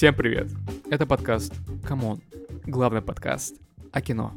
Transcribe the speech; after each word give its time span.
Всем 0.00 0.14
привет! 0.14 0.48
Это 0.90 1.04
подкаст 1.04 1.52
«Камон». 1.84 2.22
Главный 2.64 3.02
подкаст 3.02 3.56
о 3.92 4.00
кино. 4.00 4.32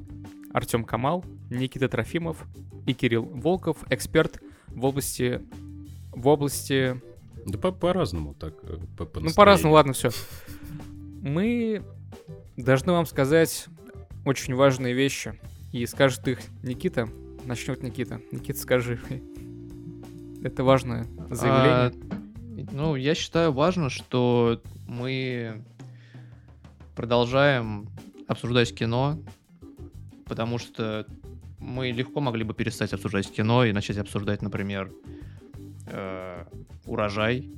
Артем 0.51 0.83
Камал, 0.83 1.23
Никита 1.49 1.87
Трофимов 1.87 2.45
и 2.85 2.93
Кирилл 2.93 3.23
Волков, 3.23 3.77
эксперт 3.89 4.41
в 4.67 4.83
области... 4.83 5.41
В 6.11 6.27
области... 6.27 7.01
Да 7.45 7.57
по- 7.57 7.71
по-разному 7.71 8.33
так. 8.33 8.55
э, 8.63 8.77
По, 8.97 9.05
по 9.05 9.21
Ну, 9.21 9.33
по-разному, 9.33 9.75
ладно, 9.75 9.93
все. 9.93 10.09
Мы 11.21 11.81
должны 12.57 12.91
вам 12.91 13.05
сказать 13.05 13.67
очень 14.25 14.55
важные 14.55 14.93
вещи. 14.93 15.39
И 15.71 15.85
скажет 15.85 16.27
их 16.27 16.39
Никита. 16.61 17.07
Начнет 17.45 17.83
Никита. 17.83 18.19
Никита, 18.33 18.59
скажи. 18.59 18.99
Это 20.43 20.65
важное 20.65 21.07
заявление. 21.29 21.73
А, 21.73 21.93
ну, 22.73 22.95
я 22.97 23.15
считаю 23.15 23.53
важно, 23.53 23.89
что 23.89 24.61
мы 24.93 25.63
продолжаем 26.95 27.89
обсуждать 28.27 28.73
кино, 28.73 29.19
потому 30.25 30.57
что 30.59 31.07
мы 31.57 31.91
легко 31.91 32.19
могли 32.19 32.43
бы 32.43 32.53
перестать 32.53 32.93
обсуждать 32.93 33.31
кино 33.31 33.65
и 33.65 33.73
начать 33.73 33.97
обсуждать, 33.97 34.41
например, 34.41 34.91
э, 35.87 36.45
урожай, 36.85 37.49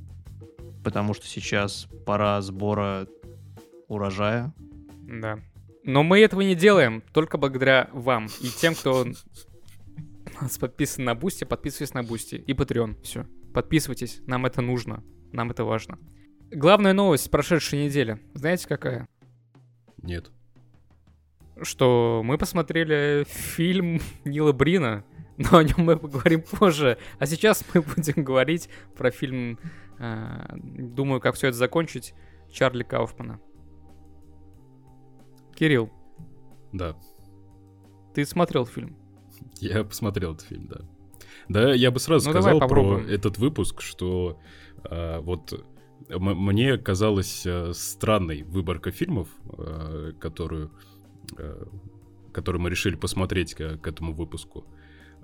потому 0.82 1.14
что 1.14 1.26
сейчас 1.26 1.86
пора 2.06 2.40
сбора 2.40 3.06
урожая. 3.88 4.52
Да. 5.02 5.38
Но 5.84 6.02
мы 6.02 6.20
этого 6.20 6.40
не 6.40 6.54
делаем 6.54 7.02
только 7.12 7.38
благодаря 7.38 7.90
вам 7.92 8.26
и 8.40 8.48
тем, 8.48 8.74
кто 8.74 9.06
подписан 10.58 11.04
на 11.04 11.14
Boosty, 11.14 11.44
подписывайтесь 11.44 11.94
на 11.94 12.02
Boosty 12.02 12.36
и 12.36 12.52
Patreon. 12.54 13.00
Все. 13.02 13.26
Подписывайтесь, 13.52 14.20
нам 14.26 14.46
это 14.46 14.62
нужно, 14.62 15.04
нам 15.32 15.50
это 15.50 15.64
важно. 15.64 15.98
Главная 16.50 16.92
новость 16.92 17.30
прошедшей 17.30 17.84
недели. 17.84 18.18
Знаете 18.34 18.68
какая? 18.68 19.08
Нет. 20.02 20.30
Что 21.62 22.22
мы 22.24 22.38
посмотрели 22.38 23.24
фильм 23.28 24.00
Нила 24.24 24.52
Брина, 24.52 25.04
но 25.38 25.58
о 25.58 25.64
нем 25.64 25.78
мы 25.78 25.96
поговорим 25.96 26.42
позже. 26.42 26.98
А 27.18 27.26
сейчас 27.26 27.64
мы 27.74 27.82
будем 27.96 28.22
говорить 28.22 28.68
про 28.96 29.10
фильм, 29.10 29.58
э, 29.98 30.56
думаю, 30.56 31.20
как 31.20 31.34
все 31.34 31.48
это 31.48 31.56
закончить, 31.56 32.14
Чарли 32.50 32.84
Кауфмана. 32.84 33.40
Кирилл, 35.54 35.90
Да. 36.72 36.94
ты 38.14 38.24
смотрел 38.26 38.66
фильм? 38.66 38.96
Я 39.58 39.84
посмотрел 39.84 40.34
этот 40.34 40.46
фильм, 40.46 40.66
да. 40.66 40.80
Да, 41.48 41.72
я 41.72 41.90
бы 41.90 41.98
сразу 41.98 42.26
Ну, 42.26 42.32
сказал 42.32 42.58
про 42.60 43.00
этот 43.00 43.38
выпуск, 43.38 43.80
что 43.80 44.38
а, 44.84 45.20
вот 45.20 45.64
мне 46.08 46.78
казалась 46.78 47.44
а, 47.46 47.72
странной 47.74 48.42
выборка 48.42 48.90
фильмов, 48.90 49.28
а, 49.48 50.12
которую, 50.12 50.70
а, 51.38 51.66
которую 52.32 52.62
мы 52.62 52.70
решили 52.70 52.96
посмотреть 52.96 53.54
к, 53.54 53.78
к 53.78 53.86
этому 53.86 54.14
выпуску. 54.14 54.66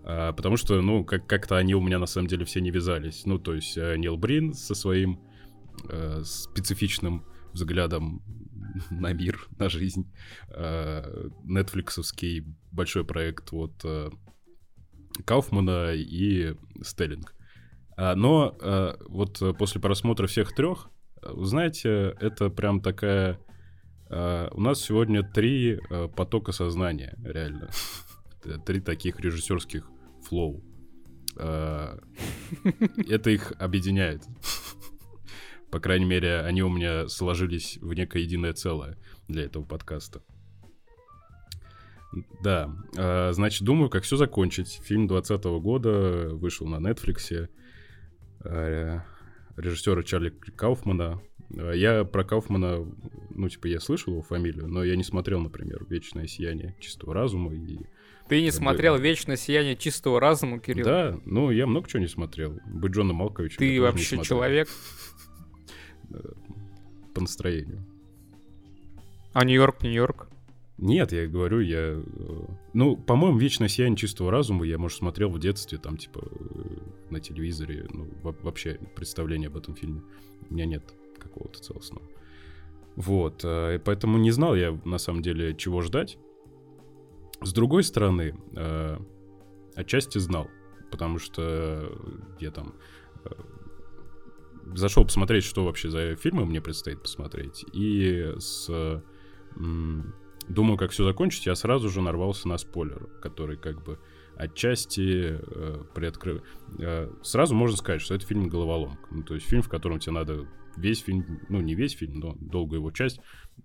А, 0.04 0.32
потому 0.32 0.56
что, 0.56 0.80
ну, 0.80 1.04
как- 1.04 1.26
как-то 1.26 1.56
они 1.56 1.74
у 1.74 1.80
меня 1.80 1.98
на 1.98 2.06
самом 2.06 2.28
деле 2.28 2.44
все 2.44 2.60
не 2.60 2.70
вязались. 2.70 3.26
Ну, 3.26 3.38
то 3.38 3.54
есть 3.54 3.76
Нил 3.76 4.16
Брин 4.16 4.52
со 4.54 4.74
своим 4.74 5.20
специфичным 6.24 7.24
взглядом 7.52 8.22
на 8.90 9.12
мир, 9.12 9.46
на 9.58 9.68
жизнь. 9.68 10.12
Нетфликсовский 11.44 12.44
большой 12.70 13.04
проект 13.04 13.52
вот 13.52 13.72
а, 13.84 14.10
Кауфмана 15.24 15.92
и 15.94 16.54
Стеллинг. 16.82 17.34
А, 17.96 18.14
Но 18.14 18.56
а, 18.60 18.96
вот 19.06 19.40
э, 19.42 19.52
после 19.52 19.80
просмотра 19.80 20.26
всех 20.26 20.54
трех, 20.54 20.90
э, 21.22 21.32
знаете, 21.42 22.16
это 22.20 22.48
прям 22.50 22.80
такая... 22.80 23.38
а, 24.08 24.48
У 24.52 24.60
нас 24.60 24.80
сегодня 24.80 25.22
три 25.22 25.78
а, 25.90 26.08
потока 26.08 26.52
сознания, 26.52 27.16
реально. 27.24 27.70
Три 28.66 28.80
таких 28.80 29.20
режиссерских 29.20 29.88
флоу. 30.24 30.64
Это 31.36 33.30
их 33.30 33.52
объединяет. 33.58 34.24
По 35.70 35.78
крайней 35.78 36.06
мере, 36.06 36.40
они 36.40 36.62
у 36.64 36.68
меня 36.68 37.08
сложились 37.08 37.78
в 37.80 37.94
некое 37.94 38.24
единое 38.24 38.52
целое 38.52 38.98
для 39.28 39.44
этого 39.44 39.64
подкаста. 39.64 40.22
Да, 42.42 42.68
значит, 43.32 43.62
думаю, 43.62 43.90
как 43.90 44.02
все 44.02 44.16
закончить. 44.16 44.80
Фильм 44.82 45.06
2020 45.06 45.44
года 45.62 46.28
вышел 46.32 46.66
на 46.66 46.76
Netflix. 46.76 47.48
Режиссера 48.44 50.02
Чарли 50.02 50.30
Кауфмана. 50.30 51.20
А, 51.56 51.72
Я 51.72 52.04
про 52.04 52.24
Кауфмана, 52.24 52.86
ну, 53.30 53.48
типа, 53.48 53.66
я 53.66 53.80
слышал 53.80 54.12
его 54.14 54.22
фамилию, 54.22 54.68
но 54.68 54.84
я 54.84 54.96
не 54.96 55.04
смотрел, 55.04 55.40
например, 55.40 55.84
«Вечное 55.88 56.26
сияние 56.26 56.76
чистого 56.80 57.14
разума». 57.14 57.52
И... 57.54 57.78
Ты 58.28 58.40
не 58.40 58.48
бы- 58.48 58.52
смотрел 58.52 58.96
«Вечное 58.96 59.36
сияние 59.36 59.76
чистого 59.76 60.20
разума», 60.20 60.58
Кирилл? 60.58 60.84
Да, 60.84 61.20
ну, 61.24 61.50
я 61.50 61.66
много 61.66 61.88
чего 61.88 62.00
не 62.00 62.08
смотрел. 62.08 62.58
Быть 62.66 62.92
Джоном 62.92 63.16
Малковичем 63.16 63.62
я 63.62 63.68
Ты 63.68 63.80
вообще 63.80 64.22
человек? 64.22 64.68
По 67.14 67.20
настроению. 67.20 67.84
А 69.32 69.44
Нью-Йорк, 69.44 69.82
Нью-Йорк? 69.82 70.28
Нет, 70.82 71.12
я 71.12 71.28
говорю, 71.28 71.60
я... 71.60 71.78
э, 71.78 72.02
Ну, 72.74 72.96
по-моему, 72.96 73.38
«Вечное 73.38 73.68
сияние 73.68 73.96
чистого 73.96 74.32
разума» 74.32 74.66
я, 74.66 74.78
может, 74.78 74.98
смотрел 74.98 75.30
в 75.30 75.38
детстве, 75.38 75.78
там, 75.78 75.96
типа, 75.96 76.20
э, 76.24 77.10
на 77.10 77.20
телевизоре. 77.20 77.86
Ну, 77.88 78.08
во- 78.22 78.36
вообще 78.42 78.80
представления 78.96 79.46
об 79.46 79.56
этом 79.56 79.76
фильме 79.76 80.02
у 80.50 80.54
меня 80.54 80.66
нет 80.66 80.92
какого-то 81.20 81.60
целостного. 81.60 82.04
Вот, 82.96 83.42
э, 83.44 83.76
и 83.76 83.78
поэтому 83.78 84.18
не 84.18 84.32
знал 84.32 84.56
я, 84.56 84.76
на 84.84 84.98
самом 84.98 85.22
деле, 85.22 85.54
чего 85.54 85.82
ждать. 85.82 86.18
С 87.42 87.52
другой 87.52 87.84
стороны, 87.84 88.34
отчасти 89.76 90.18
знал, 90.18 90.48
потому 90.90 91.18
что 91.18 91.92
я 92.40 92.50
там 92.52 92.74
зашел 94.74 95.04
посмотреть, 95.04 95.44
что 95.44 95.64
вообще 95.64 95.90
за 95.90 96.14
фильмы 96.16 96.44
мне 96.44 96.60
предстоит 96.60 97.02
посмотреть, 97.02 97.64
и 97.72 98.32
с... 98.38 99.02
думаю, 100.48 100.76
как 100.76 100.90
все 100.90 101.04
закончить, 101.04 101.46
я 101.46 101.54
сразу 101.54 101.88
же 101.88 102.00
нарвался 102.00 102.48
на 102.48 102.58
спойлер, 102.58 103.08
который 103.20 103.56
как 103.56 103.82
бы 103.84 103.98
отчасти 104.36 105.38
э, 105.38 105.84
приоткрыл. 105.94 106.42
Э, 106.78 107.10
сразу 107.22 107.54
можно 107.54 107.76
сказать, 107.76 108.00
что 108.00 108.14
это 108.14 108.26
фильм 108.26 108.48
головоломка. 108.48 109.08
Ну, 109.10 109.22
то 109.22 109.34
есть 109.34 109.46
фильм, 109.46 109.62
в 109.62 109.68
котором 109.68 109.98
тебе 109.98 110.12
надо 110.12 110.48
весь 110.76 111.00
фильм, 111.00 111.40
ну 111.48 111.60
не 111.60 111.74
весь 111.74 111.92
фильм, 111.92 112.18
но 112.18 112.36
долгую 112.40 112.80
его 112.80 112.90
часть, 112.90 113.20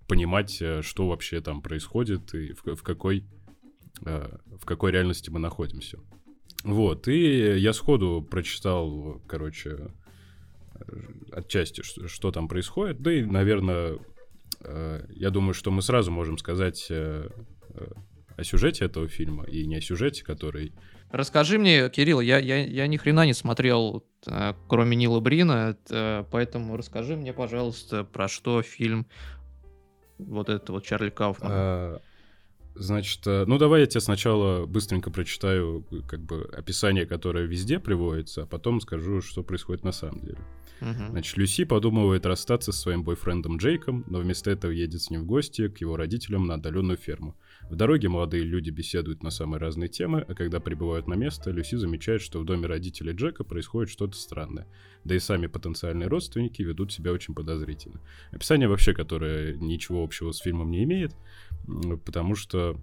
понимать, 0.08 0.62
э, 0.62 0.82
что 0.82 1.08
вообще 1.08 1.42
там 1.42 1.62
происходит 1.62 2.34
и 2.34 2.54
в, 2.54 2.76
в 2.76 2.84
какой 2.84 3.26
э, 4.06 4.38
в 4.60 4.66
какой 4.66 4.92
реальности 4.92 5.30
мы 5.30 5.40
находимся. 5.40 6.00
Вот, 6.64 7.08
и 7.08 7.58
я 7.58 7.74
сходу 7.74 8.22
прочитал, 8.30 9.22
короче, 9.28 9.92
э, 10.76 11.02
отчасти, 11.32 11.82
что, 11.82 12.08
что 12.08 12.32
там 12.32 12.48
происходит. 12.48 13.02
Да 13.02 13.14
и, 13.14 13.24
наверное, 13.24 14.00
я 14.62 15.30
думаю, 15.30 15.54
что 15.54 15.72
мы 15.72 15.82
сразу 15.82 16.12
можем 16.12 16.38
сказать 16.38 16.88
э, 16.90 17.30
э, 17.70 17.88
о 18.36 18.44
сюжете 18.44 18.86
этого 18.86 19.08
фильма 19.08 19.44
и 19.46 19.66
не 19.66 19.78
о 19.78 19.82
сюжете, 19.82 20.24
который... 20.24 20.74
Расскажи 21.12 21.58
мне, 21.58 21.90
Кирилл, 21.90 22.20
я, 22.20 22.38
я, 22.38 22.66
я 22.66 22.88
ни 22.88 22.98
хрена 22.98 23.26
не 23.26 23.34
смотрел, 23.34 24.04
э, 24.26 24.54
кроме 24.68 24.96
Нила 24.96 25.20
Брина, 25.20 25.78
э, 25.90 26.24
поэтому 26.32 26.76
расскажи 26.78 27.16
мне, 27.16 27.34
пожалуйста, 27.34 28.04
про 28.04 28.28
что 28.28 28.62
фильм 28.62 29.08
вот 30.18 30.50
этот 30.50 30.70
вот 30.70 30.86
Чарли 30.86 31.10
Кауфман. 31.10 31.52
э, 31.52 32.00
Значит, 32.80 33.26
э, 33.26 33.46
ну 33.48 33.58
давай 33.58 33.82
я 33.82 33.88
тебе 33.88 34.02
сначала 34.02 34.66
быстренько 34.66 35.10
прочитаю 35.10 35.86
э, 35.92 36.02
как 36.08 36.22
бы 36.22 36.48
описание, 36.56 37.06
которое 37.06 37.46
везде 37.46 37.80
приводится, 37.80 38.44
а 38.44 38.46
потом 38.46 38.82
скажу, 38.82 39.22
что 39.22 39.44
происходит 39.44 39.84
на 39.84 39.92
самом 39.92 40.22
деле. 40.22 40.38
Мгм. 40.82 41.12
Значит, 41.12 41.38
Люси 41.38 41.64
подумывает 41.64 42.26
расстаться 42.26 42.72
со 42.72 42.80
своим 42.80 43.04
бойфрендом 43.04 43.58
Джейком, 43.58 44.04
но 44.08 44.20
вместо 44.20 44.52
этого 44.52 44.72
едет 44.72 45.02
с 45.02 45.10
ним 45.10 45.22
в 45.22 45.26
гости 45.26 45.68
к 45.70 45.80
его 45.80 45.98
родителям 45.98 46.46
на 46.46 46.56
отдаленную 46.56 46.98
ферму. 46.98 47.36
В 47.70 47.76
дороге 47.76 48.08
молодые 48.10 48.44
люди 48.44 48.70
беседуют 48.70 49.24
на 49.24 49.30
самые 49.30 49.60
разные 49.60 49.90
темы, 49.90 50.24
а 50.28 50.34
когда 50.36 50.60
прибывают 50.60 51.08
на 51.08 51.16
место, 51.16 51.52
Люси 51.52 51.76
замечает, 51.76 52.22
что 52.22 52.40
в 52.40 52.46
доме 52.46 52.68
родителей 52.68 53.14
Джека 53.14 53.44
происходит 53.44 53.90
что-то 53.90 54.16
странное. 54.16 54.68
Да 55.04 55.16
и 55.16 55.20
сами 55.20 55.48
потенциальные 55.48 56.08
родственники 56.08 56.62
ведут 56.62 56.94
себя 56.94 57.12
очень 57.12 57.34
подозрительно. 57.34 58.00
Описание 58.32 58.68
вообще, 58.68 58.94
которое 58.94 59.56
ничего 59.56 60.04
общего 60.04 60.32
с 60.32 60.38
фильмом 60.38 60.72
не 60.72 60.84
имеет, 60.84 61.16
потому 62.06 62.36
что 62.36 62.80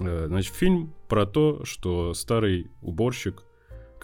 э, 0.00 0.26
Значит, 0.28 0.54
фильм 0.54 0.94
про 1.08 1.26
то, 1.26 1.64
что 1.64 2.14
старый 2.14 2.70
уборщик 2.82 3.44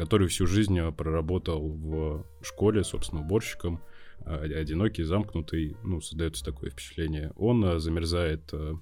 который 0.00 0.28
всю 0.28 0.46
жизнь 0.46 0.78
э, 0.78 0.90
проработал 0.92 1.60
в 1.60 2.24
школе, 2.40 2.84
собственно, 2.84 3.20
уборщиком, 3.20 3.82
э, 4.24 4.50
одинокий, 4.54 5.02
замкнутый, 5.02 5.76
ну, 5.84 6.00
создается 6.00 6.42
такое 6.42 6.70
впечатление. 6.70 7.32
Он 7.36 7.62
э, 7.62 7.78
замерзает 7.80 8.48
э, 8.54 8.76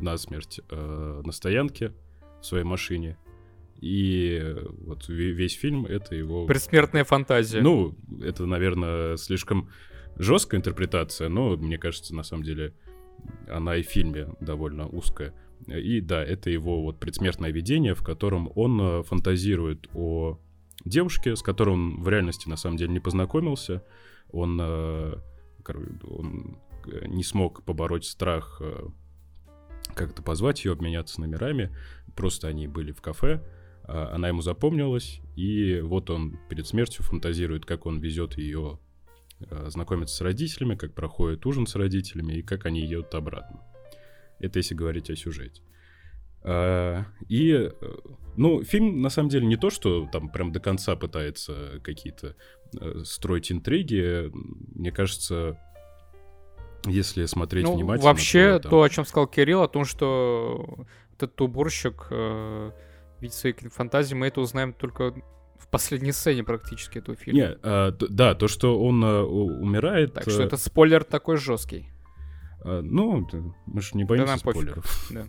насмерть 0.00 0.58
э, 0.68 1.22
на 1.24 1.30
стоянке 1.30 1.92
в 2.40 2.44
своей 2.44 2.64
машине, 2.64 3.16
И 3.80 4.56
вот 4.80 5.08
весь 5.08 5.54
фильм— 5.54 5.86
это 5.88 6.16
его... 6.16 6.46
Предсмертная 6.46 7.04
фантазия. 7.04 7.60
Ну, 7.60 7.94
это, 8.20 8.46
наверное, 8.46 9.16
слишком 9.16 9.70
жесткая 10.16 10.58
интерпретация, 10.58 11.28
но 11.28 11.56
мне 11.56 11.78
кажется, 11.78 12.16
на 12.16 12.24
самом 12.24 12.42
деле, 12.42 12.74
она 13.48 13.76
и 13.76 13.82
в 13.84 13.86
фильме 13.86 14.34
довольно 14.40 14.88
узкая. 14.88 15.32
И 15.66 16.00
да, 16.00 16.22
это 16.22 16.50
его 16.50 16.82
вот 16.82 17.00
предсмертное 17.00 17.50
видение, 17.50 17.94
в 17.94 18.02
котором 18.02 18.50
он 18.54 18.80
э, 18.80 19.02
фантазирует 19.02 19.88
о 19.94 20.38
девушке, 20.84 21.34
с 21.34 21.42
которой 21.42 21.70
он 21.70 22.02
в 22.02 22.08
реальности 22.08 22.48
на 22.48 22.56
самом 22.56 22.76
деле 22.76 22.92
не 22.92 23.00
познакомился. 23.00 23.82
Он, 24.30 24.58
э, 24.60 25.14
он 26.04 26.58
э, 26.86 27.06
не 27.08 27.24
смог 27.24 27.64
побороть 27.64 28.04
страх 28.04 28.60
как-то 29.94 30.22
позвать 30.22 30.64
ее, 30.64 30.72
обменяться 30.72 31.20
номерами. 31.20 31.74
Просто 32.14 32.48
они 32.48 32.68
были 32.68 32.92
в 32.92 33.00
кафе, 33.00 33.42
а 33.84 34.12
она 34.14 34.28
ему 34.28 34.42
запомнилась, 34.42 35.20
и 35.36 35.80
вот 35.80 36.10
он 36.10 36.38
перед 36.48 36.66
смертью 36.66 37.04
фантазирует, 37.04 37.64
как 37.64 37.86
он 37.86 38.00
везет 38.00 38.36
ее 38.36 38.78
знакомиться 39.66 40.16
с 40.16 40.20
родителями, 40.22 40.76
как 40.76 40.94
проходит 40.94 41.44
ужин 41.46 41.66
с 41.66 41.76
родителями 41.76 42.34
и 42.34 42.42
как 42.42 42.66
они 42.66 42.80
едут 42.80 43.14
обратно. 43.14 43.60
Это 44.38 44.58
если 44.58 44.74
говорить 44.74 45.10
о 45.10 45.16
сюжете. 45.16 45.62
А, 46.42 47.04
и, 47.28 47.52
э, 47.52 47.70
ну, 48.36 48.62
фильм, 48.62 49.02
на 49.02 49.10
самом 49.10 49.28
деле, 49.28 49.46
не 49.46 49.56
то, 49.56 49.70
что 49.70 50.08
там 50.12 50.28
прям 50.28 50.52
до 50.52 50.60
конца 50.60 50.94
пытается 50.94 51.80
какие-то 51.82 52.36
э, 52.78 53.00
строить 53.04 53.50
интриги. 53.50 54.30
Мне 54.32 54.92
кажется, 54.92 55.58
если 56.84 57.24
смотреть 57.26 57.64
ну, 57.64 57.74
внимательно... 57.74 58.10
Вообще, 58.10 58.54
то, 58.54 58.60
там... 58.60 58.70
то, 58.70 58.82
о 58.82 58.88
чем 58.88 59.04
сказал 59.04 59.26
Кирилл, 59.26 59.62
о 59.62 59.68
том, 59.68 59.84
что 59.84 60.86
этот 61.14 61.40
уборщик 61.40 62.06
э, 62.10 62.70
видит 63.20 63.34
свои 63.34 63.52
фантазии, 63.52 64.14
мы 64.14 64.28
это 64.28 64.40
узнаем 64.40 64.72
только 64.72 65.14
в 65.58 65.68
последней 65.68 66.12
сцене 66.12 66.44
практически 66.44 66.98
этого 66.98 67.16
фильма. 67.16 67.40
Не, 67.40 67.58
а, 67.62 67.90
да, 67.90 68.34
то, 68.34 68.46
что 68.46 68.80
он 68.80 69.02
а, 69.04 69.24
умирает... 69.24 70.14
Так 70.14 70.30
что 70.30 70.42
это 70.42 70.56
спойлер 70.56 71.02
такой 71.02 71.38
жесткий. 71.38 71.90
А, 72.68 72.82
ну, 72.82 73.26
мы 73.66 73.80
же 73.80 73.96
не 73.96 74.02
боимся 74.04 74.32
да 74.32 74.38
спойлеров. 74.38 75.08
Да. 75.10 75.28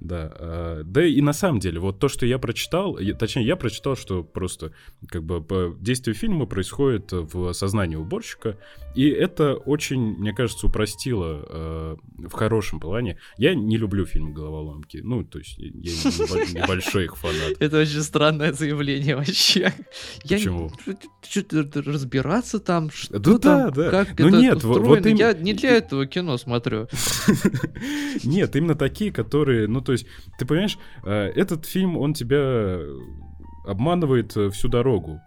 Да, 0.00 0.32
э, 0.38 0.82
да 0.84 1.04
и 1.04 1.20
на 1.20 1.32
самом 1.32 1.58
деле, 1.58 1.80
вот 1.80 1.98
то, 1.98 2.08
что 2.08 2.24
я 2.26 2.38
прочитал, 2.38 2.98
точнее, 3.18 3.44
я 3.44 3.56
прочитал, 3.56 3.96
что 3.96 4.22
просто 4.22 4.72
как 5.08 5.24
бы 5.24 5.42
по 5.42 5.74
действию 5.80 6.14
фильма 6.14 6.46
происходит 6.46 7.12
в 7.12 7.52
сознании 7.52 7.96
уборщика, 7.96 8.58
и 8.94 9.08
это 9.08 9.54
очень, 9.54 10.00
мне 10.00 10.32
кажется, 10.32 10.66
упростило 10.66 11.44
э, 11.48 11.96
в 12.18 12.32
хорошем 12.32 12.80
плане. 12.80 13.18
Я 13.36 13.54
не 13.54 13.76
люблю 13.76 14.06
фильмы 14.06 14.32
головоломки, 14.32 14.98
ну, 14.98 15.24
то 15.24 15.38
есть 15.38 15.58
я 15.58 15.92
небольшой 16.62 17.04
их 17.04 17.16
фанат. 17.16 17.56
Это 17.58 17.80
очень 17.80 18.02
странное 18.02 18.52
заявление 18.52 19.16
вообще. 19.16 19.72
Почему? 20.22 20.70
Что-то 21.28 21.82
разбираться 21.82 22.60
там, 22.60 22.90
что 22.90 23.18
да, 23.18 23.38
там, 23.38 23.72
да. 23.72 23.90
как 23.90 24.18
ну, 24.18 24.28
это 24.28 24.36
нет, 24.40 24.64
вот, 24.64 24.82
вот 24.82 25.06
им... 25.06 25.16
Я 25.16 25.32
не 25.32 25.54
для 25.54 25.70
этого 25.76 26.06
кино 26.06 26.38
смотрю. 26.38 26.88
Нет, 28.24 28.56
именно 28.56 28.74
такие, 28.74 29.12
которые, 29.12 29.68
ну, 29.68 29.80
то 29.88 29.92
есть, 29.92 30.06
ты 30.38 30.44
понимаешь, 30.44 30.78
э, 31.02 31.32
этот 31.34 31.64
фильм, 31.64 31.96
он 31.96 32.12
тебя 32.12 32.78
обманывает 33.64 34.36
э, 34.36 34.50
всю 34.50 34.68
дорогу. 34.68 35.18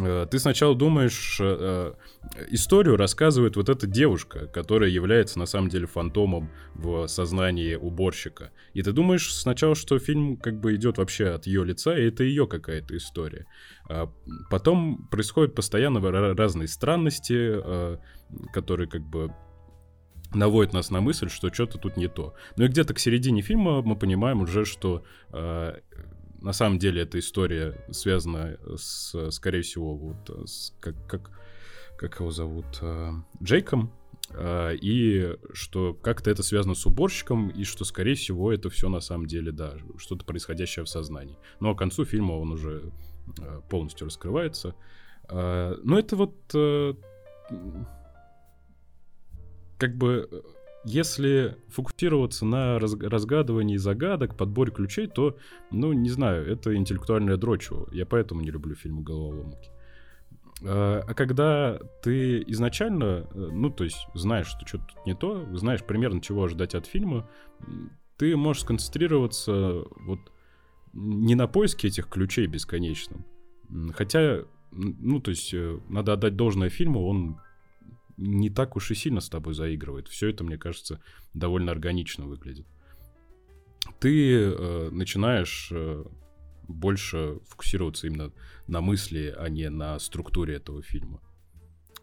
Э, 0.00 0.26
ты 0.30 0.38
сначала 0.38 0.74
думаешь, 0.74 1.38
историю 2.48 2.96
рассказывает 2.96 3.56
вот 3.56 3.68
эта 3.68 3.86
девушка, 3.86 4.46
которая 4.46 4.88
является 4.88 5.38
на 5.38 5.44
самом 5.44 5.68
деле 5.68 5.86
фантомом 5.86 6.50
в 6.76 7.08
сознании 7.08 7.74
уборщика. 7.74 8.52
И 8.72 8.80
ты 8.80 8.92
думаешь 8.92 9.34
сначала, 9.34 9.74
что 9.74 9.98
фильм 9.98 10.38
как 10.38 10.58
бы 10.58 10.74
идет 10.74 10.96
вообще 10.96 11.26
от 11.26 11.46
ее 11.46 11.62
лица, 11.62 11.94
и 11.94 12.08
это 12.08 12.24
ее 12.24 12.46
какая-то 12.46 12.96
история. 12.96 13.44
А 13.90 14.10
потом 14.48 15.06
происходят 15.10 15.54
постоянно 15.54 16.00
разные 16.34 16.68
странности, 16.68 17.60
которые 18.54 18.88
как 18.88 19.02
бы 19.02 19.30
наводит 20.34 20.72
нас 20.72 20.90
на 20.90 21.00
мысль, 21.00 21.28
что 21.28 21.52
что-то 21.52 21.78
тут 21.78 21.96
не 21.96 22.08
то. 22.08 22.34
Ну 22.56 22.64
и 22.64 22.68
где-то 22.68 22.94
к 22.94 22.98
середине 22.98 23.42
фильма 23.42 23.82
мы 23.82 23.96
понимаем 23.96 24.42
уже, 24.42 24.64
что 24.64 25.04
э, 25.32 25.78
на 26.40 26.52
самом 26.52 26.78
деле 26.78 27.02
эта 27.02 27.18
история 27.18 27.84
связана 27.90 28.58
с, 28.76 29.30
скорее 29.30 29.62
всего, 29.62 29.96
вот 29.96 30.48
с, 30.48 30.74
как, 30.80 30.94
как, 31.06 31.30
как 31.96 32.20
его 32.20 32.30
зовут, 32.30 32.66
э, 32.80 33.12
Джейком, 33.42 33.92
э, 34.30 34.76
и 34.76 35.36
что 35.52 35.94
как-то 35.94 36.30
это 36.30 36.42
связано 36.42 36.74
с 36.74 36.86
уборщиком, 36.86 37.48
и 37.48 37.64
что, 37.64 37.84
скорее 37.84 38.14
всего, 38.14 38.52
это 38.52 38.70
все 38.70 38.88
на 38.88 39.00
самом 39.00 39.26
деле, 39.26 39.50
да, 39.52 39.74
что-то 39.96 40.24
происходящее 40.24 40.84
в 40.84 40.88
сознании. 40.88 41.38
Но 41.60 41.74
к 41.74 41.78
концу 41.78 42.04
фильма 42.04 42.32
он 42.32 42.52
уже 42.52 42.92
э, 43.40 43.60
полностью 43.68 44.06
раскрывается. 44.06 44.74
Э, 45.28 45.74
но 45.82 45.98
это 45.98 46.16
вот... 46.16 46.36
Э, 46.54 46.94
как 49.78 49.96
бы 49.96 50.28
э, 50.30 50.40
если 50.84 51.56
фокусироваться 51.68 52.44
на 52.44 52.78
раз, 52.78 52.94
разгадывании 52.94 53.76
загадок, 53.76 54.36
подборе 54.36 54.72
ключей, 54.72 55.06
то, 55.06 55.36
ну, 55.70 55.92
не 55.92 56.10
знаю, 56.10 56.46
это 56.46 56.74
интеллектуальное 56.76 57.36
дрочево. 57.36 57.88
Я 57.92 58.06
поэтому 58.06 58.40
не 58.40 58.50
люблю 58.50 58.74
фильмы 58.74 59.02
головоломки. 59.02 59.70
А, 60.64 61.02
а 61.06 61.14
когда 61.14 61.78
ты 62.02 62.42
изначально, 62.48 63.28
э, 63.32 63.48
ну, 63.52 63.70
то 63.70 63.84
есть 63.84 64.06
знаешь, 64.14 64.46
что 64.46 64.66
что-то 64.66 64.86
не 65.06 65.14
то, 65.14 65.46
знаешь 65.56 65.84
примерно, 65.84 66.20
чего 66.20 66.44
ожидать 66.44 66.74
от 66.74 66.86
фильма, 66.86 67.28
ты 68.16 68.36
можешь 68.36 68.62
сконцентрироваться 68.62 69.84
вот 70.00 70.20
не 70.92 71.34
на 71.34 71.46
поиске 71.46 71.88
этих 71.88 72.08
ключей 72.08 72.46
бесконечным. 72.46 73.24
Хотя, 73.92 74.44
ну, 74.72 75.20
то 75.20 75.30
есть 75.30 75.52
э, 75.54 75.78
надо 75.88 76.14
отдать 76.14 76.36
должное 76.36 76.70
фильму, 76.70 77.06
он 77.06 77.38
не 78.18 78.50
так 78.50 78.76
уж 78.76 78.90
и 78.90 78.94
сильно 78.94 79.20
с 79.20 79.28
тобой 79.28 79.54
заигрывает. 79.54 80.08
Все 80.08 80.28
это, 80.28 80.44
мне 80.44 80.58
кажется, 80.58 81.00
довольно 81.34 81.72
органично 81.72 82.26
выглядит. 82.26 82.66
Ты 84.00 84.42
э, 84.42 84.90
начинаешь 84.90 85.70
э, 85.72 86.04
больше 86.66 87.38
фокусироваться 87.46 88.08
именно 88.08 88.32
на 88.66 88.80
мысли, 88.80 89.34
а 89.36 89.48
не 89.48 89.70
на 89.70 89.98
структуре 89.98 90.56
этого 90.56 90.82
фильма. 90.82 91.20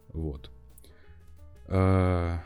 Вот. 0.10 0.52
А... 1.68 2.44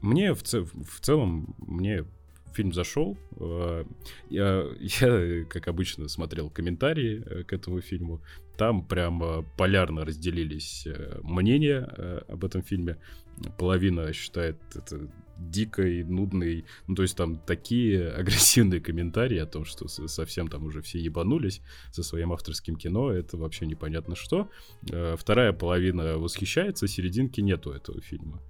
Мне 0.00 0.34
в, 0.34 0.42
цел, 0.42 0.64
в 0.64 1.00
целом, 1.00 1.56
мне 1.58 2.04
фильм 2.56 2.72
зашел. 2.72 3.16
А, 3.38 3.84
я, 4.30 4.64
я, 4.80 5.44
как 5.44 5.68
обычно, 5.68 6.08
смотрел 6.08 6.50
комментарии 6.50 7.22
э, 7.24 7.44
к 7.44 7.52
этому 7.52 7.80
фильму. 7.80 8.20
Там 8.56 8.86
прям 8.86 9.44
полярно 9.58 10.04
разделились 10.04 10.86
э, 10.86 11.20
мнения 11.22 11.86
э, 11.96 12.20
об 12.28 12.44
этом 12.44 12.62
фильме. 12.62 12.96
Половина 13.58 14.12
считает 14.12 14.56
это 14.74 15.10
дикой, 15.38 16.04
нудной. 16.04 16.64
Ну, 16.86 16.94
то 16.94 17.02
есть 17.02 17.16
там 17.16 17.38
такие 17.38 18.08
агрессивные 18.20 18.80
комментарии 18.80 19.38
о 19.38 19.46
том, 19.46 19.64
что 19.66 19.88
совсем 19.88 20.48
там 20.48 20.64
уже 20.64 20.80
все 20.80 20.98
ебанулись 20.98 21.60
со 21.92 22.02
своим 22.02 22.32
авторским 22.32 22.76
кино. 22.76 23.12
Это 23.12 23.36
вообще 23.36 23.66
непонятно 23.66 24.16
что. 24.16 24.48
Вторая 25.16 25.52
половина 25.52 26.16
восхищается, 26.18 26.88
серединки 26.88 27.42
нету 27.42 27.70
этого 27.72 28.00
фильма. 28.00 28.40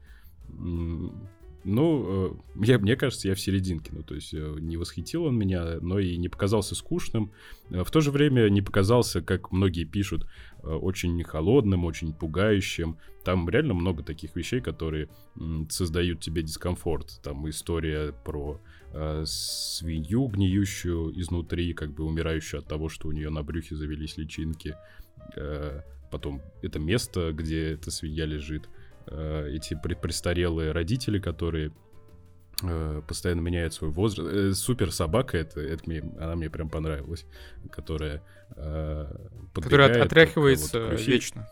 Ну, 1.68 2.36
э, 2.60 2.64
я, 2.64 2.78
мне 2.78 2.94
кажется, 2.94 3.26
я 3.26 3.34
в 3.34 3.40
серединке. 3.40 3.90
Ну, 3.92 4.04
то 4.04 4.14
есть 4.14 4.32
э, 4.32 4.56
не 4.60 4.76
восхитил 4.76 5.24
он 5.24 5.36
меня, 5.36 5.78
но 5.80 5.98
и 5.98 6.16
не 6.16 6.28
показался 6.28 6.76
скучным. 6.76 7.32
Э, 7.70 7.82
в 7.82 7.90
то 7.90 8.00
же 8.00 8.12
время 8.12 8.48
не 8.48 8.62
показался, 8.62 9.20
как 9.20 9.50
многие 9.50 9.84
пишут, 9.84 10.26
очень 10.62 11.22
холодным, 11.24 11.84
очень 11.84 12.12
пугающим. 12.12 12.98
Там 13.24 13.48
реально 13.48 13.74
много 13.74 14.04
таких 14.04 14.36
вещей, 14.36 14.60
которые 14.60 15.08
создают 15.68 16.20
тебе 16.20 16.42
дискомфорт. 16.42 17.20
Там 17.22 17.48
история 17.48 18.12
про 18.24 18.60
свинью, 19.24 20.26
гниющую 20.28 21.12
изнутри, 21.20 21.72
как 21.72 21.92
бы 21.92 22.04
умирающую 22.04 22.60
от 22.60 22.66
того, 22.66 22.88
что 22.88 23.08
у 23.08 23.12
нее 23.12 23.30
на 23.30 23.42
брюхе 23.42 23.76
завелись 23.76 24.16
личинки. 24.16 24.74
Потом 26.10 26.40
это 26.62 26.78
место, 26.78 27.32
где 27.32 27.72
эта 27.72 27.90
свинья 27.90 28.24
лежит 28.24 28.66
э, 28.66 28.85
эти 29.06 29.74
престарелые 29.74 30.72
родители, 30.72 31.18
которые 31.18 31.72
э, 32.62 33.02
постоянно 33.06 33.40
меняют 33.40 33.74
свой 33.74 33.90
возраст. 33.90 34.30
Э, 34.32 34.52
супер 34.52 34.92
собака, 34.92 35.36
это, 35.38 35.60
это 35.60 35.82
мне, 35.86 36.02
она 36.18 36.36
мне 36.36 36.50
прям 36.50 36.68
понравилась, 36.68 37.26
которая 37.70 38.22
э, 38.56 39.06
Которая 39.54 40.02
отряхивается 40.02 40.88
вот, 40.90 41.00
вечно. 41.06 41.48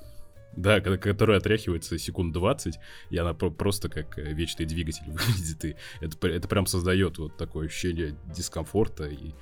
Да, 0.56 0.80
которая 0.80 1.38
отряхивается 1.38 1.98
секунд 1.98 2.32
20, 2.32 2.78
и 3.10 3.16
она 3.16 3.34
просто 3.34 3.88
как 3.88 4.18
э, 4.18 4.32
вечный 4.32 4.66
двигатель 4.66 5.04
выглядит. 5.06 5.64
И 5.64 5.76
это, 6.00 6.28
это 6.28 6.48
прям 6.48 6.66
создает 6.66 7.18
вот 7.18 7.36
такое 7.36 7.66
ощущение 7.66 8.16
дискомфорта 8.26 9.06
и 9.06 9.34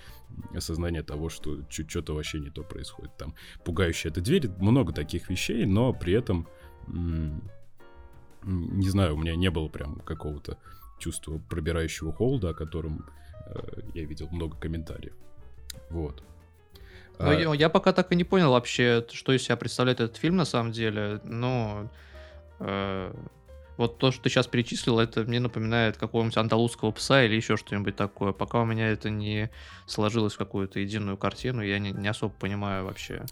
осознание 0.54 1.02
того, 1.02 1.28
что 1.28 1.58
что-то 1.68 2.14
вообще 2.14 2.40
не 2.40 2.48
то 2.48 2.62
происходит. 2.62 3.14
Там 3.18 3.34
пугающая 3.64 4.10
эта 4.10 4.22
дверь, 4.22 4.48
много 4.58 4.94
таких 4.94 5.28
вещей, 5.28 5.66
но 5.66 5.92
при 5.92 6.14
этом 6.14 6.48
не 8.44 8.88
знаю, 8.88 9.14
у 9.14 9.18
меня 9.18 9.34
не 9.36 9.50
было 9.50 9.68
прям 9.68 9.96
какого-то 10.00 10.58
чувства 10.98 11.40
пробирающего 11.50 12.12
холода, 12.12 12.50
о 12.50 12.54
котором 12.54 13.06
э, 13.46 13.58
я 13.94 14.04
видел 14.04 14.28
много 14.30 14.56
комментариев. 14.56 15.14
Вот. 15.90 16.22
Ну, 17.18 17.30
А, 17.30 17.34
я, 17.34 17.54
я 17.54 17.68
пока 17.68 17.92
так 17.92 18.12
и 18.12 18.16
не 18.16 18.24
понял 18.24 18.50
вообще, 18.50 19.04
что 19.12 19.32
из 19.32 19.42
себя 19.42 19.56
представляет 19.56 20.00
этот 20.00 20.16
фильм 20.16 20.36
на 20.36 20.44
самом 20.44 20.72
деле. 20.72 21.20
Ну, 21.24 21.88
э, 22.60 23.14
вот 23.76 23.98
то, 23.98 24.10
что 24.12 24.22
ты 24.22 24.30
сейчас 24.30 24.46
перечислил, 24.46 24.98
это 24.98 25.24
мне 25.24 25.40
напоминает 25.40 25.96
какого-нибудь 25.96 26.36
андалузского 26.36 26.90
пса 26.92 27.24
или 27.24 27.34
еще 27.34 27.56
что-нибудь 27.56 27.96
такое. 27.96 28.32
Пока 28.32 28.60
у 28.60 28.64
меня 28.64 28.88
это 28.88 29.10
не 29.10 29.50
сложилось 29.86 30.34
в 30.34 30.38
какую-то 30.38 30.78
единую 30.78 31.16
картину, 31.16 31.62
я 31.62 31.78
не, 31.78 31.90
не 31.90 32.08
особо 32.08 32.32
понимаю 32.32 32.84
вообще. 32.84 33.24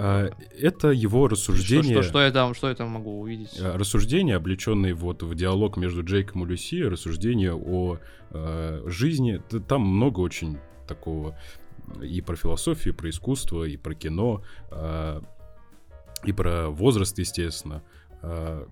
А, 0.00 0.30
это 0.56 0.88
его 0.90 1.26
Что, 1.26 1.34
рассуждение... 1.34 1.94
что, 1.94 2.02
что 2.02 2.22
я 2.22 2.30
там, 2.30 2.54
что 2.54 2.68
я 2.68 2.74
там 2.76 2.90
могу 2.90 3.20
увидеть? 3.20 3.58
Э, 3.58 3.76
рассуждения, 3.76 4.36
облеченные 4.36 4.94
вот 4.94 5.24
в 5.24 5.34
диалог 5.34 5.76
между 5.76 6.04
Джейком 6.04 6.44
и 6.44 6.46
Люси, 6.46 6.82
рассуждения 6.82 7.52
о 7.52 7.98
э, 8.30 8.82
жизни. 8.86 9.42
Там 9.66 9.82
много 9.82 10.20
очень 10.20 10.58
такого 10.86 11.36
и 12.00 12.20
про 12.20 12.36
философию, 12.36 12.94
и 12.94 12.96
про 12.96 13.10
искусство, 13.10 13.64
и 13.64 13.76
про 13.76 13.94
кино, 13.96 14.44
э, 14.70 15.20
и 16.24 16.32
про 16.32 16.68
возраст, 16.68 17.18
естественно. 17.18 17.82
Э, 18.22 18.66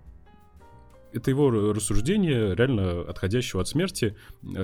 это 1.13 1.31
его 1.31 1.51
рассуждение, 1.51 2.55
реально 2.55 3.01
отходящего 3.01 3.63
от 3.63 3.69
смерти 3.69 4.15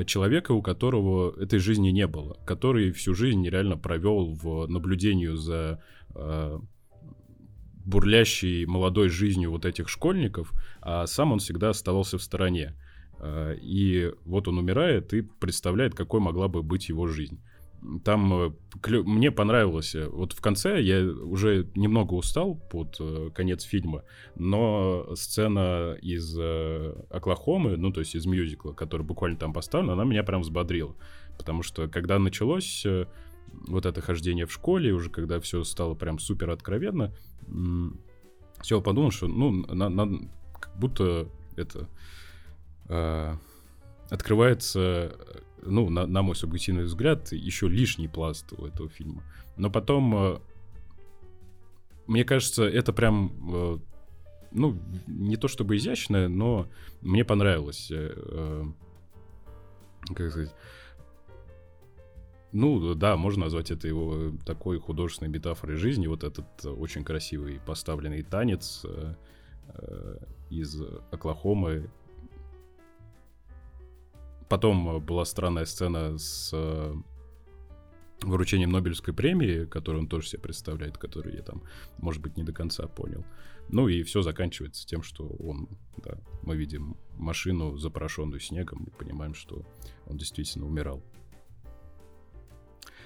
человека, 0.07 0.53
у 0.53 0.63
которого 0.63 1.35
этой 1.41 1.59
жизни 1.59 1.89
не 1.89 2.07
было, 2.07 2.37
который 2.45 2.93
всю 2.93 3.15
жизнь 3.15 3.49
реально 3.49 3.79
провел 3.79 4.33
в 4.35 4.67
наблюдении 4.67 5.35
за 5.35 5.83
бурлящей 7.85 8.67
молодой 8.67 9.09
жизнью 9.09 9.51
вот 9.51 9.65
этих 9.65 9.89
школьников, 9.89 10.53
а 10.81 11.07
сам 11.07 11.33
он 11.33 11.39
всегда 11.39 11.71
оставался 11.71 12.19
в 12.19 12.23
стороне. 12.23 12.75
Э, 13.19 13.57
И 13.61 14.13
вот 14.25 14.49
он 14.49 14.59
умирает 14.59 15.13
и 15.15 15.23
представляет, 15.23 15.95
какой 15.95 16.21
могла 16.21 16.49
бы 16.49 16.63
быть 16.63 16.89
его 16.89 17.07
жизнь. 17.09 17.41
Там 18.05 18.33
э, 18.33 18.53
мне 19.03 19.33
понравилось, 19.33 19.97
э, 19.97 20.07
вот 20.09 20.33
в 20.33 20.41
конце 20.41 20.81
я 20.81 21.01
уже 21.05 21.67
немного 21.75 22.15
устал 22.15 22.55
под 22.55 22.97
э, 23.01 23.31
конец 23.35 23.65
фильма, 23.65 24.05
но 24.37 25.13
сцена 25.17 25.97
из 26.01 26.37
э, 26.39 26.95
Оклахомы, 27.11 27.77
ну 27.77 27.93
то 27.93 28.01
есть 28.01 28.15
из 28.15 28.27
мюзикла, 28.27 28.73
который 28.73 29.03
буквально 29.03 29.39
там 29.39 29.53
поставлен, 29.53 29.91
она 29.91 30.05
меня 30.05 30.23
прям 30.23 30.43
взбодрила. 30.43 30.95
Потому 31.37 31.65
что 31.65 31.89
когда 31.89 32.21
началось 32.21 32.87
э, 32.87 33.07
вот 33.53 33.87
это 33.87 34.01
хождение 34.01 34.47
в 34.47 34.53
школе, 34.53 34.93
уже 34.93 35.11
когда 35.11 35.41
все 35.41 35.65
стало 35.65 35.95
прям 35.95 36.19
супер 36.19 36.51
откровенно, 36.51 37.15
все 38.61 38.81
подумал, 38.81 39.11
что 39.11 39.29
ну, 39.29 39.51
на- 39.51 39.89
на- 39.89 40.29
как 40.59 40.77
будто 40.77 41.29
это 41.57 41.89
э, 42.89 43.37
открывается, 44.11 45.17
ну, 45.63 45.89
на, 45.91 46.07
на 46.07 46.23
мой 46.23 46.37
субъективный 46.37 46.85
взгляд, 46.85 47.33
еще 47.33 47.69
лишний 47.69 48.09
пласт 48.09 48.53
у 48.53 48.67
этого 48.67 48.89
фильма. 48.89 49.23
Но 49.57 49.71
потом, 49.71 50.15
э, 50.15 50.39
мне 52.07 52.25
кажется, 52.25 52.65
это 52.65 52.93
прям, 52.93 53.33
э, 53.55 53.79
ну, 54.53 54.79
не 55.07 55.37
то 55.37 55.49
чтобы 55.49 55.77
изящное, 55.77 56.29
но 56.29 56.69
мне 57.01 57.25
понравилось. 57.25 57.91
э, 57.91 58.13
э, 58.17 58.65
как 60.15 60.31
сказать, 60.31 60.55
ну, 62.53 62.95
да, 62.95 63.17
можно 63.17 63.45
назвать 63.45 63.71
это 63.71 63.89
его 63.89 64.33
такой 64.45 64.79
художественной 64.79 65.31
метафорой 65.31 65.77
жизни. 65.77 66.07
Вот 66.07 66.23
этот 66.23 66.47
э, 66.65 66.69
очень 66.69 67.03
красивый 67.03 67.61
поставленный 67.65 68.23
танец 68.23 68.83
э, 68.85 69.15
э, 69.69 70.17
из 70.51 70.81
Оклахомы. 71.11 71.91
Потом 74.51 74.97
э, 74.97 74.99
была 75.01 75.25
странная 75.25 75.65
сцена 75.65 76.19
с 76.19 76.51
э, 76.53 76.95
вручением 78.21 78.71
Нобелевской 78.71 79.15
премии, 79.15 79.65
которую 79.65 80.03
он 80.03 80.09
тоже 80.09 80.29
себе 80.29 80.43
представляет, 80.43 80.99
которую 80.99 81.35
я 81.35 81.43
там, 81.43 81.63
может 81.99 82.21
быть, 82.21 82.37
не 82.37 82.43
до 82.43 82.53
конца 82.53 82.87
понял. 82.87 83.25
Ну 83.71 83.89
и 83.89 84.03
все 84.03 84.21
заканчивается 84.23 84.87
тем, 84.87 85.03
что 85.03 85.27
он, 85.27 85.69
да, 86.05 86.19
мы 86.43 86.57
видим 86.57 86.97
машину, 87.17 87.79
запорошенную 87.79 88.41
снегом, 88.41 88.85
и 88.85 88.91
понимаем, 88.91 89.35
что 89.35 89.65
он 90.07 90.19
действительно 90.19 90.67
умирал. 90.67 91.03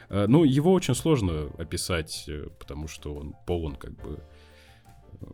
Э, 0.09 0.27
Ну, 0.27 0.45
его 0.45 0.73
очень 0.73 0.95
сложно 0.95 1.51
описать, 1.59 2.25
э, 2.29 2.49
потому 2.59 2.89
что 2.89 3.15
он 3.15 3.35
полон 3.47 3.77
как 3.77 3.93
бы 3.93 4.23
э, 5.21 5.27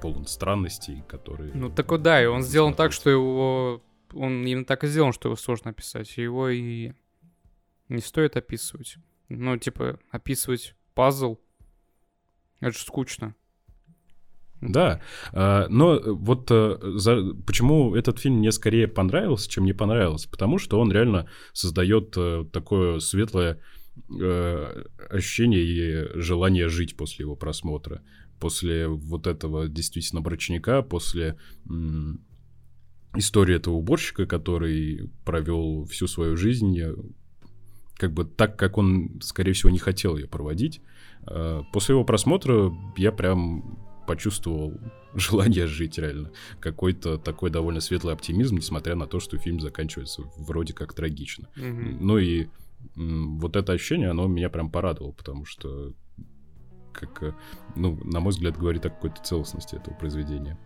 полон 0.00 0.26
странностей, 0.26 1.02
которые... 1.08 1.52
Ну 1.54 1.70
так 1.70 2.02
да, 2.02 2.22
и 2.22 2.26
он 2.26 2.42
сделан 2.42 2.74
так, 2.74 2.92
что 2.92 3.10
его... 3.10 3.82
Он 4.14 4.44
именно 4.44 4.66
так 4.66 4.84
и 4.84 4.88
сделан, 4.88 5.12
что 5.12 5.28
его 5.28 5.36
сложно 5.36 5.70
описать. 5.70 6.18
Его 6.18 6.50
и 6.50 6.92
не 7.88 8.00
стоит 8.00 8.36
описывать. 8.36 8.96
Ну, 9.28 9.56
типа, 9.56 9.98
описывать 10.10 10.74
пазл, 10.94 11.38
это 12.60 12.72
же 12.72 12.84
скучно. 12.84 13.34
Да, 14.62 15.00
а, 15.32 15.66
но 15.68 16.00
вот 16.04 16.48
а, 16.52 16.78
за- 16.94 17.34
почему 17.46 17.96
этот 17.96 18.20
фильм 18.20 18.36
мне 18.36 18.52
скорее 18.52 18.86
понравился, 18.86 19.50
чем 19.50 19.64
не 19.64 19.72
понравился? 19.72 20.30
Потому 20.30 20.58
что 20.58 20.78
он 20.78 20.92
реально 20.92 21.28
создает 21.52 22.14
а, 22.16 22.44
такое 22.44 23.00
светлое 23.00 23.58
э, 24.08 24.84
ощущение 25.10 25.62
и 25.64 26.20
желание 26.20 26.68
жить 26.68 26.96
после 26.96 27.24
его 27.24 27.34
просмотра. 27.34 28.02
После 28.38 28.86
вот 28.86 29.26
этого 29.26 29.68
действительно 29.68 30.20
брачника, 30.20 30.82
после 30.82 31.36
истории 33.16 33.56
этого 33.56 33.74
уборщика, 33.74 34.26
который 34.26 35.10
провел 35.24 35.84
всю 35.86 36.06
свою 36.06 36.36
жизнь 36.36 36.78
э, 36.80 36.94
как 37.96 38.12
бы 38.12 38.24
так, 38.24 38.56
как 38.56 38.78
он, 38.78 39.20
скорее 39.22 39.52
всего, 39.52 39.70
не 39.70 39.78
хотел 39.78 40.16
ее 40.16 40.26
проводить. 40.28 40.80
Э, 41.26 41.62
После 41.72 41.94
его 41.94 42.04
просмотра 42.04 42.72
я 42.96 43.12
прям 43.12 43.78
почувствовал 44.06 44.74
желание 45.14 45.66
жить 45.66 45.98
реально. 45.98 46.30
Какой-то 46.60 47.18
такой 47.18 47.50
довольно 47.50 47.80
светлый 47.80 48.14
оптимизм, 48.14 48.56
несмотря 48.56 48.94
на 48.94 49.06
то, 49.06 49.20
что 49.20 49.38
фильм 49.38 49.60
заканчивается 49.60 50.22
вроде 50.36 50.74
как 50.74 50.92
трагично. 50.92 51.48
Мгм. 51.56 51.98
Ну 52.00 52.18
и 52.18 52.48
вот 52.94 53.56
это 53.56 53.72
ощущение, 53.72 54.10
оно 54.10 54.26
меня 54.26 54.50
прям 54.50 54.70
порадовало, 54.70 55.12
потому 55.12 55.44
что, 55.44 55.92
как, 56.92 57.22
э, 57.22 57.34
ну, 57.76 57.98
на 58.04 58.20
мой 58.20 58.30
взгляд, 58.30 58.56
говорит 58.58 58.84
о 58.86 58.90
какой-то 58.90 59.22
целостности 59.22 59.76
этого 59.76 59.94
произведения. 59.94 60.58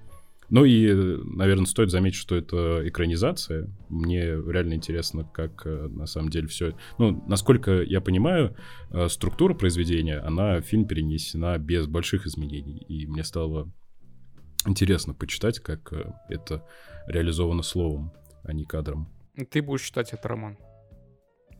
Ну 0.49 0.65
и, 0.65 0.93
наверное, 1.25 1.67
стоит 1.67 1.91
заметить, 1.91 2.19
что 2.19 2.37
это 2.37 2.89
экранизация. 2.89 3.69
Мне 3.89 4.23
реально 4.23 4.75
интересно, 4.75 5.25
как 5.25 5.67
э, 5.67 5.89
на 5.89 6.07
самом 6.07 6.29
деле 6.31 6.47
все... 6.47 6.77
Ну, 6.99 7.25
насколько 7.27 7.83
я 7.83 8.01
понимаю, 8.01 8.57
э, 8.91 9.09
структура 9.09 9.55
произведения, 9.55 10.19
она 10.19 10.61
в 10.61 10.63
фильм 10.63 10.87
перенесена 10.87 11.59
без 11.59 11.87
больших 11.87 12.27
изменений. 12.27 12.79
И 12.89 13.07
мне 13.07 13.25
стало 13.25 13.73
интересно 14.67 15.15
почитать, 15.15 15.59
как 15.59 15.93
э, 15.93 16.13
это 16.29 16.65
реализовано 17.09 17.63
словом, 17.63 18.13
а 18.45 18.53
не 18.53 18.65
кадром. 18.65 19.13
Ты 19.51 19.63
будешь 19.63 19.83
читать 19.83 20.13
этот 20.13 20.27
роман. 20.27 20.59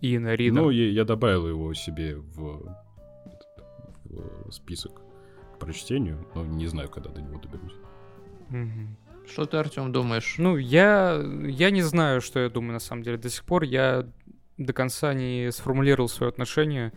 Инна 0.01 0.35
Рида. 0.35 0.55
Ну, 0.55 0.71
я, 0.71 0.91
я 0.91 1.05
добавил 1.05 1.49
его 1.49 1.75
себе 1.75 2.17
в, 2.17 2.77
в 4.05 4.51
список 4.53 5.03
к 5.55 5.59
прочтению, 5.59 6.27
но 6.35 6.45
не 6.45 6.67
знаю, 6.67 6.89
когда 6.89 7.11
до 7.11 7.21
него 7.21 7.41
доберусь. 7.41 7.75
Что 9.29 9.45
ты, 9.45 9.57
Артем, 9.57 9.93
думаешь? 9.93 10.37
Ну, 10.39 10.57
я, 10.57 11.21
я 11.47 11.71
не 11.71 11.83
знаю, 11.83 12.21
что 12.21 12.39
я 12.41 12.49
думаю 12.49 12.75
на 12.75 12.79
самом 12.79 13.03
деле. 13.03 13.17
До 13.19 13.29
сих 13.29 13.45
пор 13.45 13.65
я 13.65 14.07
до 14.57 14.73
конца 14.73 15.15
не 15.15 15.51
сформулировал 15.51 16.09
свое 16.09 16.31
отношение 16.31 16.93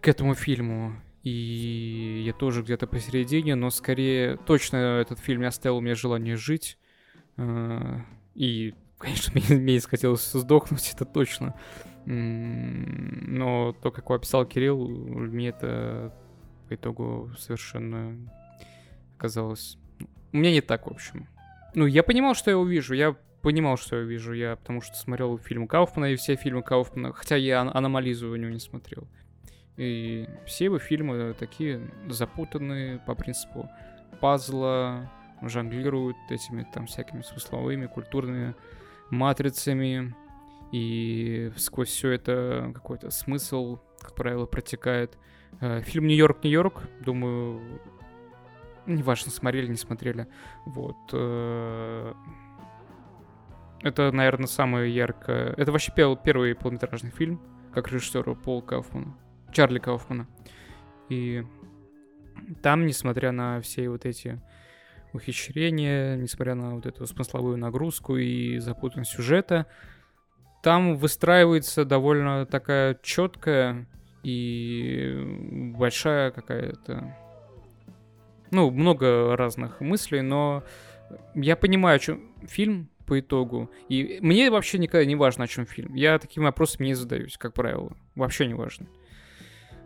к 0.00 0.08
этому 0.08 0.34
фильму. 0.34 0.94
И 1.24 2.22
я 2.24 2.32
тоже 2.32 2.62
где-то 2.62 2.86
посередине, 2.86 3.56
но 3.56 3.70
скорее 3.70 4.36
точно 4.36 4.76
этот 4.76 5.18
фильм 5.18 5.40
не 5.40 5.48
оставил 5.48 5.80
мне 5.80 5.94
желание 5.94 6.36
жить. 6.36 6.78
Э, 7.36 7.98
И, 8.34 8.74
конечно, 8.98 9.32
мне, 9.48 9.58
мне 9.58 9.80
хотелось 9.80 10.30
сдохнуть, 10.30 10.92
это 10.94 11.04
точно. 11.04 11.54
Но 12.06 13.74
то, 13.82 13.90
как 13.90 14.04
его 14.04 14.14
описал 14.14 14.46
Кирилл, 14.46 14.88
мне 14.88 15.48
это 15.48 16.14
по 16.68 16.74
итогу 16.74 17.30
совершенно 17.38 18.16
оказалось... 19.16 19.76
У 20.32 20.36
меня 20.36 20.52
не 20.52 20.60
так, 20.60 20.86
в 20.86 20.90
общем. 20.90 21.26
Ну, 21.74 21.86
я 21.86 22.02
понимал, 22.02 22.34
что 22.34 22.50
я 22.50 22.58
увижу, 22.58 22.94
я 22.94 23.16
понимал, 23.42 23.76
что 23.76 23.96
я 23.96 24.02
увижу, 24.02 24.32
я 24.32 24.56
потому 24.56 24.80
что 24.80 24.96
смотрел 24.96 25.38
фильм 25.38 25.66
Кауфмана 25.66 26.06
и 26.06 26.16
все 26.16 26.36
фильмы 26.36 26.62
Кауфмана, 26.62 27.12
хотя 27.12 27.36
я 27.36 27.60
ан- 27.60 27.70
Аномализу 27.72 28.30
у 28.30 28.36
него 28.36 28.50
не 28.50 28.58
смотрел. 28.58 29.06
И 29.76 30.28
все 30.44 30.64
его 30.64 30.78
фильмы 30.78 31.34
такие 31.38 31.80
запутанные 32.08 32.98
по 32.98 33.14
принципу 33.14 33.70
пазла, 34.20 35.10
жонглируют 35.40 36.16
этими 36.30 36.66
там 36.74 36.86
всякими 36.86 37.22
смысловыми, 37.22 37.86
культурными 37.86 38.54
матрицами, 39.10 40.14
и 40.72 41.52
сквозь 41.56 41.88
все 41.88 42.10
это 42.10 42.72
какой-то 42.74 43.10
смысл, 43.10 43.78
как 44.00 44.14
правило, 44.14 44.46
протекает. 44.46 45.16
Э, 45.60 45.80
Фильм 45.82 46.06
«Нью-Йорк, 46.06 46.42
Нью-Йорк», 46.42 46.82
думаю, 47.04 47.80
неважно, 48.88 49.30
смотрели, 49.30 49.68
не 49.68 49.76
смотрели. 49.76 50.26
Вот. 50.66 50.96
э, 51.12 52.14
Это, 53.82 54.10
наверное, 54.12 54.46
самое 54.46 54.94
яркое... 54.94 55.54
Это 55.56 55.72
вообще 55.72 55.92
первый 55.94 56.54
полнометражный 56.54 57.10
фильм 57.10 57.40
как 57.72 57.92
режиссера 57.92 58.34
Пола 58.34 58.60
Кауфмана, 58.62 59.16
Чарли 59.52 59.78
Кауфмана. 59.78 60.26
И 61.08 61.44
там, 62.62 62.86
несмотря 62.86 63.32
на 63.32 63.60
все 63.60 63.88
вот 63.88 64.04
эти 64.04 64.40
ухищрения, 65.12 66.16
несмотря 66.16 66.54
на 66.54 66.74
вот 66.74 66.86
эту 66.86 67.06
смысловую 67.06 67.56
нагрузку 67.56 68.16
и 68.16 68.58
запутанность 68.58 69.12
сюжета, 69.12 69.66
там 70.62 70.96
выстраивается 70.96 71.84
довольно 71.84 72.46
такая 72.46 72.98
четкая 73.02 73.86
и 74.22 75.72
большая 75.76 76.30
какая-то... 76.30 77.16
Ну, 78.50 78.70
много 78.70 79.36
разных 79.36 79.80
мыслей, 79.80 80.22
но 80.22 80.62
я 81.34 81.56
понимаю, 81.56 81.96
о 81.96 81.98
чем 81.98 82.20
фильм 82.46 82.90
по 83.06 83.18
итогу. 83.20 83.70
И 83.88 84.18
мне 84.20 84.50
вообще 84.50 84.78
никогда 84.78 85.04
не 85.04 85.16
важно, 85.16 85.44
о 85.44 85.48
чем 85.48 85.66
фильм. 85.66 85.94
Я 85.94 86.18
таким 86.18 86.44
вопросами 86.44 86.86
не 86.86 86.94
задаюсь, 86.94 87.36
как 87.38 87.54
правило. 87.54 87.96
Вообще 88.14 88.46
не 88.46 88.54
важно. 88.54 88.86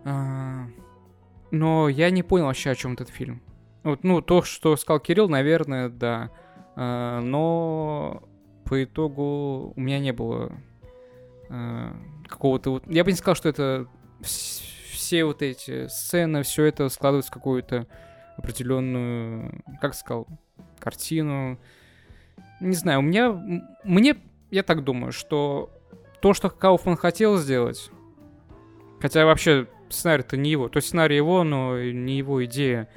А, 0.04 0.66
но 1.50 1.88
я 1.88 2.10
не 2.10 2.22
понял 2.22 2.46
вообще, 2.46 2.70
о 2.70 2.74
чем 2.74 2.94
этот 2.94 3.08
фильм. 3.08 3.40
Вот, 3.84 4.04
ну, 4.04 4.20
то, 4.20 4.42
что 4.42 4.76
сказал 4.76 5.00
Кирилл, 5.00 5.28
наверное, 5.28 5.88
да. 5.88 6.30
А, 6.74 7.20
но 7.20 8.28
по 8.64 8.82
итогу 8.82 9.72
у 9.76 9.80
меня 9.80 10.00
не 10.00 10.12
было 10.12 10.52
а, 11.48 11.96
какого-то 12.26 12.70
вот... 12.70 12.84
Я 12.86 13.04
бы 13.04 13.12
не 13.12 13.16
сказал, 13.16 13.36
что 13.36 13.48
это 13.48 13.86
все 14.22 15.24
вот 15.24 15.42
эти 15.42 15.86
сцены, 15.88 16.42
все 16.42 16.64
это 16.64 16.88
складывается 16.88 17.30
в 17.30 17.34
какую-то 17.34 17.86
определенную, 18.36 19.62
как 19.80 19.94
сказал, 19.94 20.26
картину. 20.78 21.58
Не 22.60 22.74
знаю, 22.74 23.00
у 23.00 23.02
меня... 23.02 23.32
Мне, 23.84 24.16
я 24.50 24.62
так 24.62 24.84
думаю, 24.84 25.12
что 25.12 25.70
то, 26.20 26.34
что 26.34 26.50
Кауфман 26.50 26.96
хотел 26.96 27.38
сделать, 27.38 27.90
хотя 29.00 29.26
вообще 29.26 29.66
сценарий-то 29.88 30.36
не 30.36 30.50
его, 30.50 30.68
то 30.68 30.78
есть 30.78 30.88
сценарий 30.88 31.16
его, 31.16 31.44
но 31.44 31.80
не 31.80 32.18
его 32.18 32.44
идея. 32.44 32.88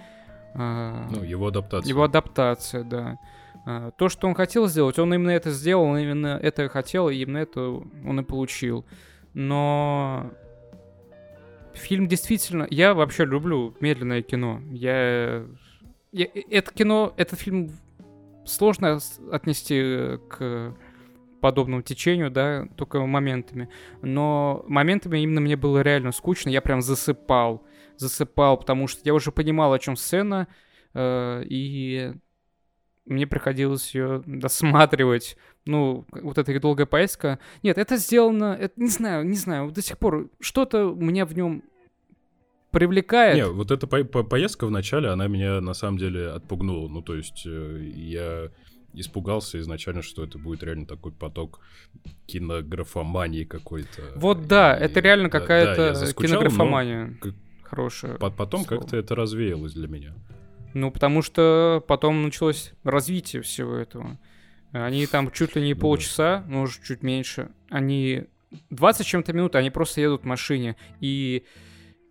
А, 0.54 1.08
ну, 1.10 1.24
его 1.24 1.48
адаптация. 1.48 1.90
Его 1.90 2.04
адаптация, 2.04 2.84
да. 2.84 3.20
А, 3.66 3.92
то, 3.92 4.10
что 4.10 4.28
он 4.28 4.36
хотел 4.36 4.68
сделать, 4.68 5.00
он 5.00 5.14
именно 5.14 5.32
это 5.32 5.52
сделал, 5.52 5.86
он 5.86 5.98
именно 5.98 6.40
это 6.42 6.70
хотел, 6.70 7.10
и 7.10 7.16
именно 7.16 7.40
это 7.40 7.62
он 7.62 8.20
и 8.20 8.24
получил. 8.24 8.86
Но 9.34 10.32
фильм 11.76 12.08
действительно... 12.08 12.68
Я 12.70 12.94
вообще 12.94 13.26
люблю 13.26 13.76
медленное 13.80 14.22
кино. 14.22 14.62
Я... 14.72 15.46
я... 16.12 16.28
Это 16.50 16.74
кино, 16.74 17.14
этот 17.18 17.40
фильм 17.40 17.72
сложно 18.46 19.00
отнести 19.32 20.18
к 20.30 20.76
подобному 21.42 21.82
течению, 21.84 22.32
да, 22.32 22.68
только 22.76 23.00
моментами. 23.06 23.70
Но 24.02 24.66
моментами 24.68 25.20
именно 25.20 25.42
мне 25.42 25.56
было 25.56 25.82
реально 25.82 26.12
скучно, 26.12 26.50
я 26.50 26.62
прям 26.62 26.82
засыпал. 26.82 27.64
Засыпал, 27.98 28.58
потому 28.58 28.88
что 28.88 29.02
я 29.04 29.14
уже 29.14 29.32
понимал, 29.32 29.72
о 29.72 29.80
чем 29.80 29.96
сцена, 29.96 30.48
э, 30.94 31.44
и 31.48 32.14
мне 33.06 33.28
приходилось 33.28 33.94
ее 33.94 34.24
досматривать. 34.26 35.38
Ну, 35.66 36.06
вот 36.12 36.38
эта 36.38 36.60
долгая 36.60 36.86
поездка. 36.86 37.40
Нет, 37.64 37.78
это 37.78 37.98
сделано, 37.98 38.58
это, 38.60 38.74
не 38.78 38.90
знаю, 38.90 39.26
не 39.26 39.38
знаю, 39.38 39.72
до 39.72 39.82
сих 39.82 39.98
пор 39.98 40.30
что-то 40.40 40.94
меня 40.94 41.26
в 41.26 41.34
нем 41.34 41.64
привлекает. 42.72 43.36
Не, 43.36 43.48
вот 43.48 43.72
эта 43.72 43.88
по 43.88 44.04
по 44.04 44.24
поездка 44.24 44.68
в 44.68 44.72
начале, 44.72 45.10
она 45.10 45.28
меня 45.28 45.62
на 45.62 45.74
самом 45.74 45.98
деле 45.98 46.30
отпугнула. 46.30 46.90
Ну, 46.90 47.02
то 47.02 47.16
есть 47.16 47.44
э, 47.46 47.92
я 47.96 48.50
испугался 48.94 49.60
изначально, 49.60 50.02
что 50.02 50.24
это 50.24 50.38
будет 50.38 50.64
реально 50.64 50.86
такой 50.86 51.12
поток 51.12 51.60
кинографомании 52.26 53.44
какой-то. 53.44 54.14
Вот 54.16 54.48
да, 54.48 54.76
и, 54.76 54.84
это 54.84 55.00
реально 55.00 55.30
да, 55.30 55.40
какая-то 55.40 55.94
да, 55.94 56.14
кинографомания. 56.14 57.18
Но... 57.24 57.32
Хорошая. 57.64 58.18
Потом 58.18 58.64
как-то 58.66 58.96
это 58.98 59.16
развеялось 59.16 59.74
для 59.74 59.88
меня. 59.88 60.14
Ну, 60.76 60.92
потому 60.92 61.22
что 61.22 61.82
потом 61.88 62.22
началось 62.22 62.74
развитие 62.84 63.42
всего 63.42 63.76
этого. 63.76 64.20
Они 64.74 65.08
там 65.08 65.32
чуть 65.32 65.56
ли 65.56 65.62
не 65.62 65.74
ну 65.74 65.80
полчаса, 65.80 66.44
ну, 66.50 66.60
может, 66.60 66.84
чуть 66.84 67.02
меньше. 67.02 67.50
Они 67.70 68.26
20 68.72 69.08
чем-то 69.08 69.32
минут, 69.32 69.56
они 69.56 69.70
просто 69.70 70.02
едут 70.02 70.24
в 70.24 70.26
машине. 70.26 70.76
И 71.00 71.46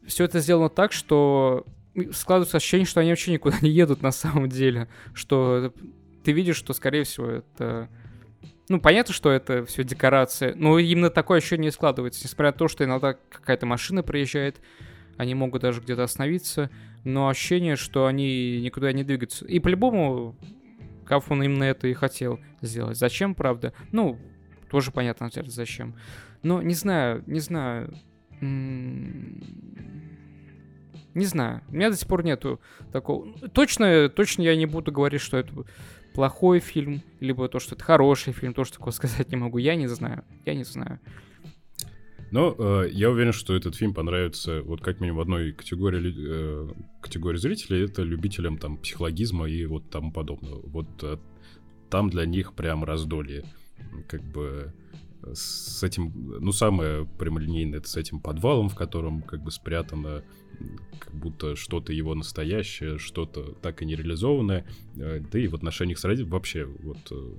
все 0.07 0.25
это 0.25 0.41
сделано 0.41 0.71
так, 0.71 0.93
что 0.93 1.67
складывается 2.13 2.57
ощущение, 2.57 2.87
что 2.87 3.01
они 3.01 3.11
вообще 3.11 3.33
никуда 3.33 3.59
не 3.61 3.69
едут 3.69 4.01
на 4.01 4.13
самом 4.13 4.49
деле. 4.49 4.89
Что 5.13 5.75
ты 6.25 6.33
видишь, 6.33 6.57
что, 6.57 6.73
скорее 6.73 7.05
всего, 7.05 7.27
это... 7.27 7.91
Ну, 8.71 8.81
понятно, 8.81 9.13
что 9.13 9.31
это 9.31 9.67
все 9.67 9.85
декорация, 9.85 10.55
но 10.55 10.79
именно 10.79 11.11
такое 11.11 11.37
ощущение 11.37 11.71
складывается, 11.71 12.23
несмотря 12.25 12.47
на 12.47 12.57
то, 12.57 12.69
что 12.69 12.83
иногда 12.83 13.13
какая-то 13.13 13.67
машина 13.67 14.03
приезжает, 14.03 14.57
они 15.19 15.35
могут 15.35 15.61
даже 15.61 15.83
где-то 15.83 16.05
остановиться, 16.05 16.71
но 17.05 17.29
ощущение, 17.29 17.77
что 17.77 18.07
они 18.07 18.61
никуда 18.61 18.93
не 18.93 19.05
двигаются. 19.05 19.47
И 19.47 19.61
по-любому 19.61 20.35
Кафман 21.05 21.43
именно 21.43 21.65
это 21.65 21.87
и 21.87 21.95
хотел 21.95 22.41
сделать. 22.63 22.99
Зачем, 22.99 23.35
правда? 23.35 23.73
Ну, 23.93 24.19
тоже 24.71 24.91
понятно, 24.91 25.31
зачем. 25.47 25.95
Но 26.43 26.63
не 26.63 26.75
знаю, 26.75 27.23
не 27.27 27.41
знаю. 27.41 27.95
Не 28.41 29.41
знаю. 31.27 31.63
У 31.69 31.77
меня 31.77 31.91
до 31.91 31.97
сих 31.97 32.09
пор 32.09 32.25
нету 32.25 32.61
такого. 32.91 33.33
Точно, 33.51 34.09
точно 34.09 34.43
я 34.43 34.57
не 34.57 34.67
буду 34.67 34.91
говорить, 34.91 35.21
что 35.21 35.37
это 35.37 35.53
плохой 36.13 36.61
фильм, 36.61 37.03
либо 37.21 37.49
то, 37.49 37.61
что 37.61 37.75
это 37.75 37.85
хороший 37.85 38.33
фильм, 38.33 38.55
то, 38.55 38.65
что 38.65 38.79
такого 38.79 38.93
сказать 38.93 39.31
не 39.31 39.37
могу. 39.37 39.59
Я 39.59 39.77
не 39.77 39.87
знаю. 39.87 40.25
Я 40.45 40.55
не 40.55 40.65
знаю. 40.65 40.99
Но 42.35 42.53
э, 42.59 42.89
я 42.91 43.11
уверен, 43.11 43.33
что 43.33 43.55
этот 43.55 43.77
фильм 43.77 43.95
понравится 43.95 44.61
вот 44.63 44.81
как 44.81 45.01
минимум 45.01 45.21
одной 45.21 45.53
категории, 45.53 46.13
э, 46.17 46.69
категории 47.01 47.39
зрителей. 47.39 47.85
Это 47.85 48.03
любителям 48.03 48.59
там 48.59 48.77
психологизма 48.77 49.49
и 49.49 49.65
вот 49.67 49.89
тому 49.89 50.11
подобного. 50.11 50.61
Вот 50.67 50.89
э, 51.05 51.19
там 51.91 52.11
для 52.11 52.27
них 52.27 52.55
прям 52.55 52.83
раздолье. 52.83 53.45
Как 54.09 54.21
бы 54.33 54.75
с 55.33 55.81
этим, 55.85 56.13
ну, 56.41 56.51
самое 56.51 57.07
прямолинейное, 57.07 57.79
это 57.79 57.89
с 57.89 57.97
этим 57.97 58.19
подвалом, 58.19 58.69
в 58.69 58.75
котором 58.75 59.23
как 59.23 59.41
бы 59.41 59.53
спрятано 59.53 60.25
как 60.99 61.15
будто 61.15 61.55
что-то 61.55 61.93
его 61.93 62.17
настоящее, 62.17 62.99
что-то 62.99 63.53
так 63.63 63.81
и 63.83 63.87
нереализованное, 63.87 64.67
э, 64.97 65.21
да 65.21 65.39
и 65.39 65.47
в 65.47 65.55
отношениях 65.55 66.01
с 66.01 66.05
родителями 66.05 66.33
вообще 66.33 66.65
вот 66.65 67.13
э, 67.13 67.35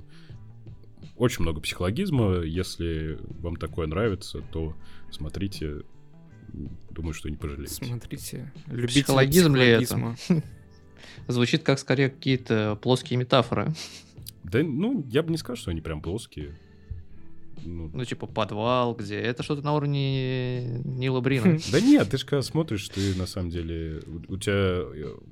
очень 1.15 1.43
много 1.43 1.61
психологизма. 1.61 2.41
Если 2.41 3.17
вам 3.41 3.55
такое 3.55 3.87
нравится, 3.87 4.41
то 4.51 4.75
смотрите. 5.11 5.81
Думаю, 6.91 7.13
что 7.13 7.29
не 7.29 7.37
пожалеете. 7.37 7.73
Смотрите. 7.73 8.53
Любите 8.67 9.01
Психологизм 9.01 9.55
ли 9.55 9.65
это? 9.65 10.15
Звучит 11.27 11.63
как 11.63 11.79
скорее 11.79 12.09
какие-то 12.09 12.77
плоские 12.81 13.17
метафоры. 13.17 13.73
Да, 14.43 14.59
ну, 14.63 15.03
я 15.09 15.23
бы 15.23 15.31
не 15.31 15.37
сказал, 15.37 15.55
что 15.55 15.71
они 15.71 15.81
прям 15.81 16.01
плоские. 16.01 16.55
Ну, 17.63 17.89
ну, 17.93 18.05
типа 18.05 18.27
подвал, 18.27 18.95
где 18.95 19.15
это 19.15 19.41
что-то 19.43 19.63
на 19.63 19.73
уровне 19.73 20.79
Нила 20.83 21.21
Брина. 21.21 21.57
Да 21.71 21.79
нет, 21.79 22.09
ты 22.09 22.17
же 22.17 22.25
когда 22.25 22.41
смотришь, 22.41 22.87
ты 22.89 23.15
на 23.15 23.25
самом 23.25 23.49
деле 23.49 24.01
у 24.27 24.37
тебя 24.37 24.81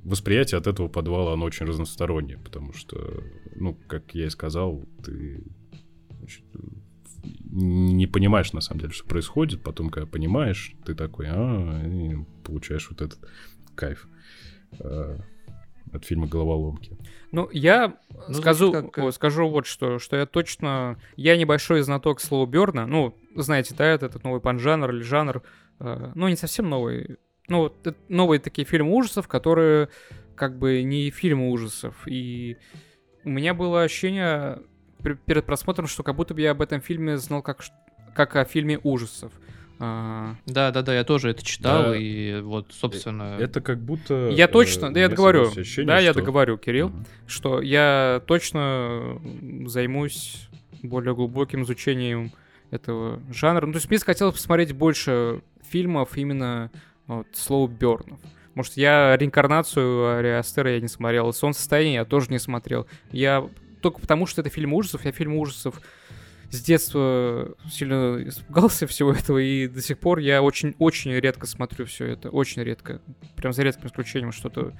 восприятие 0.04 0.58
от 0.58 0.66
этого 0.66 0.88
подвала 0.88 1.34
оно 1.34 1.44
очень 1.44 1.66
разностороннее, 1.66 2.38
потому 2.38 2.72
что, 2.72 3.22
ну, 3.54 3.76
как 3.86 4.14
я 4.14 4.26
и 4.26 4.30
сказал, 4.30 4.84
ты 5.04 5.42
не 7.24 8.06
понимаешь 8.06 8.52
на 8.52 8.60
самом 8.60 8.80
деле, 8.80 8.92
что 8.92 9.06
происходит, 9.06 9.62
потом, 9.62 9.90
когда 9.90 10.06
понимаешь, 10.06 10.74
ты 10.84 10.94
такой, 10.94 11.26
а, 11.28 11.82
и 11.86 12.16
получаешь 12.42 12.88
вот 12.90 13.00
этот 13.00 13.18
кайф. 13.74 14.08
А, 14.80 15.18
от 15.92 16.04
фильма 16.04 16.26
«Головоломки». 16.26 16.98
Ну, 17.30 17.48
я 17.52 17.96
ну, 18.28 18.34
скажу, 18.34 18.72
как... 18.72 18.98
о, 18.98 19.12
скажу 19.12 19.48
вот 19.48 19.66
что, 19.66 19.98
что 19.98 20.16
я 20.16 20.26
точно... 20.26 20.98
Я 21.16 21.36
небольшой 21.36 21.82
знаток 21.82 22.20
слова 22.20 22.46
Берна. 22.46 22.86
Ну, 22.86 23.16
знаете, 23.36 23.74
да, 23.76 23.86
это 23.86 24.06
этот 24.06 24.24
новый 24.24 24.40
панжанр 24.40 24.90
или 24.90 25.02
жанр. 25.02 25.42
Э, 25.78 26.12
ну, 26.14 26.28
не 26.28 26.36
совсем 26.36 26.68
новый. 26.68 27.18
Ну, 27.48 27.58
вот 27.58 27.96
новые 28.08 28.40
такие 28.40 28.66
фильмы 28.66 28.92
ужасов, 28.92 29.28
которые 29.28 29.88
как 30.34 30.58
бы 30.58 30.82
не 30.82 31.10
фильмы 31.10 31.50
ужасов. 31.50 32.06
И 32.06 32.56
у 33.24 33.30
меня 33.30 33.54
было 33.54 33.82
ощущение 33.82 34.62
перед 35.26 35.44
просмотром, 35.44 35.86
что 35.86 36.02
как 36.02 36.16
будто 36.16 36.34
бы 36.34 36.40
я 36.40 36.52
об 36.52 36.62
этом 36.62 36.80
фильме 36.80 37.16
знал 37.18 37.42
как, 37.42 37.60
как 38.14 38.36
о 38.36 38.44
фильме 38.44 38.78
ужасов. 38.82 39.32
А, 39.80 40.36
да, 40.46 40.70
да, 40.70 40.82
да, 40.82 40.94
я 40.94 41.04
тоже 41.04 41.30
это 41.30 41.44
читал, 41.44 41.90
да. 41.90 41.96
и 41.96 42.40
вот, 42.40 42.66
собственно... 42.70 43.36
Это 43.40 43.60
как 43.60 43.80
будто... 43.80 44.28
Я 44.28 44.46
точно, 44.46 44.92
да, 44.92 45.00
я 45.00 45.08
договорю, 45.08 45.50
да, 45.78 45.98
я 45.98 46.14
договорю, 46.14 46.58
Кирилл, 46.58 46.86
угу. 46.86 47.04
что 47.26 47.60
я 47.60 48.22
точно 48.26 49.20
займусь 49.66 50.48
более 50.82 51.14
глубоким 51.14 51.64
изучением 51.64 52.32
этого 52.70 53.20
жанра. 53.32 53.66
Ну, 53.66 53.72
то 53.72 53.78
есть 53.78 53.90
мне 53.90 53.98
хотелось 53.98 54.34
посмотреть 54.34 54.72
больше 54.72 55.42
фильмов 55.68 56.16
именно 56.16 56.70
вот, 57.06 57.26
слоу-бернов. 57.32 58.20
Может, 58.54 58.76
я 58.76 59.16
реинкарнацию 59.16 60.18
Ариастера 60.18 60.72
я 60.72 60.80
не 60.80 60.88
смотрел, 60.88 61.32
Солнцестояние 61.32 61.94
я 61.94 62.04
тоже 62.04 62.28
не 62.30 62.38
смотрел. 62.38 62.86
Я 63.10 63.48
только 63.84 64.00
потому, 64.00 64.24
что 64.24 64.40
это 64.40 64.48
фильм 64.48 64.72
ужасов, 64.72 65.04
я 65.04 65.12
фильм 65.12 65.36
ужасов 65.36 65.78
с 66.50 66.62
детства 66.62 67.54
сильно 67.70 68.16
испугался 68.26 68.86
всего 68.86 69.12
этого, 69.12 69.36
и 69.36 69.68
до 69.68 69.82
сих 69.82 69.98
пор 69.98 70.20
я 70.20 70.40
очень-очень 70.40 71.12
редко 71.12 71.46
смотрю 71.46 71.84
все 71.84 72.06
это. 72.06 72.30
Очень 72.30 72.62
редко. 72.62 73.02
Прям 73.36 73.52
за 73.52 73.62
редким 73.62 73.88
исключением 73.88 74.32
что-то 74.32 74.72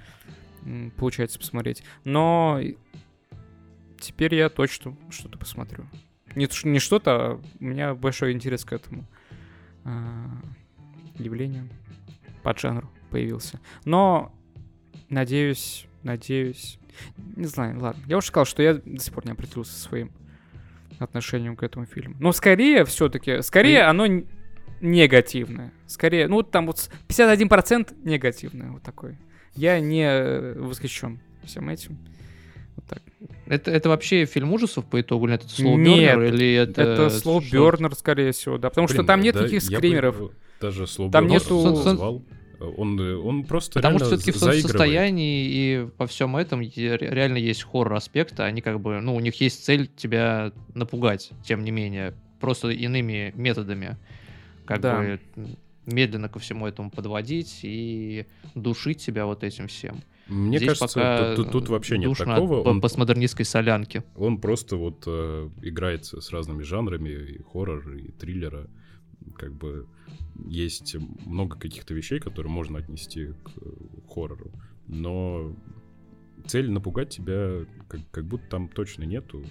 получается 0.97 1.39
посмотреть. 1.39 1.83
Но 2.05 2.63
теперь 4.01 4.35
я 4.37 4.49
точно 4.49 4.97
что-то 5.11 5.37
посмотрю. 5.37 5.85
Не, 6.35 6.49
не 6.67 6.79
что-то, 6.79 7.11
а 7.15 7.41
у 7.61 7.65
меня 7.65 7.95
большой 7.95 8.33
интерес 8.33 8.65
к 8.65 8.73
этому 8.73 9.05
а, 9.85 10.31
явлению, 11.19 11.69
под 12.43 12.59
жанру 12.59 12.91
появился. 13.11 13.61
Но, 13.85 14.33
надеюсь, 15.11 15.89
надеюсь... 16.05 16.79
Не 17.37 17.47
знаю, 17.47 17.81
ладно. 17.81 18.03
Я 18.07 18.19
уже 18.19 18.29
сказал, 18.29 18.45
что 18.45 18.63
я 18.63 18.75
до 18.75 18.99
сих 19.03 19.13
пор 19.13 19.27
не 19.27 19.33
определился 19.33 19.73
со 19.73 19.81
своим 19.81 20.13
отношением 20.99 21.57
к 21.57 21.63
этому 21.65 21.87
фильму. 21.87 22.15
Но 22.21 22.33
скорее 22.33 22.85
все-таки, 22.85 23.43
скорее 23.43 23.83
оно 23.83 24.07
н- 24.07 24.27
негативное. 24.81 25.73
Скорее, 25.87 26.29
ну 26.29 26.37
вот 26.37 26.51
там 26.53 26.67
вот 26.67 26.79
с- 26.79 26.91
51% 27.09 27.95
негативное 28.05 28.71
вот 28.71 28.83
такое. 28.83 29.19
Я 29.57 29.81
не 29.81 30.05
э, 30.05 30.55
восхищен 30.59 31.21
всем 31.45 31.69
этим. 31.69 31.99
Вот 32.77 32.85
так. 32.87 33.03
Это, 33.47 33.71
это 33.71 33.89
вообще 33.89 34.25
фильм 34.25 34.53
ужасов 34.53 34.85
по 34.85 35.01
итогу? 35.01 35.27
Или 35.27 35.35
это 35.35 35.47
Бёрнер, 35.59 36.23
или 36.23 36.55
это... 36.55 36.83
Это 36.83 37.11
слово 37.11 37.43
что? 37.43 37.57
Бернер, 37.57 37.95
скорее 37.95 38.33
всего, 38.33 38.59
да. 38.59 38.69
Потому 38.71 38.87
что 38.89 38.99
Блин, 38.99 39.07
там 39.07 39.21
нет 39.21 39.35
да, 39.35 39.41
никаких 39.41 39.63
я 39.65 39.71
бы 39.71 39.77
скримеров. 39.77 40.17
его 40.17 40.31
Даже 40.61 40.87
слово 40.87 41.13
Там 41.13 41.27
нету-. 41.27 42.23
Он, 42.61 42.99
он 43.01 43.45
просто 43.45 43.75
Потому 43.81 43.99
что 43.99 44.09
все-таки 44.09 44.31
в 44.33 44.37
состоянии 44.37 45.47
и 45.47 45.89
во 45.99 46.07
всем 46.07 46.37
этом 46.37 46.61
реально 46.63 47.37
есть 47.39 47.63
хоррор 47.65 47.95
аспекта. 47.95 48.45
Они 48.45 48.61
как 48.61 48.81
бы, 48.81 49.01
ну, 49.01 49.15
у 49.15 49.21
них 49.21 49.41
есть 49.41 49.65
цель 49.65 49.87
тебя 49.89 50.53
напугать, 50.75 51.31
тем 51.45 51.65
не 51.65 51.71
менее, 51.71 52.15
просто 52.41 52.71
иными 52.71 53.33
методами. 53.37 53.97
Как 54.65 54.81
Да. 54.81 54.99
бы 54.99 55.21
медленно 55.87 56.29
ко 56.29 56.39
всему 56.39 56.67
этому 56.67 56.91
подводить 56.91 57.61
и 57.63 58.27
душить 58.55 59.01
себя 59.03 59.27
вот 59.27 59.45
этим 59.45 59.69
всем. 59.69 60.03
Мне 60.27 60.57
Здесь 60.57 60.79
кажется, 60.79 60.99
пока 60.99 61.35
тут, 61.37 61.51
тут 61.53 61.69
вообще 61.69 61.99
нет 61.99 62.17
такого. 62.17 62.63
по- 62.63 62.69
Он, 62.71 62.81
постмодернистской 62.81 63.45
солянки. 63.45 64.03
он 64.17 64.39
просто 64.41 64.77
вот 64.77 65.03
э, 65.07 65.51
играется 65.61 66.23
с 66.23 66.31
разными 66.31 66.63
жанрами, 66.63 67.11
и 67.11 67.43
хоррор, 67.43 67.87
и 67.95 68.11
триллера. 68.13 68.67
Как 69.37 69.53
бы 69.55 69.87
есть 70.47 70.95
много 71.27 71.59
каких-то 71.59 71.95
вещей, 71.95 72.21
которые 72.21 72.53
можно 72.53 72.79
отнести 72.79 73.27
к 73.27 73.51
э, 73.61 73.71
хоррору. 74.09 74.51
Но 74.87 75.55
цель 76.47 76.71
напугать 76.71 77.11
тебя, 77.11 77.65
как, 77.89 78.01
как 78.11 78.25
будто 78.27 78.47
там 78.49 78.69
точно 78.69 79.05
нету. 79.05 79.45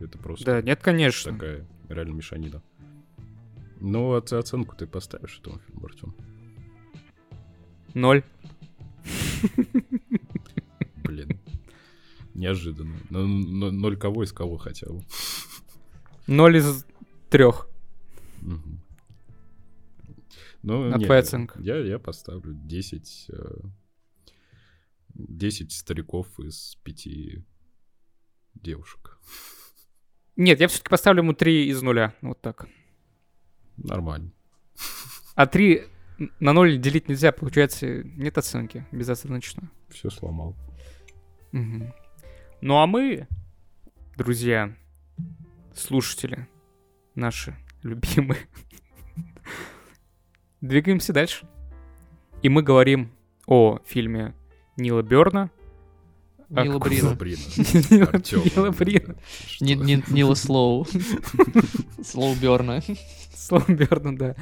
Это 0.00 0.18
просто 0.18 0.44
Да, 0.44 0.62
нет, 0.62 0.80
конечно. 0.82 1.32
такая 1.32 1.66
реально 1.88 2.14
мешанина. 2.14 2.62
Ну, 3.80 4.14
оц- 4.16 4.32
оценку 4.32 4.76
ты 4.76 4.86
поставишь 4.86 5.38
этому 5.40 5.58
фильму, 5.66 5.86
Артем? 5.86 6.14
Ноль. 7.94 8.22
Блин. 11.04 11.38
Неожиданно. 12.34 12.94
Ну, 13.10 13.26
но- 13.26 13.70
ноль 13.70 13.96
кого 13.96 14.24
из 14.24 14.32
кого 14.32 14.56
хотя 14.56 14.88
бы. 14.90 15.02
Ноль 16.26 16.56
из 16.56 16.84
трех. 17.30 17.68
Ну, 20.64 20.90
А 20.92 20.96
не, 20.96 21.04
твоя 21.04 21.20
оценка? 21.20 21.60
Я, 21.60 21.76
я 21.76 21.98
поставлю 21.98 22.54
10, 22.54 23.26
э, 23.28 23.60
10 25.14 25.72
стариков 25.72 26.40
из 26.40 26.76
пяти 26.82 27.44
девушек. 28.54 29.18
Нет, 30.36 30.60
я 30.60 30.68
все-таки 30.68 30.88
поставлю 30.88 31.22
ему 31.22 31.34
три 31.34 31.68
из 31.68 31.82
нуля. 31.82 32.14
Вот 32.22 32.40
так. 32.40 32.66
Нормально. 33.76 34.32
А 35.34 35.46
три 35.46 35.82
на 36.40 36.54
ноль 36.54 36.78
делить 36.78 37.08
нельзя, 37.08 37.30
получается, 37.30 38.02
нет 38.02 38.38
оценки. 38.38 38.86
Безоценочно. 38.90 39.70
Все 39.90 40.08
сломал. 40.08 40.56
Мгм. 41.52 41.92
Ну 42.62 42.78
а 42.78 42.86
мы, 42.86 43.28
друзья, 44.16 44.74
слушатели, 45.74 46.48
наши 47.14 47.54
любимые, 47.82 48.40
двигаемся 50.68 51.12
дальше. 51.12 51.46
И 52.42 52.48
мы 52.48 52.62
говорим 52.62 53.12
о 53.46 53.78
фильме 53.84 54.34
Нила 54.76 55.02
Берна. 55.02 55.50
А 56.54 56.62
Нила 56.62 56.78
какой- 56.78 56.90
Брина. 56.90 57.14
Брина. 57.14 57.42
Нила 57.90 58.70
Брина. 58.70 59.16
Нила 60.10 60.34
Слоу. 60.34 60.86
Слоу 62.04 62.34
Берна. 62.36 62.80
Слово 63.34 63.72
Берна, 63.72 64.16
да. 64.16 64.36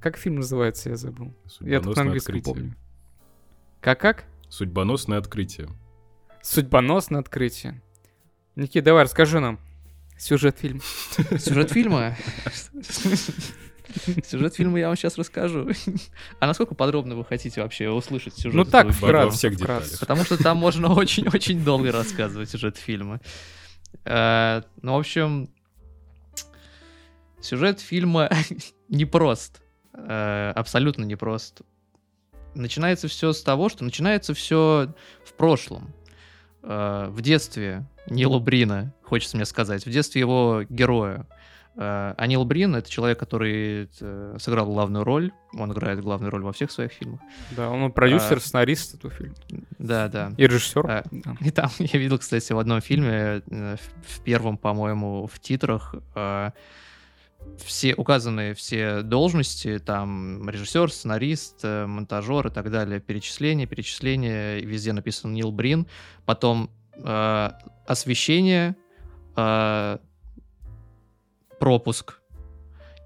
Как 0.00 0.16
фильм 0.16 0.36
называется, 0.36 0.90
я 0.90 0.96
забыл. 0.96 1.34
Я 1.60 1.80
только 1.80 2.00
на 2.00 2.02
английском 2.06 2.40
помню. 2.42 2.74
Как-как? 3.80 4.24
Судьбоносное 4.48 5.18
открытие. 5.18 5.68
Судьбоносное 6.42 7.20
открытие. 7.20 7.82
Никит, 8.56 8.84
давай, 8.84 9.04
расскажи 9.04 9.40
нам 9.40 9.58
сюжет 10.16 10.58
фильма. 10.58 10.80
Сюжет 11.38 11.70
фильма? 11.70 12.16
Сюжет 14.26 14.54
фильма 14.54 14.78
я 14.78 14.88
вам 14.88 14.96
сейчас 14.96 15.18
расскажу. 15.18 15.68
А 16.40 16.46
насколько 16.46 16.74
подробно 16.74 17.16
вы 17.16 17.24
хотите 17.24 17.62
вообще 17.62 17.88
услышать 17.90 18.34
сюжет? 18.34 18.54
Ну 18.54 18.64
так, 18.64 18.90
вкратце. 18.92 19.36
всех 19.36 19.54
вкратце. 19.54 19.84
деталях. 19.84 20.00
Потому 20.00 20.24
что 20.24 20.42
там 20.42 20.56
можно 20.58 20.92
очень-очень 20.94 21.64
долго 21.64 21.92
рассказывать 21.92 22.50
сюжет 22.50 22.76
фильма. 22.76 23.20
Э, 24.04 24.62
Ну, 24.82 24.94
в 24.94 24.98
общем, 24.98 25.48
сюжет 27.40 27.80
фильма 27.80 28.30
непрост. 28.88 29.60
Э, 29.94 30.52
Абсолютно 30.54 31.04
непрост. 31.04 31.62
Начинается 32.54 33.08
все 33.08 33.32
с 33.32 33.42
того, 33.42 33.68
что 33.68 33.84
начинается 33.84 34.34
все 34.34 34.92
в 35.24 35.32
прошлом. 35.34 35.92
Э, 36.62 37.08
В 37.10 37.20
детстве 37.20 37.86
Нила 38.06 38.38
Брина, 38.38 38.94
хочется 39.02 39.36
мне 39.36 39.44
сказать, 39.46 39.84
в 39.86 39.90
детстве 39.90 40.20
его 40.20 40.62
героя. 40.68 41.26
Э, 41.80 42.14
А 42.16 42.26
Нил 42.26 42.44
Брин— 42.44 42.74
это 42.76 42.90
человек, 42.90 43.20
который 43.20 43.88
э, 44.00 44.36
сыграл 44.40 44.66
главную 44.66 45.04
роль. 45.04 45.30
Он 45.54 45.72
играет 45.72 46.00
главную 46.00 46.30
роль 46.32 46.42
во 46.42 46.52
всех 46.52 46.72
своих 46.72 46.92
фильмах. 46.92 47.20
Да, 47.52 47.70
он 47.70 47.92
продюсер, 47.92 48.38
А. 48.38 48.40
сценарист 48.40 48.96
этого 48.96 49.14
фильма. 49.14 49.36
Да, 49.78 50.08
да. 50.08 50.32
И 50.36 50.42
режиссер. 50.44 50.90
А, 50.90 51.04
Да. 51.10 51.36
И 51.40 51.50
там 51.52 51.70
я 51.78 51.98
видел, 52.00 52.18
кстати, 52.18 52.52
в 52.52 52.58
одном 52.58 52.80
фильме, 52.80 53.42
э, 53.48 53.76
в, 54.02 54.20
первом, 54.24 54.58
по-моему, 54.58 55.28
в 55.28 55.38
титрах, 55.38 55.94
все 57.56 57.94
указаны 57.94 58.52
все 58.54 59.02
должности, 59.02 59.78
там 59.78 60.50
режиссер, 60.50 60.90
сценарист, 60.92 61.62
монтажер 61.62 62.48
и 62.48 62.50
так 62.50 62.70
далее, 62.70 63.00
перечисление, 63.00 63.66
перечисление, 63.66 64.60
везде 64.60 64.92
написано 64.92 65.32
Нил 65.32 65.52
Брин, 65.52 65.86
потом 66.26 66.68
э, 66.96 67.50
освещение, 67.86 68.76
э, 69.36 69.98
пропуск 71.68 72.22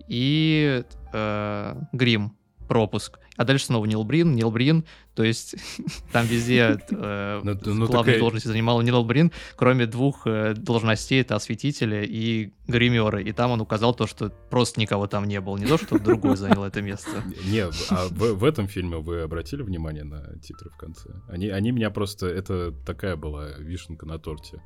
и 0.06 0.84
э, 1.12 1.74
грим, 1.92 2.36
пропуск. 2.68 3.18
А 3.36 3.44
дальше 3.44 3.64
снова 3.64 3.86
Нил 3.86 4.04
Брин, 4.04 4.36
Нил 4.36 4.52
Брин, 4.52 4.84
то 5.16 5.24
есть 5.24 5.56
там 6.12 6.26
везде 6.26 6.78
э, 6.92 7.40
Ну, 7.42 7.56
т- 7.56 7.70
ну, 7.70 7.86
главные 7.88 8.20
должности 8.20 8.46
занимал 8.46 8.80
Нил 8.82 9.02
Брин, 9.02 9.32
кроме 9.56 9.86
двух 9.86 10.28
э, 10.28 10.54
должностей, 10.54 11.22
это 11.22 11.34
осветители 11.34 12.06
и 12.08 12.52
гримеры. 12.68 13.24
И 13.24 13.32
там 13.32 13.50
он 13.50 13.60
указал 13.60 13.96
то, 13.96 14.06
что 14.06 14.30
просто 14.48 14.80
никого 14.80 15.08
там 15.08 15.24
не 15.24 15.40
было. 15.40 15.56
Не 15.56 15.66
то, 15.66 15.76
что 15.76 15.98
другой 15.98 16.36
занял 16.36 16.62
это 16.62 16.82
место. 16.82 17.10
Не, 17.44 17.64
а 17.90 18.06
в, 18.10 18.34
в 18.34 18.44
этом 18.44 18.68
фильме 18.68 18.98
вы 18.98 19.22
обратили 19.22 19.62
внимание 19.62 20.04
на 20.04 20.38
титры 20.38 20.70
в 20.70 20.76
конце? 20.76 21.10
Они, 21.26 21.48
они 21.48 21.72
меня 21.72 21.90
просто... 21.90 22.28
Это 22.28 22.70
такая 22.86 23.16
была 23.16 23.48
вишенка 23.58 24.06
на 24.06 24.20
торте 24.20 24.62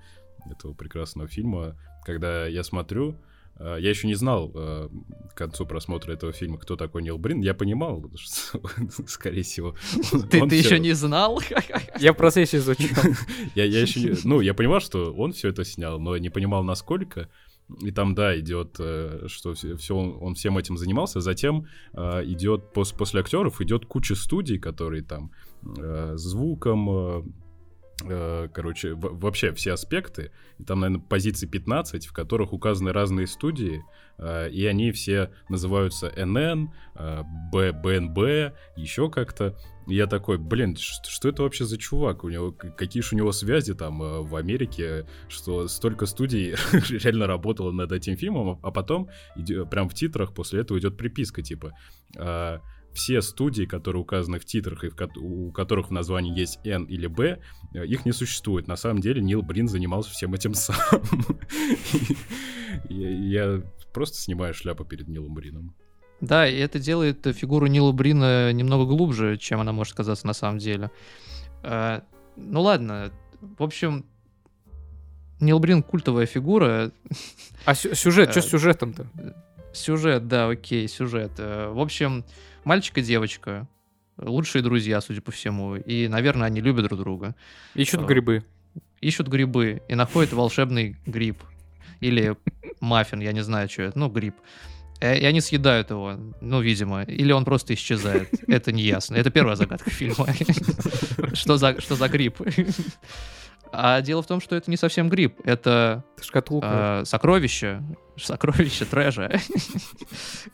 этого 0.51 0.75
прекрасного 0.75 1.29
фильма. 1.29 1.79
Когда 2.05 2.47
я 2.47 2.63
смотрю, 2.63 3.17
я 3.59 3.91
еще 3.91 4.07
не 4.07 4.15
знал 4.15 4.51
э, 4.55 4.89
к 5.35 5.39
концу 5.39 5.65
просмотра 5.67 6.13
этого 6.13 6.33
фильма, 6.33 6.59
кто 6.59 6.77
такой 6.77 7.03
Нил 7.03 7.19
Брин. 7.19 7.41
Я 7.41 7.55
понимал, 7.55 8.11
что, 8.17 8.61
скорее 9.07 9.43
всего... 9.43 9.75
он- 10.13 10.29
Ты, 10.29 10.43
он 10.43 10.49
ты 10.49 10.61
всё- 10.61 10.69
еще 10.75 10.79
не 10.79 10.93
знал? 10.93 11.41
Я 12.01 12.13
в 12.13 12.17
процессе 12.17 12.59
изучал. 12.59 13.05
я, 13.55 13.65
я 13.65 13.81
еще 13.81 14.01
не... 14.01 14.15
Ну, 14.25 14.41
я 14.41 14.55
понимал, 14.55 14.81
что 14.81 15.13
он 15.13 15.33
все 15.33 15.49
это 15.49 15.65
снял, 15.65 15.99
но 15.99 16.17
не 16.19 16.29
понимал, 16.31 16.65
насколько. 16.65 17.29
И 17.83 17.91
там, 17.91 18.15
да, 18.15 18.39
идет, 18.39 18.77
э, 18.79 19.25
что 19.27 19.55
все, 19.55 19.97
он, 19.97 20.17
он 20.21 20.35
всем 20.35 20.57
этим 20.59 20.77
занимался. 20.77 21.21
Затем 21.21 21.67
э, 21.95 22.23
идет, 22.27 22.73
пос, 22.73 22.93
после 22.93 23.21
актеров 23.21 23.61
идет 23.61 23.87
куча 23.87 24.15
студий, 24.15 24.59
которые 24.59 25.03
там 25.03 25.33
э, 25.79 26.13
звуком, 26.17 26.89
э, 26.91 27.23
э, 27.23 27.23
короче, 28.53 28.95
в- 28.95 29.19
вообще 29.21 29.53
все 29.53 29.73
аспекты, 29.73 30.31
и 30.59 30.65
там, 30.65 30.81
наверное, 30.81 31.03
позиций 31.03 31.49
15, 31.49 32.07
в 32.07 32.13
которых 32.13 32.53
указаны 32.53 32.93
разные 32.93 33.27
студии, 33.27 33.83
э, 34.19 34.51
и 34.51 34.67
они 34.67 34.93
все 34.93 35.31
называются 35.49 36.13
НН, 36.15 36.73
э, 36.95 37.23
БНБ, 37.53 38.55
еще 38.77 39.11
как-то. 39.11 39.57
И 39.87 39.95
я 39.95 40.07
такой, 40.07 40.37
блин, 40.37 40.77
что 40.77 41.29
это 41.29 41.43
вообще 41.43 41.65
за 41.65 41.79
чувак? 41.79 42.25
У 42.25 42.29
него 42.29 42.53
какие 42.53 43.03
же 43.03 43.15
у 43.15 43.19
него 43.19 43.33
связи 43.33 43.73
там 43.73 44.03
э, 44.03 44.21
в 44.21 44.37
Америке, 44.37 45.07
что 45.29 45.69
столько 45.69 46.07
студий 46.07 46.55
реально 46.91 47.27
работало 47.27 47.73
над 47.73 47.93
этим 47.93 48.17
фильмом, 48.17 48.59
а 48.63 48.71
потом 48.71 49.09
прям 49.71 49.89
в 49.89 49.95
титрах 49.95 50.35
после 50.35 50.61
этого 50.61 50.79
идет 50.79 50.97
приписка 50.97 51.41
типа 51.41 51.73
э, 52.17 52.59
все 52.97 53.23
студии, 53.23 53.65
которые 53.65 54.03
указаны 54.03 54.39
в 54.41 54.45
титрах 54.45 54.83
и 54.85 54.89
в 54.89 54.97
ко- 54.97 55.11
у 55.17 55.53
которых 55.53 55.89
в 55.89 55.93
названии 55.93 56.37
есть 56.37 56.59
N 56.65 56.85
или 56.85 57.07
B, 57.07 57.39
э, 57.75 57.87
их 57.87 58.05
не 58.07 58.13
существует. 58.13 58.67
На 58.67 58.77
самом 58.77 59.01
деле 59.01 59.21
Нил 59.23 59.43
Брин 59.43 59.69
занимался 59.69 60.11
всем 60.11 60.35
этим 60.35 60.55
сам. 60.55 60.77
Я 62.89 63.63
просто 63.93 64.19
снимаю 64.19 64.55
шляпу 64.55 64.85
перед 64.85 65.09
Нилом 65.09 65.35
Брином. 65.35 65.75
Да, 66.21 66.49
и 66.49 66.57
это 66.57 66.79
делает 66.79 67.27
фигуру 67.37 67.67
Нила 67.67 67.93
Брина 67.93 68.53
немного 68.53 68.87
глубже, 68.87 69.37
чем 69.37 69.61
она 69.61 69.73
может 69.73 69.95
казаться 69.95 70.27
на 70.27 70.33
самом 70.33 70.59
деле. 70.59 70.91
Э, 71.63 72.01
Ну 72.37 72.63
ладно, 72.63 73.13
в 73.41 73.63
общем, 73.63 74.05
Нил 75.41 75.59
Брин 75.59 75.83
культовая 75.83 76.27
фигура. 76.27 76.91
А 77.67 77.75
сю- 77.75 77.95
сюжет, 77.95 78.31
что 78.31 78.41
Э, 78.41 78.43
с 78.43 78.47
сюжетом-то? 78.49 79.07
Сюжет, 79.75 80.27
да, 80.27 80.49
окей, 80.49 80.89
сюжет. 80.89 81.33
Э, 81.39 81.69
В 81.71 81.81
общем, 81.81 82.25
мальчик 82.67 82.99
и 82.99 83.03
девочка. 83.03 83.67
Лучшие 84.19 84.63
друзья, 84.63 85.01
судя 85.01 85.21
по 85.23 85.31
всему. 85.31 85.77
И, 85.77 86.09
наверное, 86.09 86.49
они 86.49 86.61
любят 86.61 86.85
друг 86.85 86.99
друга. 87.01 87.35
Ищут 87.75 88.03
э, 88.03 88.07
грибы. 88.07 88.45
Ищут 89.01 89.29
грибы 89.29 89.83
и 89.89 89.95
находят 89.95 90.33
волшебный 90.33 90.97
гриб. 91.07 91.43
Или 92.01 92.37
маффин, 92.81 93.21
я 93.21 93.33
не 93.33 93.43
знаю, 93.43 93.69
что 93.69 93.83
это. 93.83 93.99
Ну, 93.99 94.09
гриб. 94.09 94.35
Э, 95.01 95.19
И 95.19 95.25
они 95.25 95.41
съедают 95.41 95.91
его, 95.91 96.19
ну, 96.41 96.61
видимо. 96.61 97.03
Или 97.03 97.33
он 97.33 97.45
просто 97.45 97.75
исчезает. 97.75 98.31
Это 98.49 98.73
не 98.73 98.83
ясно. 98.83 99.17
Это 99.17 99.31
первая 99.31 99.57
загадка 99.57 99.91
фильма. 99.91 100.27
Что 101.35 101.57
за, 101.59 101.81
что 101.81 101.95
за 101.95 102.09
гриб? 102.09 102.39
А 103.73 104.01
дело 104.01 104.23
в 104.23 104.27
том, 104.27 104.41
что 104.41 104.57
это 104.57 104.71
не 104.71 104.77
совсем 104.77 105.09
гриб. 105.09 105.41
Это 105.45 106.05
Шкатулка. 106.21 107.01
э, 107.03 107.05
сокровище. 107.05 107.83
Сокровище 108.17 108.85
трэжа. 108.85 109.31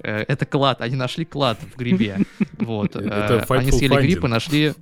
Э, 0.01 0.25
Это 0.29 0.47
клад. 0.47 0.81
Они 0.81 0.97
нашли 0.97 1.25
клад 1.25 1.59
в 1.63 1.77
грибе. 1.77 2.19
Вот. 2.59 2.97
Э, 2.97 3.45
Они 3.49 3.71
съели 3.71 3.95
гриб 4.01 4.25
и 4.25 4.29
нашли... 4.29 4.75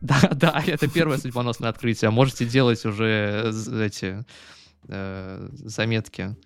Да, 0.00 0.20
да, 0.32 0.62
это 0.66 0.88
первое 0.88 1.18
судьбоносное 1.18 1.68
открытие. 1.70 2.10
Можете 2.10 2.46
делать 2.46 2.84
уже 2.86 3.48
з- 3.50 3.84
эти 3.84 4.24
э, 4.88 5.48
заметки. 5.52 6.36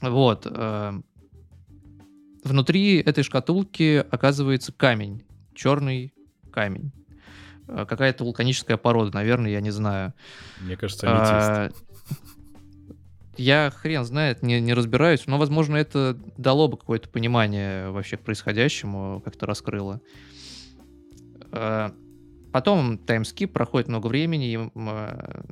Вот. 0.00 0.46
э, 0.48 0.92
Внутри 2.44 2.96
этой 3.00 3.22
шкатулки 3.24 4.04
оказывается 4.10 4.72
камень. 4.72 5.22
Черный 5.54 6.12
камень. 6.52 6.90
Э, 7.68 7.86
Какая-то 7.88 8.24
вулканическая 8.24 8.76
порода, 8.76 9.14
наверное, 9.14 9.50
я 9.50 9.60
не 9.60 9.70
знаю. 9.70 10.12
Мне 10.60 10.76
кажется, 10.76 11.06
аметист. 11.08 11.30
А, 11.30 11.70
Я 13.36 13.72
хрен 13.74 14.04
знает, 14.04 14.42
не, 14.42 14.60
не 14.60 14.74
разбираюсь, 14.74 15.26
но, 15.26 15.38
возможно, 15.38 15.76
это 15.76 16.18
дало 16.36 16.68
бы 16.68 16.76
какое-то 16.76 17.08
понимание 17.08 17.90
вообще 17.90 18.16
к 18.16 18.20
происходящему, 18.20 19.20
как-то 19.24 19.46
раскрыло. 19.46 20.00
А, 21.52 21.92
Потом 22.52 22.98
таймскип, 22.98 23.50
проходит 23.50 23.88
много 23.88 24.08
времени. 24.08 24.52
и, 24.52 24.58
а, 24.76 25.44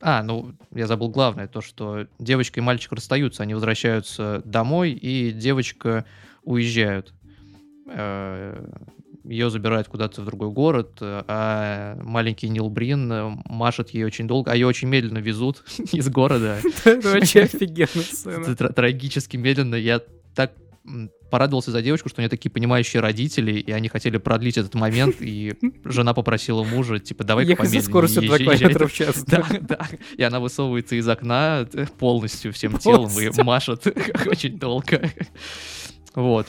А, 0.00 0.22
ну, 0.22 0.54
я 0.74 0.86
забыл 0.86 1.10
главное, 1.10 1.46
то, 1.46 1.60
что 1.60 2.06
девочка 2.18 2.60
и 2.60 2.62
мальчик 2.62 2.92
расстаются, 2.92 3.42
они 3.42 3.52
возвращаются 3.52 4.40
домой, 4.46 4.92
и 4.92 5.30
девочка 5.32 6.06
уезжают. 6.42 7.12
Ее 9.30 9.48
забирают 9.48 9.86
куда-то 9.86 10.22
в 10.22 10.24
другой 10.24 10.50
город, 10.50 10.98
а 11.00 11.96
маленький 12.02 12.48
Нил 12.48 12.68
Брин 12.68 13.12
э, 13.12 13.30
машет 13.44 13.90
ей 13.90 14.02
очень 14.02 14.26
долго, 14.26 14.50
а 14.50 14.56
ее 14.56 14.66
очень 14.66 14.88
медленно 14.88 15.18
везут 15.18 15.62
из 15.92 16.08
города. 16.08 16.58
Это 16.84 17.10
вообще 17.10 17.46
сцена. 18.02 18.56
Тра- 18.56 18.72
трагически 18.72 19.36
медленно. 19.36 19.76
Я 19.76 20.02
так 20.34 20.52
порадовался 21.30 21.70
за 21.70 21.80
девочку, 21.80 22.08
что 22.08 22.20
у 22.20 22.22
нее 22.22 22.28
такие 22.28 22.50
понимающие 22.50 23.00
родители, 23.00 23.52
и 23.52 23.70
они 23.70 23.88
хотели 23.88 24.16
продлить 24.16 24.58
этот 24.58 24.74
момент, 24.74 25.16
и 25.20 25.54
жена 25.84 26.12
попросила 26.12 26.64
мужа, 26.64 26.98
типа, 26.98 27.22
давай-ка 27.22 27.50
Ехать 27.50 27.66
за 27.66 27.70
помедленнее 27.70 27.88
скоростью 27.88 28.22
2 28.22 28.36
езжай». 28.36 28.58
километра 28.58 28.86
в 28.88 28.92
час. 28.92 29.24
Да, 29.28 29.46
да. 29.60 29.88
И 30.16 30.22
она 30.24 30.40
высовывается 30.40 30.96
из 30.96 31.08
окна 31.08 31.68
э, 31.72 31.86
полностью 32.00 32.52
всем 32.52 32.78
телом 32.78 33.12
и 33.16 33.30
машет 33.44 33.86
очень 34.26 34.58
долго. 34.58 35.08
Вот. 36.16 36.48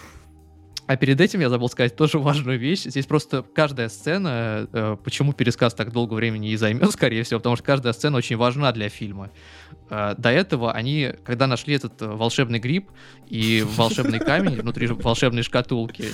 А 0.88 0.98
перед 0.98 1.22
этим 1.22 1.40
я 1.40 1.50
забыл 1.50 1.70
сказать 1.70 1.96
тоже 1.96 2.20
важную 2.20 2.60
вещь. 2.60 2.84
Здесь 2.84 3.06
просто 3.06 3.44
каждая 3.44 3.88
сцена, 3.88 4.68
э, 4.74 4.98
почему 5.04 5.32
пересказ 5.32 5.74
так 5.74 5.92
долго 5.94 6.14
времени 6.16 6.52
и 6.52 6.56
займет, 6.58 6.92
скорее 6.94 7.24
всего, 7.24 7.40
потому 7.40 7.56
что 7.56 7.64
каждая 7.64 7.94
сцена 7.94 8.18
очень 8.18 8.36
важна 8.36 8.72
для 8.74 8.90
фильма. 8.90 9.32
Э, 9.90 10.16
До 10.18 10.30
этого 10.30 10.74
они, 10.74 11.14
когда 11.24 11.48
нашли 11.48 11.76
этот 11.76 12.02
э, 12.02 12.08
волшебный 12.08 12.60
гриб 12.60 12.90
и 13.28 13.64
волшебный 13.78 14.20
камень 14.20 14.60
внутри 14.62 14.88
волшебной 14.88 15.44
шкатулки, 15.44 16.06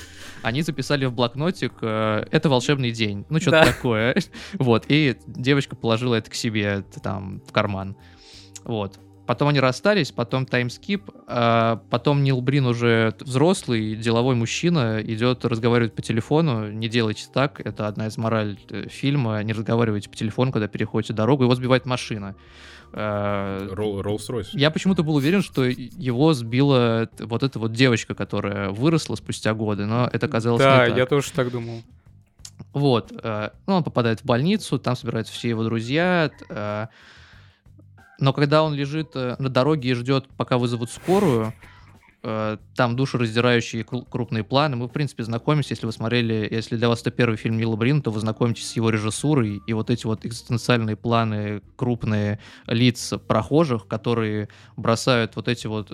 они 0.44 0.62
записали 0.62 1.06
в 1.06 1.14
блокнотик 1.14 1.74
э, 1.82 2.26
«Это 2.30 2.48
волшебный 2.50 2.92
день». 2.92 3.26
Ну, 3.30 3.40
что-то 3.40 3.62
Да. 3.62 3.66
такое. 3.66 4.16
Вот. 4.60 4.86
И 4.90 5.18
девочка 5.26 5.76
положила 5.76 6.16
это 6.16 6.30
к 6.30 6.36
себе 6.36 6.84
там 7.02 7.42
в 7.48 7.52
карман. 7.52 7.96
Вот. 8.64 9.00
Потом 9.28 9.50
они 9.50 9.60
расстались, 9.60 10.12
потом 10.12 10.46
таймскип, 10.46 11.12
а 11.28 11.82
потом 11.90 12.24
Нил 12.24 12.40
Брин 12.42 12.66
уже 12.66 13.14
взрослый, 13.20 13.96
деловой 13.96 14.36
мужчина, 14.36 15.02
идет 15.04 15.44
разговаривать 15.46 15.94
по 15.94 16.02
телефону. 16.02 16.72
Не 16.72 16.88
делайте 16.88 17.26
так, 17.34 17.60
это 17.60 17.88
одна 17.88 18.08
из 18.08 18.18
мораль 18.18 18.58
э, 18.70 18.88
фильма. 18.90 19.44
Не 19.44 19.52
разговаривайте 19.52 20.10
по 20.10 20.16
телефону, 20.16 20.52
когда 20.54 20.68
переходите 20.70 21.14
дорогу, 21.14 21.44
его 21.44 21.54
сбивает 21.56 21.86
машина. 21.86 22.36
Ролл- 22.94 24.02
Роллс-Ройс. 24.02 24.48
я 24.54 24.72
почему-то 24.72 25.04
был 25.04 25.16
уверен, 25.16 25.42
что 25.42 25.66
его 25.66 26.34
сбила 26.34 27.10
вот 27.20 27.44
эта 27.44 27.60
вот 27.60 27.74
девочка, 27.74 28.16
которая 28.16 28.70
выросла 28.70 29.16
спустя 29.16 29.54
годы, 29.54 29.86
но 29.86 30.10
это 30.12 30.26
оказалось 30.28 30.62
Да, 30.64 30.86
не 30.86 30.90
так. 30.92 30.98
я 30.98 31.06
тоже 31.06 31.32
так 31.34 31.52
думал. 31.52 31.84
Вот. 32.72 33.12
э, 33.12 33.50
ну, 33.68 33.74
он 33.76 33.84
попадает 33.84 34.22
в 34.22 34.26
больницу, 34.26 34.80
там 34.80 34.96
собираются 34.96 35.34
все 35.34 35.50
его 35.50 35.64
друзья. 35.66 36.32
Но 38.20 38.34
когда 38.34 38.64
он 38.64 38.74
лежит 38.74 39.12
э, 39.16 39.36
на 39.40 39.50
дороге 39.50 39.90
и 39.90 39.94
ждет, 39.94 40.26
пока 40.38 40.58
вызовут 40.58 40.90
скорую, 40.92 41.54
э, 42.24 42.58
там 42.76 42.96
душераздирающие 42.96 43.84
кру- 43.84 44.06
крупные 44.10 44.44
планы. 44.44 44.76
Мы, 44.76 44.88
в 44.88 44.92
принципе, 44.92 45.24
знакомимся, 45.24 45.74
если 45.74 45.86
вы 45.86 45.92
смотрели, 45.92 46.48
если 46.50 46.76
для 46.76 46.90
вас 46.90 47.02
это 47.02 47.12
первый 47.12 47.38
фильм 47.38 47.58
Нила 47.58 47.76
Брина, 47.76 48.02
то 48.02 48.12
вы 48.12 48.20
знакомитесь 48.20 48.68
с 48.70 48.76
его 48.76 48.90
режиссурой, 48.90 49.62
и 49.68 49.74
вот 49.74 49.90
эти 49.90 50.06
вот 50.06 50.26
экзистенциальные 50.26 50.96
планы, 50.96 51.62
крупные 51.76 52.40
лиц 52.66 53.14
прохожих, 53.28 53.88
которые 53.88 54.50
бросают 54.76 55.36
вот 55.36 55.48
эти 55.48 55.68
вот 55.68 55.92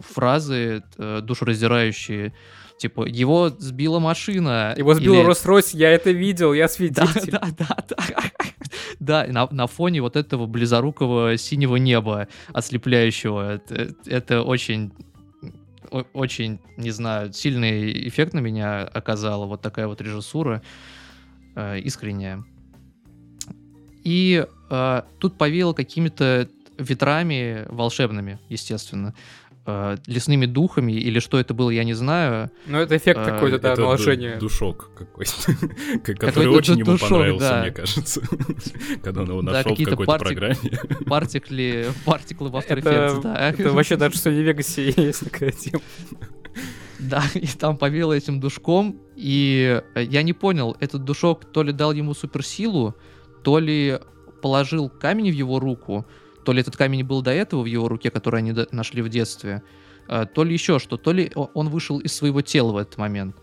фразы 0.00 0.82
э, 0.98 1.20
душераздирающие, 1.22 2.32
типа 2.78 3.06
«его 3.06 3.48
сбила 3.50 3.98
машина». 3.98 4.74
Его 4.76 4.94
сбил 4.94 5.14
или- 5.14 5.24
Роллс-Ройс, 5.26 5.70
я 5.76 5.90
это 5.90 6.10
видел, 6.10 6.52
я 6.52 6.68
свидетель. 6.68 7.30
да, 7.30 7.40
да, 7.58 7.76
да. 7.88 7.96
Да, 8.08 8.41
и 9.02 9.32
на, 9.32 9.48
на 9.50 9.66
фоне 9.66 10.00
вот 10.00 10.16
этого 10.16 10.46
близорукого 10.46 11.36
синего 11.36 11.76
неба 11.76 12.28
ослепляющего. 12.52 13.54
Это, 13.54 13.94
это 14.06 14.42
очень, 14.42 14.92
очень, 16.12 16.60
не 16.76 16.90
знаю, 16.90 17.32
сильный 17.32 18.08
эффект 18.08 18.32
на 18.32 18.38
меня 18.38 18.82
оказала 18.82 19.46
вот 19.46 19.60
такая 19.60 19.88
вот 19.88 20.00
режиссура 20.00 20.62
э, 21.56 21.80
искренняя. 21.80 22.44
И 24.04 24.46
э, 24.70 25.02
тут 25.18 25.36
повеяло 25.36 25.72
какими-то 25.72 26.48
ветрами 26.78 27.66
волшебными, 27.68 28.38
естественно. 28.48 29.08
Э, 29.08 29.41
лесными 30.06 30.46
духами 30.46 30.92
или 30.92 31.20
что 31.20 31.38
это 31.38 31.54
было, 31.54 31.70
я 31.70 31.84
не 31.84 31.94
знаю. 31.94 32.50
Ну, 32.66 32.78
это 32.78 32.96
эффект 32.96 33.20
А, 33.22 33.24
какой-то, 33.24 33.58
да, 33.58 33.72
Это 33.72 33.82
наложение. 33.82 34.36
душок 34.38 34.90
какой-то, 34.96 35.32
который 36.18 36.48
очень 36.48 36.78
ему 36.78 36.98
понравился, 36.98 37.60
мне 37.60 37.70
кажется, 37.70 38.20
когда 39.02 39.22
он 39.22 39.28
его 39.28 39.42
нашел 39.42 39.74
в 39.74 39.84
какой-то 39.84 40.18
программе. 40.18 40.56
Партикли, 41.06 41.86
партиклы 42.04 42.48
в 42.50 42.56
After 42.56 42.82
Effects, 42.82 43.22
да. 43.22 43.50
это 43.50 43.70
вообще 43.70 43.96
даже 43.96 44.14
в 44.16 44.26
Sony 44.26 44.44
Vegas 44.44 45.00
есть 45.00 45.24
такая 45.30 45.52
тема. 45.52 45.82
Да, 46.98 47.24
и 47.34 47.46
там 47.46 47.76
повело 47.76 48.14
этим 48.14 48.38
душком, 48.40 49.00
и 49.16 49.82
э, 49.94 50.04
я 50.04 50.22
не 50.22 50.32
понял, 50.32 50.76
этот 50.78 51.04
душок 51.04 51.44
то 51.52 51.62
ли 51.62 51.72
дал 51.72 51.92
ему 51.92 52.14
суперсилу, 52.14 52.94
то 53.42 53.58
ли 53.58 53.98
положил 54.40 54.88
камень 54.88 55.30
в 55.30 55.34
его 55.34 55.58
руку, 55.58 56.06
то 56.44 56.52
ли 56.52 56.60
этот 56.60 56.76
камень 56.76 57.04
был 57.04 57.22
до 57.22 57.32
этого 57.32 57.62
в 57.62 57.66
его 57.66 57.88
руке, 57.88 58.10
который 58.10 58.38
они 58.38 58.54
нашли 58.70 59.02
в 59.02 59.08
детстве, 59.08 59.62
э, 60.08 60.26
то 60.26 60.44
ли 60.44 60.52
еще 60.52 60.78
что, 60.78 60.96
то 60.96 61.12
ли 61.12 61.32
он 61.34 61.68
вышел 61.68 61.98
из 61.98 62.12
своего 62.12 62.42
тела 62.42 62.72
в 62.72 62.76
этот 62.76 62.98
момент. 62.98 63.36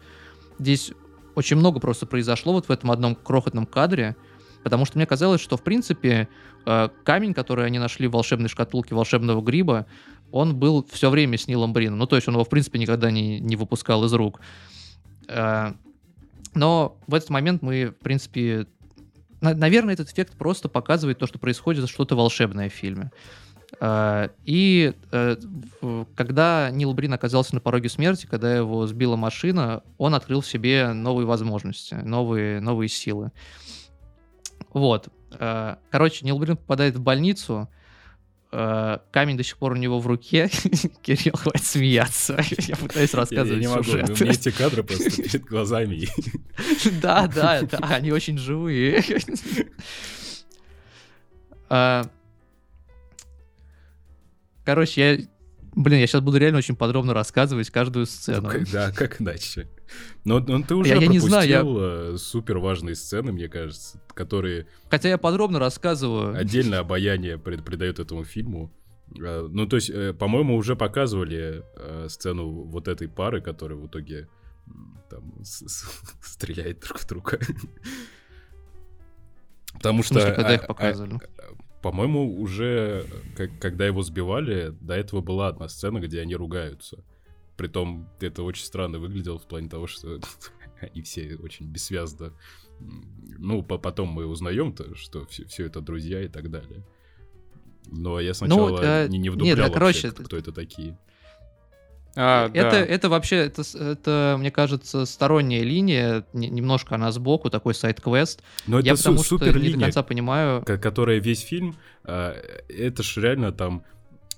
Здесь 0.58 0.92
очень 1.36 1.58
много 1.58 1.80
просто 1.80 2.06
произошло 2.06 2.54
вот 2.54 2.68
в 2.68 2.72
этом 2.72 2.92
одном 2.92 3.16
крохотном 3.16 3.66
кадре, 3.66 4.16
Потому 4.64 4.86
что 4.86 4.98
мне 4.98 5.06
казалось, 5.06 5.42
что, 5.42 5.58
в 5.58 5.64
принципе, 5.64 6.28
э, 6.66 6.90
камень, 7.04 7.34
который 7.34 7.66
они 7.66 7.80
нашли 7.80 8.08
в 8.08 8.12
волшебной 8.12 8.50
шкатулке 8.50 8.94
волшебного 8.94 9.42
гриба, 9.42 9.86
он 10.32 10.56
был 10.56 10.86
все 10.92 11.10
время 11.10 11.38
с 11.38 11.48
Нилом 11.48 11.74
Брином. 11.74 12.00
Ну, 12.00 12.08
то 12.08 12.16
есть 12.16 12.28
он 12.28 12.36
его, 12.36 12.44
в 12.44 12.50
принципе, 12.50 12.78
никогда 12.80 13.10
не, 13.10 13.40
не 13.40 13.56
выпускал 13.56 14.04
из 14.06 14.14
рук. 14.14 14.42
Э, 15.28 15.74
но 16.56 16.98
в 17.08 17.14
этот 17.14 17.30
момент 17.30 17.62
мы, 17.62 17.96
в 18.00 18.04
принципе... 18.04 18.68
на- 19.41 19.56
наверное, 19.56 19.93
этот 19.93 20.10
эффект 20.10 20.38
просто 20.38 20.69
показывает 20.69 21.17
то, 21.19 21.28
что 21.28 21.39
происходит 21.39 21.89
что-то 21.89 22.15
волшебное 22.15 22.69
в 22.69 22.73
фильме. 22.73 23.12
Э, 23.80 24.30
И 24.45 24.93
э, 25.12 25.36
когда 26.15 26.69
Нил 26.71 26.93
Брин 26.93 27.13
оказался 27.13 27.56
на 27.56 27.62
пороге 27.62 27.89
смерти, 27.89 28.25
когда 28.25 28.56
его 28.56 28.86
сбила 28.88 29.15
машина, 29.15 29.84
он 29.97 30.15
открыл 30.15 30.41
в 30.41 30.47
себе 30.47 30.93
новые 30.93 31.25
возможности, 31.25 31.93
новые, 31.95 32.60
новые 32.62 32.89
силы. 32.89 33.32
Вот. 34.73 35.08
Э, 35.39 35.75
Короче, 35.91 36.25
Нил 36.25 36.38
Брин 36.39 36.58
попадает 36.58 36.95
в 36.95 37.02
больницу, 37.02 37.69
камень 38.52 39.38
до 39.38 39.44
сих 39.44 39.58
пор 39.58 39.74
у 39.74 39.76
него 39.76 40.00
в 40.00 40.08
руке. 40.08 40.50
Кирилл, 41.04 41.34
хватит 41.36 41.64
смеяться. 41.66 42.34
Я 42.58 42.76
пытаюсь 42.76 43.14
Я, 43.14 43.18
я 43.18 43.22
рассказывать 43.22 43.62
не 43.62 43.68
могу, 43.68 43.84
сюжет. 43.84 44.10
у 44.10 44.24
меня 44.24 44.32
эти 44.32 44.52
кадры 44.58 44.84
просто 44.84 45.12
перед 45.12 45.44
глазами. 45.46 46.08
Да, 47.02 47.28
да, 47.28 47.62
да, 47.62 47.78
они 47.90 48.12
очень 48.12 48.38
живые. 48.38 49.04
А, 51.70 52.10
Короче, 54.66 55.02
я... 55.02 55.18
Блин, 55.74 56.00
я 56.00 56.08
сейчас 56.08 56.22
буду 56.22 56.38
реально 56.38 56.58
очень 56.60 56.76
подробно 56.76 57.14
рассказывать 57.14 57.70
каждую 57.70 58.06
сцену. 58.06 58.52
Да, 58.72 58.92
как 58.92 59.22
иначе? 59.22 59.68
Но, 60.25 60.39
но 60.39 60.62
ты 60.63 60.75
уже 60.75 60.89
Я- 60.89 60.95
я 60.95 61.08
не 61.08 61.19
пропустил 61.19 61.30
знаю, 61.30 62.12
я- 62.12 62.17
супер 62.17 62.58
важные 62.60 62.95
сцены, 62.95 63.32
мне 63.32 63.47
кажется, 63.47 63.99
которые 64.13 64.67
Хотя 64.89 65.10
я 65.10 65.17
подробно 65.17 65.60
рассказываю. 65.60 66.36
отдельное 66.38 66.80
обаяние 66.80 67.38
прид- 67.38 67.63
придает 67.63 67.99
этому 67.99 68.23
фильму. 68.23 68.71
Э, 69.19 69.47
Ну, 69.49 69.65
то 69.65 69.78
есть, 69.78 69.89
э, 69.89 70.13
по-моему, 70.13 70.56
уже 70.56 70.75
показывали 70.75 71.63
э, 71.78 72.08
сцену 72.10 72.47
вот 72.65 72.88
этой 72.88 73.08
пары, 73.08 73.41
которая 73.41 73.78
в 73.80 73.88
итоге 73.88 74.28
там 75.10 75.34
стреляет 76.21 76.80
друг 76.82 76.99
в 76.99 77.08
друга. 77.08 77.39
Потому 79.73 80.04
что... 80.04 80.15
смысле, 80.15 80.32
когда 80.34 80.49
а, 80.49 80.54
их 80.56 80.67
показывали? 80.67 81.15
а, 81.15 81.54
По-моему, 81.82 82.39
уже 82.41 83.06
как- 83.38 83.58
когда 83.60 83.86
его 83.86 84.02
сбивали, 84.02 84.75
до 84.82 84.95
этого 84.95 85.21
была 85.21 85.47
одна 85.47 85.69
сцена, 85.69 85.99
где 85.99 86.21
они 86.21 86.36
ругаются. 86.36 87.04
Притом 87.60 88.08
это 88.22 88.41
очень 88.43 88.63
странно 88.63 89.00
выглядело 89.00 89.38
в 89.38 89.45
плане 89.45 89.67
того, 89.67 89.86
что 89.86 90.17
они 90.82 91.02
все 91.02 91.36
очень 91.36 91.65
бессвязно. 91.65 92.32
Ну, 92.80 93.62
по- 93.63 93.78
потом 93.78 94.08
мы 94.08 94.26
узнаем, 94.26 94.72
то, 94.72 94.95
что 94.95 95.26
все, 95.26 95.65
это 95.65 95.82
друзья 95.82 96.22
и 96.24 96.30
так 96.30 96.50
далее. 96.50 96.86
Но 97.91 98.22
я 98.22 98.34
сначала 98.34 98.80
э, 98.82 99.08
не, 99.10 99.17
не 99.17 99.24
нет, 99.24 99.34
вдуплял 99.34 99.56
да, 99.58 99.78
вообще, 99.78 100.02
короче, 100.12 100.24
кто 100.24 100.38
это 100.38 100.54
такие. 100.54 100.98
А, 102.15 102.48
это, 102.54 102.72
да. 102.72 102.80
это 102.80 103.10
вообще, 103.10 103.36
это, 103.36 103.62
это, 103.78 104.38
мне 104.39 104.52
кажется, 104.52 105.06
сторонняя 105.06 105.62
линия, 105.63 106.26
не- 106.32 106.50
немножко 106.50 106.95
она 106.95 107.12
сбоку, 107.12 107.50
такой 107.50 107.74
сайт-квест. 107.74 108.41
Но 108.67 108.80
Я 108.80 108.93
это 108.93 109.02
су- 109.02 109.04
потому 109.10 109.17
что 109.26 109.38
супер 109.38 109.48
не 109.48 109.54
до 109.54 109.60
линия, 109.60 109.82
конца 109.82 110.02
понимаю... 110.02 110.63
ко- 110.63 110.78
которая 110.78 111.19
весь 111.19 111.41
фильм, 111.41 111.76
а, 112.06 112.36
это 112.69 113.04
ж 113.04 113.17
реально 113.17 113.52
там, 113.52 113.84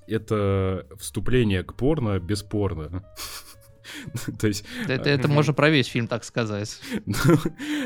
это 0.08 0.86
вступление 1.00 1.64
к 1.64 1.74
порно 1.74 2.20
без 2.20 2.44
порно. 2.44 3.04
То 4.40 4.48
есть, 4.48 4.64
Это, 4.88 5.10
это 5.10 5.28
можно 5.28 5.54
про 5.54 5.70
весь 5.70 5.88
фильм 5.88 6.08
так 6.08 6.24
сказать. 6.24 6.80
ну, 7.06 7.16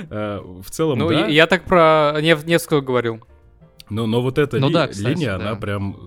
а, 0.10 0.62
в 0.62 0.69
целом, 0.69 0.99
Ну, 0.99 1.10
да, 1.10 1.21
я, 1.21 1.28
я 1.28 1.47
так 1.47 1.63
про 1.65 2.13
Нев- 2.21 2.45
Невского 2.45 2.82
говорил. 2.82 3.25
но, 3.89 4.06
но 4.06 4.21
вот 4.21 4.38
эта 4.38 4.60
Ну 4.60 4.67
ли- 4.67 4.73
да, 4.73 4.88
кстати, 4.88 5.08
линия, 5.08 5.38
да. 5.38 5.49
она 5.49 5.56
прям, 5.56 5.97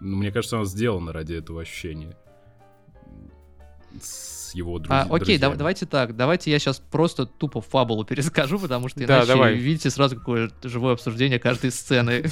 ну, 0.00 0.16
мне 0.16 0.32
кажется, 0.32 0.56
она 0.56 0.64
сделана 0.64 1.12
ради 1.12 1.34
этого 1.34 1.60
ощущения. 1.62 2.16
С 4.02 4.54
его 4.54 4.78
друз- 4.78 4.88
А, 4.90 5.02
окей, 5.02 5.36
да- 5.38 5.48
друзьями. 5.48 5.54
давайте 5.58 5.86
так. 5.86 6.16
Давайте 6.16 6.50
я 6.50 6.58
сейчас 6.58 6.78
просто 6.78 7.26
тупо 7.26 7.60
фабулу 7.60 8.04
перескажу, 8.04 8.58
потому 8.58 8.88
что 8.88 9.00
Да, 9.06 9.18
иначе 9.18 9.26
давай. 9.28 9.54
видите 9.54 9.90
сразу 9.90 10.16
какое 10.16 10.50
живое 10.62 10.94
обсуждение 10.94 11.38
каждой 11.38 11.70
сцены. 11.70 12.24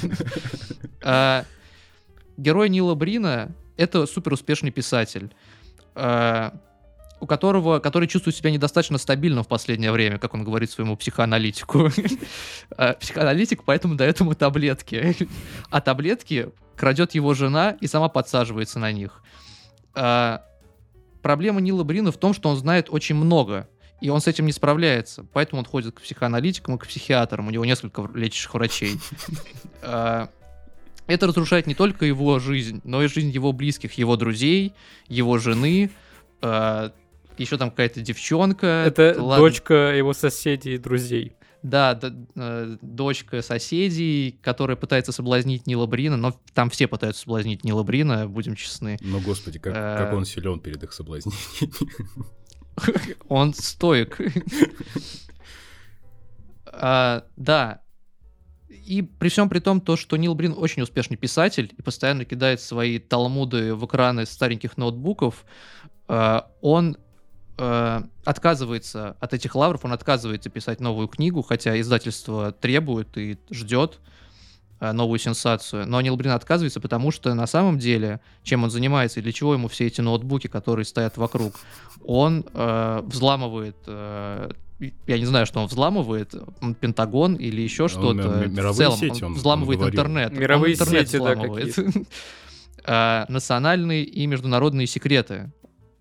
Герой 2.36 2.68
Нила 2.68 2.94
Брина— 2.94 3.54
это 3.76 4.06
супер 4.06 4.32
успешный 4.32 4.70
писатель, 4.70 5.34
а, 5.94 6.54
у 7.20 7.26
которого, 7.26 7.78
который 7.78 8.08
чувствует 8.08 8.36
себя 8.36 8.50
недостаточно 8.50 8.98
стабильно 8.98 9.42
в 9.42 9.48
последнее 9.48 9.90
время, 9.92 10.18
как 10.18 10.34
он 10.34 10.44
говорит 10.44 10.70
своему 10.70 10.96
психоаналитику. 10.96 11.90
А, 12.76 12.92
Психоаналитик 13.00 13.64
поэтому 13.64 13.94
дает 13.94 14.20
ему 14.20 14.34
таблетки. 14.34 15.16
А 15.70 15.80
таблетки 15.80 16.50
крадет 16.76 17.14
его 17.14 17.34
жена 17.34 17.76
и 17.80 17.86
сама 17.86 18.08
подсаживается 18.08 18.78
на 18.78 18.92
них. 18.92 19.22
А, 19.94 20.42
Проблема 21.26 21.60
Нила 21.60 21.82
Брина 21.82 22.12
в 22.12 22.18
том, 22.18 22.32
что 22.34 22.50
он 22.50 22.56
знает 22.56 22.86
очень 22.88 23.16
много, 23.16 23.68
и 24.00 24.10
он 24.10 24.20
с 24.20 24.28
этим 24.28 24.46
не 24.46 24.52
справляется. 24.52 25.26
Поэтому 25.32 25.58
он 25.58 25.64
ходит 25.64 25.96
к 25.96 26.00
психоаналитикам 26.00 26.76
и 26.76 26.78
к 26.78 26.86
психиатрам. 26.86 27.48
У 27.48 27.50
него 27.50 27.64
несколько 27.64 28.08
лечащих 28.14 28.54
врачей. 28.54 29.00
Это 31.06 31.26
разрушает 31.26 31.66
не 31.66 31.74
только 31.74 32.04
его 32.04 32.38
жизнь, 32.38 32.80
но 32.84 33.02
и 33.02 33.08
жизнь 33.08 33.30
его 33.30 33.52
близких, 33.52 33.92
его 33.94 34.16
друзей, 34.16 34.72
его 35.08 35.38
жены, 35.38 35.90
еще 36.42 37.58
там 37.58 37.70
какая-то 37.70 38.00
девчонка. 38.00 38.66
Это 38.86 39.14
Ладно, 39.18 39.44
дочка 39.44 39.94
его 39.94 40.12
соседей 40.12 40.74
и 40.74 40.78
друзей. 40.78 41.32
Да, 41.62 41.94
д- 41.94 42.14
э, 42.36 42.76
дочка 42.80 43.42
соседей, 43.42 44.38
которая 44.42 44.76
пытается 44.76 45.10
соблазнить 45.10 45.66
Нила 45.66 45.86
Брина, 45.86 46.16
но 46.16 46.38
там 46.54 46.70
все 46.70 46.86
пытаются 46.86 47.22
соблазнить 47.22 47.64
Нила 47.64 47.82
Брина, 47.82 48.28
будем 48.28 48.54
честны. 48.54 48.98
Ну, 49.00 49.20
господи, 49.20 49.58
как, 49.58 49.74
Э, 49.74 49.96
как 49.98 50.12
он 50.14 50.24
силен 50.24 50.60
перед 50.60 50.82
их 50.84 50.92
соблазнением. 50.92 51.72
Он 53.28 53.54
стоик. 53.54 54.18
А, 56.66 57.24
Да. 57.36 57.80
И 58.68 59.02
при 59.02 59.28
всем 59.28 59.48
при 59.48 59.60
том, 59.60 59.80
то, 59.80 59.96
что 59.96 60.16
Нил 60.16 60.34
Брин 60.34 60.54
очень 60.56 60.82
успешный 60.82 61.16
писатель 61.16 61.72
и 61.76 61.82
постоянно 61.82 62.24
кидает 62.24 62.60
свои 62.60 62.98
талмуды 62.98 63.74
в 63.74 63.86
экраны 63.86 64.26
стареньких 64.26 64.76
ноутбуков, 64.76 65.44
а, 66.08 66.50
он 66.60 66.96
а, 67.58 68.04
отказывается 68.24 69.16
от 69.20 69.34
этих 69.34 69.54
лавров, 69.54 69.84
он 69.84 69.92
отказывается 69.92 70.50
писать 70.50 70.80
новую 70.80 71.08
книгу, 71.08 71.42
хотя 71.42 71.78
издательство 71.80 72.52
требует 72.52 73.16
и 73.16 73.38
ждет 73.50 74.00
новую 74.80 75.18
сенсацию. 75.18 75.86
Но 75.86 76.00
Нил 76.00 76.16
Брин 76.16 76.32
отказывается, 76.32 76.80
потому 76.80 77.10
что 77.10 77.32
на 77.34 77.46
самом 77.46 77.78
деле, 77.78 78.20
чем 78.42 78.64
он 78.64 78.70
занимается 78.70 79.20
и 79.20 79.22
для 79.22 79.32
чего 79.32 79.54
ему 79.54 79.68
все 79.68 79.86
эти 79.86 80.00
ноутбуки, 80.00 80.46
которые 80.48 80.84
стоят 80.84 81.16
вокруг, 81.16 81.54
он 82.04 82.44
э, 82.52 83.00
взламывает, 83.04 83.76
э, 83.86 84.50
я 85.06 85.18
не 85.18 85.24
знаю, 85.24 85.46
что 85.46 85.60
он 85.60 85.66
взламывает, 85.68 86.34
Пентагон 86.80 87.36
или 87.36 87.62
еще 87.62 87.84
Он 87.84 87.88
что-то. 87.88 88.28
В 88.28 88.48
мировые 88.52 88.74
целом, 88.74 88.98
сети 88.98 89.24
он- 89.24 89.32
он 89.32 89.34
взламывает 89.38 89.78
говорил. 89.80 89.98
интернет. 90.00 90.32
Он 90.32 90.38
Мировые 90.38 90.74
интернет 90.74 91.08
сети, 91.08 91.18
да, 91.18 91.32
взламывает. 91.32 91.74
А, 92.84 93.24
Национальные 93.30 94.04
и 94.04 94.26
международные 94.26 94.86
секреты 94.86 95.50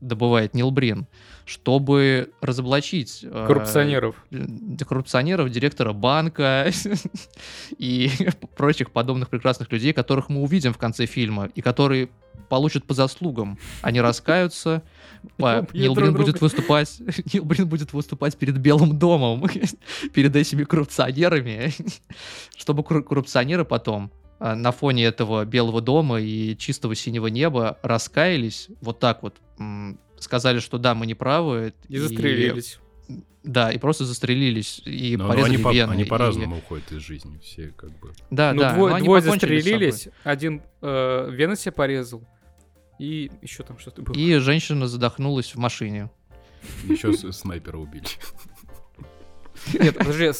добывает 0.02 0.54
Нил 0.54 0.72
Брин, 0.72 1.08
чтобы 1.46 2.32
разоблачить 2.42 3.22
э, 3.24 3.46
Коррупционеров. 3.48 4.16
д- 4.32 4.86
коррупционеров, 4.86 5.50
директора 5.50 5.94
банка 5.94 6.72
и 7.78 8.10
прочих 8.58 8.92
подобных 8.92 9.30
прекрасных 9.30 9.72
людей, 9.72 9.94
которых 9.94 10.30
мы 10.30 10.42
увидим 10.42 10.74
в 10.74 10.78
конце 10.78 11.06
фильма, 11.06 11.50
и 11.56 11.62
которые 11.62 12.10
получат 12.50 12.84
по 12.84 12.94
заслугам. 12.94 13.58
Они 13.82 14.02
раскаются, 14.02 14.84
Убьют 15.38 15.74
Нил 15.74 15.94
друг 15.94 16.04
Брин 16.06 16.14
друга. 16.14 16.26
будет 16.32 16.42
выступать, 16.42 17.00
Нил 17.34 17.44
Брин 17.46 17.68
будет 17.68 17.94
выступать 17.94 18.36
перед 18.38 18.58
Белым 18.58 18.98
домом, 19.00 19.48
перед 20.14 20.36
этими 20.36 20.64
коррупционерами, 20.64 21.74
чтобы 22.58 22.84
корру- 22.84 23.02
коррупционеры 23.04 23.66
потом 23.66 24.12
на 24.40 24.72
фоне 24.72 25.06
этого 25.06 25.46
Белого 25.46 25.82
дома 25.82 26.20
и 26.20 26.56
чистого 26.58 26.96
синего 26.96 27.28
неба 27.28 27.78
раскаялись 27.82 28.68
вот 28.82 29.00
так 29.00 29.24
вот, 29.24 29.38
сказали, 30.20 30.60
что 30.60 30.78
да, 30.78 30.94
мы 30.96 31.06
не 31.08 31.14
правы. 31.16 31.74
И 31.88 31.98
застрелились. 31.98 32.80
Да, 33.44 33.72
и 33.72 33.78
просто 33.78 34.06
застрелились, 34.06 34.82
и 34.86 35.16
Но- 35.16 35.26
но 35.26 35.30
порезали 35.30 35.54
они, 35.54 35.64
по- 35.64 35.72
вены. 35.74 35.92
они 35.92 36.02
и- 36.02 36.06
по-разному 36.06 36.58
уходят 36.58 36.92
из 36.92 37.02
жизни, 37.02 37.38
все 37.44 37.68
как 37.78 37.92
бы. 38.00 38.12
Да, 38.32 38.54
ну, 38.54 38.62
да. 38.62 38.74
двое, 38.74 38.90
но 38.90 38.96
они 38.96 39.06
двое 39.06 39.22
застрелились, 39.22 40.08
один 40.24 40.64
э, 40.82 41.30
вены 41.32 41.56
себе 41.56 41.72
порезал, 41.72 42.24
и 42.98 43.30
еще 43.44 43.62
там 43.62 43.78
что-то 43.78 44.02
было. 44.02 44.16
И 44.16 44.38
женщина 44.40 44.88
задохнулась 44.88 45.54
в 45.54 45.60
машине. 45.60 46.10
Еще 46.90 47.14
снайпера 47.32 47.78
убили. 47.78 48.08
Нет, 49.80 49.98
подожди, 49.98 50.32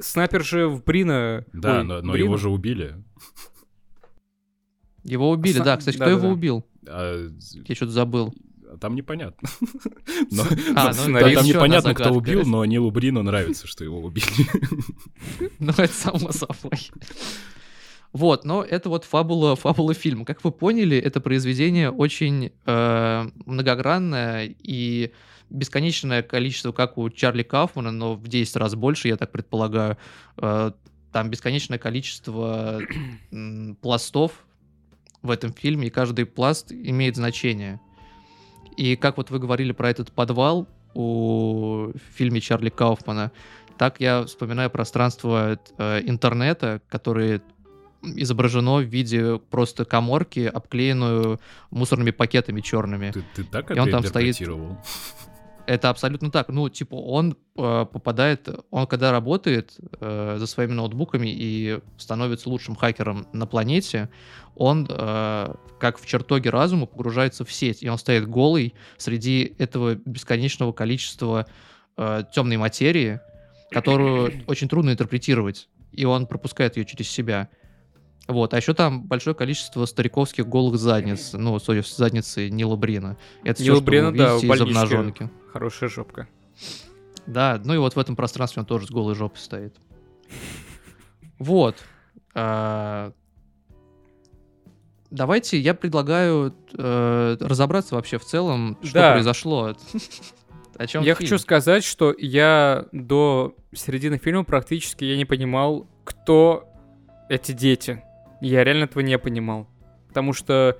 снайпер 0.00 0.44
же 0.44 0.68
в 0.68 0.84
Брина... 0.84 1.44
Да, 1.52 1.78
ой, 1.78 1.84
но, 1.84 2.02
но 2.02 2.12
Брина? 2.12 2.24
его 2.26 2.36
же 2.36 2.50
убили. 2.50 2.96
Его 5.04 5.30
убили, 5.30 5.58
да. 5.60 5.76
Кстати, 5.76 5.96
кто 5.96 6.10
его 6.10 6.28
убил? 6.28 6.64
А, 6.86 7.28
Я 7.66 7.74
что-то 7.74 7.92
забыл. 7.92 8.34
там 8.80 8.94
непонятно. 8.94 9.48
Но- 10.30 10.44
А, 10.76 10.92
но- 10.92 11.06
ну, 11.08 11.18
Там 11.18 11.28
ещё 11.30 11.42
непонятно, 11.42 11.90
одна 11.90 11.94
кто 11.94 12.04
загадка. 12.04 12.16
убил, 12.18 12.42
но 12.44 12.64
Нилу 12.64 12.90
Брину 12.90 13.22
нравится, 13.22 13.66
что 13.66 13.84
его 13.84 14.00
убили. 14.00 14.26
Ну, 15.58 15.72
это 15.76 15.92
само 15.92 16.30
собой. 16.32 16.90
Вот, 18.12 18.44
но 18.44 18.62
это 18.64 18.88
вот 18.88 19.04
фабула, 19.04 19.54
фабула 19.56 19.94
фильма. 19.94 20.24
Как 20.24 20.42
вы 20.44 20.50
поняли, 20.50 20.96
это 20.96 21.20
произведение 21.20 21.90
очень 21.90 22.52
э, 22.66 23.30
многогранное 23.46 24.54
и 24.62 25.12
бесконечное 25.50 26.22
количество, 26.22 26.72
как 26.72 26.98
у 26.98 27.08
Чарли 27.10 27.42
Кауфмана, 27.42 27.90
но 27.90 28.14
в 28.14 28.28
10 28.28 28.56
раз 28.56 28.74
больше, 28.74 29.08
я 29.08 29.16
так 29.16 29.30
предполагаю. 29.30 29.96
Э, 30.36 30.72
там 31.12 31.30
бесконечное 31.30 31.78
количество 31.78 32.80
пластов 33.80 34.44
в 35.22 35.30
этом 35.30 35.52
фильме, 35.52 35.88
и 35.88 35.90
каждый 35.90 36.26
пласт 36.26 36.70
имеет 36.72 37.16
значение. 37.16 37.80
И 38.76 38.96
как 38.96 39.16
вот 39.16 39.30
вы 39.30 39.38
говорили 39.38 39.72
про 39.72 39.90
этот 39.90 40.12
подвал 40.12 40.68
у 40.94 41.90
в 41.92 42.14
фильме 42.14 42.40
Чарли 42.40 42.70
Кауфмана, 42.70 43.32
так 43.76 44.00
я 44.00 44.24
вспоминаю 44.24 44.70
пространство 44.70 45.58
э, 45.78 46.00
интернета, 46.04 46.80
которое 46.88 47.42
изображено 48.02 48.76
в 48.76 48.84
виде 48.84 49.38
просто 49.50 49.84
коморки, 49.84 50.40
обклеенную 50.40 51.40
мусорными 51.70 52.10
пакетами 52.10 52.60
черными. 52.60 53.10
Ты, 53.12 53.24
ты 53.34 53.44
так 53.44 53.74
И 53.74 53.78
он 53.78 53.90
там 53.90 54.04
стоит. 54.04 54.38
Это 55.68 55.90
абсолютно 55.90 56.30
так. 56.30 56.48
Ну, 56.48 56.70
типа, 56.70 56.94
он 56.94 57.36
э, 57.58 57.86
попадает, 57.92 58.48
он 58.70 58.86
когда 58.86 59.12
работает 59.12 59.76
э, 60.00 60.36
за 60.38 60.46
своими 60.46 60.72
ноутбуками 60.72 61.28
и 61.28 61.80
становится 61.98 62.48
лучшим 62.48 62.74
хакером 62.74 63.26
на 63.34 63.46
планете, 63.46 64.08
он, 64.54 64.86
э, 64.88 65.54
как 65.78 66.00
в 66.00 66.06
чертоге 66.06 66.48
разума, 66.48 66.86
погружается 66.86 67.44
в 67.44 67.52
сеть, 67.52 67.82
и 67.82 67.88
он 67.90 67.98
стоит 67.98 68.26
голый 68.26 68.72
среди 68.96 69.54
этого 69.58 69.94
бесконечного 69.94 70.72
количества 70.72 71.46
э, 71.98 72.22
темной 72.34 72.56
материи, 72.56 73.20
которую 73.70 74.32
очень 74.46 74.70
трудно 74.70 74.92
интерпретировать, 74.92 75.68
и 75.92 76.06
он 76.06 76.26
пропускает 76.26 76.78
ее 76.78 76.86
через 76.86 77.10
себя. 77.10 77.50
Вот, 78.28 78.52
а 78.52 78.58
еще 78.58 78.74
там 78.74 79.04
большое 79.04 79.34
количество 79.34 79.86
стариковских 79.86 80.46
голых 80.46 80.78
задниц, 80.78 81.32
ну, 81.32 81.58
судя 81.58 81.82
с 81.82 81.96
задницей 81.96 82.50
Нила 82.50 82.76
Брина. 82.76 83.16
Это 83.42 83.62
Нила 83.62 83.76
все, 83.76 83.84
Брина, 83.84 84.12
да, 84.12 84.36
из 84.36 84.60
обнаженки. 84.60 85.30
Хорошая 85.50 85.88
жопка. 85.88 86.28
Да, 87.26 87.60
ну 87.64 87.74
и 87.74 87.78
вот 87.78 87.96
в 87.96 87.98
этом 87.98 88.16
пространстве 88.16 88.60
он 88.60 88.66
тоже 88.66 88.86
с 88.86 88.90
голой 88.90 89.14
жопой 89.14 89.38
стоит. 89.38 89.74
Вот. 91.38 91.76
А, 92.34 93.12
Давайте 95.10 95.58
я 95.58 95.72
предлагаю 95.72 96.54
э, 96.76 97.36
разобраться 97.40 97.94
вообще 97.94 98.18
в 98.18 98.24
целом, 98.24 98.76
что 98.82 99.12
произошло. 99.12 99.74
О 100.76 100.86
чем 100.86 101.02
Я 101.02 101.14
хочу 101.14 101.38
сказать, 101.38 101.82
что 101.82 102.14
я 102.16 102.84
до 102.92 103.54
середины 103.74 104.18
фильма 104.18 104.44
практически 104.44 105.04
я 105.04 105.16
не 105.16 105.24
понимал, 105.24 105.86
кто 106.04 106.68
эти 107.30 107.52
дети. 107.52 108.02
Я 108.40 108.64
реально 108.64 108.84
этого 108.84 109.02
не 109.02 109.18
понимал. 109.18 109.68
Потому 110.08 110.32
что... 110.32 110.78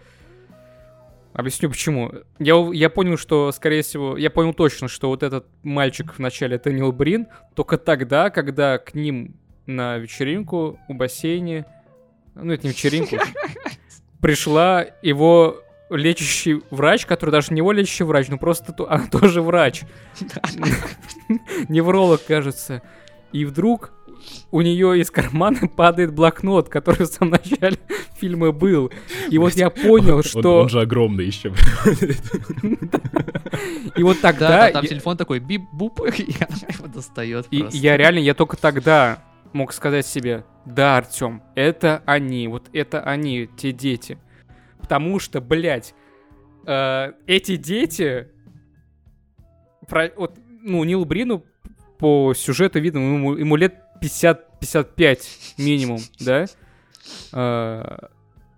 Объясню 1.33 1.69
почему. 1.69 2.13
Я, 2.39 2.57
я 2.73 2.91
понял, 2.91 3.17
что, 3.17 3.53
скорее 3.53 3.83
всего, 3.83 4.17
я 4.17 4.29
понял 4.31 4.55
точно, 4.55 4.89
что 4.89 5.09
вот 5.09 5.23
этот 5.23 5.47
мальчик 5.63 6.15
в 6.15 6.19
начале 6.19 6.57
это 6.57 6.73
Нил 6.73 6.91
Брин, 6.91 7.29
только 7.55 7.79
тогда, 7.79 8.31
когда 8.31 8.79
к 8.79 8.95
ним 8.95 9.37
на 9.67 9.99
вечеринку 9.99 10.81
у 10.89 10.95
бассейне, 10.95 11.65
ну 12.35 12.53
это 12.53 12.67
не 12.67 12.73
вечеринку, 12.73 13.17
пришла 14.21 14.87
его 15.03 15.63
лечащий 15.91 16.63
врач, 16.71 17.07
который 17.07 17.31
даже 17.31 17.53
не 17.53 17.59
его 17.59 17.73
лечащий 17.73 18.05
врач, 18.05 18.29
но 18.29 18.39
просто 18.39 18.73
то- 18.73 18.87
а, 18.91 19.07
тоже 19.07 19.43
врач. 19.43 19.83
Невролог, 21.69 22.25
кажется. 22.25 22.83
И 23.33 23.45
вдруг 23.45 23.93
у 24.51 24.61
нее 24.63 25.01
из 25.01 25.11
кармана 25.11 25.69
падает 25.77 26.13
блокнот, 26.15 26.69
который 26.69 27.07
в 27.07 27.11
самом 27.11 27.33
начале 27.33 27.79
фильма 28.19 28.53
был. 28.53 28.91
И 29.31 29.39
вот 29.39 29.55
я 29.55 29.71
понял, 29.71 30.17
Он- 30.19 30.23
что... 30.23 30.61
Он 30.63 30.69
же 30.69 30.81
огромный 30.81 31.25
еще. 31.27 31.53
И 33.97 34.03
вот 34.03 34.17
Да, 34.23 34.31
тогда... 34.33 34.49
да, 34.49 34.71
там 34.73 34.87
телефон 34.87 35.17
такой 35.17 35.39
бип-буп, 35.41 36.01
и 36.19 36.35
она 36.41 36.57
его 36.73 36.87
достает 36.87 37.47
И 37.51 37.65
я 37.73 37.97
реально, 37.97 38.19
я 38.21 38.35
только 38.35 38.57
тогда 38.57 39.25
мог 39.53 39.73
сказать 39.73 40.07
себе, 40.07 40.45
да, 40.65 40.99
Артем, 40.99 41.43
это 41.55 42.03
они, 42.07 42.49
вот 42.49 42.69
это 42.73 43.01
они, 43.03 43.49
те 43.57 43.73
дети. 43.73 44.19
Потому 44.81 45.19
что, 45.19 45.41
блядь, 45.41 45.95
э, 46.67 47.13
эти 47.27 47.57
дети, 47.57 48.29
про- 49.89 50.13
вот, 50.17 50.39
ну, 50.63 50.85
Нилу 50.85 51.05
Брину 51.05 51.45
по 51.99 52.35
сюжету 52.35 52.79
видно, 52.79 52.99
ему, 52.99 53.37
ему 53.37 53.57
лет 53.57 53.75
50-55 54.01 55.19
минимум, 55.59 56.01
да? 56.21 56.47
Э, 57.33 57.99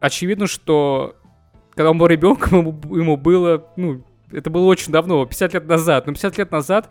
очевидно, 0.01 0.47
что 0.47 1.16
когда 1.74 1.91
он 1.91 1.99
был 1.99 2.07
ребенком, 2.07 2.80
ему, 2.91 3.16
было, 3.16 3.66
ну, 3.76 4.05
это 4.32 4.51
было 4.51 4.66
очень 4.66 4.93
давно, 4.93 5.24
50 5.24 5.55
лет 5.55 5.66
назад. 5.66 6.07
Но 6.07 6.12
50 6.12 6.38
лет 6.38 6.51
назад 6.51 6.91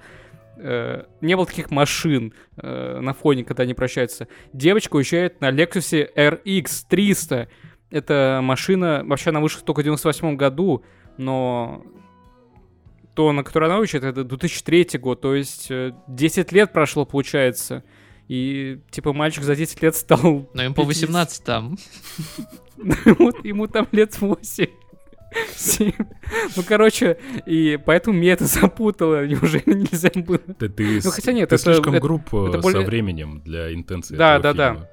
э, 0.57 1.03
не 1.21 1.35
было 1.35 1.45
таких 1.45 1.69
машин 1.71 2.33
э, 2.57 2.99
на 2.99 3.13
фоне, 3.13 3.43
когда 3.43 3.63
они 3.63 3.73
прощаются. 3.73 4.27
Девочка 4.53 4.95
уезжает 4.95 5.41
на 5.41 5.51
Lexus 5.51 6.09
RX 6.15 6.85
300. 6.87 7.49
Эта 7.91 8.39
машина, 8.41 9.03
вообще 9.05 9.31
она 9.31 9.39
вышла 9.39 9.61
только 9.63 9.81
в 9.81 9.83
98 9.83 10.35
году, 10.35 10.83
но 11.17 11.83
то, 13.15 13.31
на 13.31 13.43
которой 13.43 13.65
она 13.65 13.79
уезжает, 13.79 14.05
это 14.05 14.23
2003 14.23 14.97
год, 14.99 15.21
то 15.21 15.35
есть 15.35 15.69
э, 15.69 15.91
10 16.07 16.51
лет 16.51 16.71
прошло, 16.71 17.05
получается. 17.05 17.83
И, 18.29 18.79
типа, 18.91 19.11
мальчик 19.11 19.43
за 19.43 19.55
10 19.55 19.81
лет 19.81 19.95
стал... 19.95 20.49
Но 20.53 20.63
им 20.63 20.73
по 20.73 20.83
50. 20.85 21.09
18 21.09 21.43
там. 21.43 21.77
Вот 23.19 23.43
ему 23.43 23.67
там 23.67 23.87
лет 23.91 24.19
8. 24.21 24.67
Семь. 25.55 25.91
Ну, 26.55 26.63
короче, 26.67 27.17
и 27.45 27.77
поэтому 27.85 28.17
меня 28.17 28.33
это 28.33 28.45
запутало. 28.45 29.25
Неужели 29.27 29.63
нельзя 29.65 30.09
было? 30.15 30.37
Ты, 30.37 30.69
ты, 30.69 31.01
Ну, 31.03 31.11
хотя 31.11 31.33
нет, 31.33 31.49
ты 31.49 31.55
это- 31.55 31.63
слишком 31.65 31.93
это- 31.95 32.01
груб 32.01 32.21
э, 32.33 32.47
это 32.49 32.59
более- 32.59 32.81
со 32.81 32.85
временем 32.87 33.41
для 33.41 33.73
интенции 33.73 34.15
Да, 34.15 34.39
да, 34.39 34.53
да. 34.53 34.89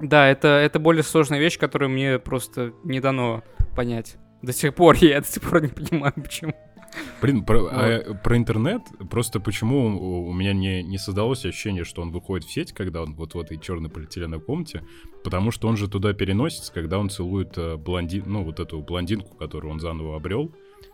Да, 0.00 0.26
это, 0.28 0.48
это 0.48 0.78
более 0.78 1.02
сложная 1.04 1.38
вещь, 1.38 1.58
которую 1.58 1.90
мне 1.90 2.18
просто 2.18 2.72
не 2.84 3.00
дано 3.00 3.44
понять. 3.76 4.16
До 4.42 4.52
сих 4.52 4.74
пор 4.74 4.96
я 4.96 5.20
до 5.20 5.26
сих 5.26 5.42
пор 5.42 5.62
не 5.62 5.68
понимаю, 5.68 6.12
почему. 6.16 6.54
Блин, 7.20 7.44
про, 7.44 7.68
а, 7.70 8.14
про 8.14 8.36
интернет, 8.36 8.82
просто 9.10 9.40
почему 9.40 9.96
у, 9.96 10.28
у 10.28 10.32
меня 10.32 10.52
не, 10.52 10.82
не 10.82 10.98
создалось 10.98 11.44
ощущение, 11.44 11.84
что 11.84 12.02
он 12.02 12.10
выходит 12.10 12.46
в 12.46 12.52
сеть, 12.52 12.72
когда 12.72 13.02
он 13.02 13.14
вот 13.14 13.34
в 13.34 13.40
этой 13.40 13.58
черной 13.58 13.90
полиэтиленовой 13.90 14.44
комнате, 14.44 14.82
потому 15.22 15.50
что 15.50 15.68
он 15.68 15.76
же 15.76 15.88
туда 15.88 16.12
переносится, 16.12 16.72
когда 16.72 16.98
он 16.98 17.10
целует 17.10 17.56
э, 17.56 17.76
блондин, 17.76 18.24
ну, 18.26 18.44
вот 18.44 18.60
эту 18.60 18.80
блондинку, 18.80 19.36
которую 19.36 19.72
он 19.72 19.80
заново 19.80 20.16
обрел. 20.16 20.52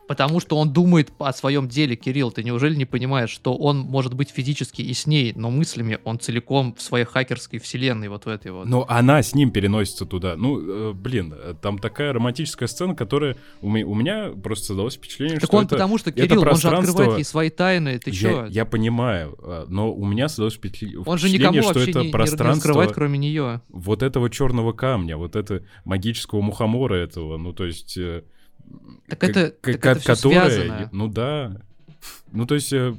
Потому 0.09 0.41
что 0.41 0.57
он 0.57 0.73
думает 0.73 1.13
о 1.19 1.35
своем 1.35 1.69
деле, 1.69 1.95
Кирилл. 1.95 2.33
Ты 2.33 2.43
неужели 2.43 2.75
не 2.75 2.87
понимаешь, 2.87 3.29
что 3.29 3.55
он 3.55 3.81
может 3.81 4.15
быть 4.15 4.31
физически 4.31 4.81
и 4.81 4.95
с 4.95 5.07
ней, 5.07 5.35
но 5.37 5.51
мыслями 5.51 5.99
он 6.03 6.19
целиком 6.19 6.75
в 6.75 6.81
своей 6.81 7.05
хакерской 7.05 7.59
вселенной, 7.59 8.09
вот 8.09 8.25
в 8.25 8.29
этой 8.29 8.51
вот. 8.51 8.67
Но 8.67 8.87
она 8.89 9.23
с 9.23 9.35
ним 9.35 9.51
переносится 9.51 10.07
туда. 10.07 10.35
Ну, 10.37 10.91
э, 10.91 10.93
блин, 10.95 11.35
э, 11.37 11.55
там 11.61 11.79
такая 11.79 12.15
романтическая 12.15 12.69
сцена, 12.69 12.95
которая 12.95 13.37
у, 13.61 13.69
ме- 13.69 13.85
у 13.85 13.95
меня 13.95 14.31
просто 14.31 14.69
создалось 14.69 14.95
впечатление, 14.95 15.41
так 15.41 15.51
что 15.51 15.59
он 15.59 15.65
это... 15.67 15.75
потому 15.75 15.99
что, 15.99 16.09
это 16.09 16.23
Кирилл, 16.23 16.39
он 16.39 16.39
же 16.39 16.45
пространство- 16.47 16.91
открывает 16.91 17.19
ей 17.19 17.25
свои 17.25 17.51
тайны. 17.51 17.99
Ты 17.99 18.11
я, 18.11 18.17
чё? 18.17 18.47
я 18.47 18.65
понимаю, 18.65 19.39
э, 19.43 19.67
но 19.69 19.93
у 19.93 20.07
меня 20.07 20.29
создалось 20.29 20.55
впечатление, 20.55 21.01
Он 21.05 21.19
же 21.19 21.29
никому 21.29 21.63
что 21.63 21.81
это 21.81 22.01
не, 22.01 22.07
не 22.07 22.13
пространство 22.13 22.69
раскрывает, 22.69 22.93
кроме 22.93 23.19
нее. 23.19 23.61
вот 23.69 24.03
этого 24.03 24.31
черного 24.31 24.73
камня, 24.73 25.19
вот 25.19 25.37
это 25.37 25.65
магического 25.85 26.41
мухомора 26.41 26.95
этого, 26.95 27.37
ну 27.37 27.53
то 27.53 27.67
есть... 27.67 27.99
Так 29.09 29.19
к- 29.21 29.25
это- 29.25 29.51
к- 29.51 29.73
так 29.79 29.97
это 29.97 30.01
всё 30.01 30.15
которая- 30.15 30.51
связано. 30.51 30.89
Ну 30.93 31.09
да. 31.09 31.63
Ну 32.33 32.47
то 32.47 32.55
есть, 32.55 32.73
э, 32.73 32.95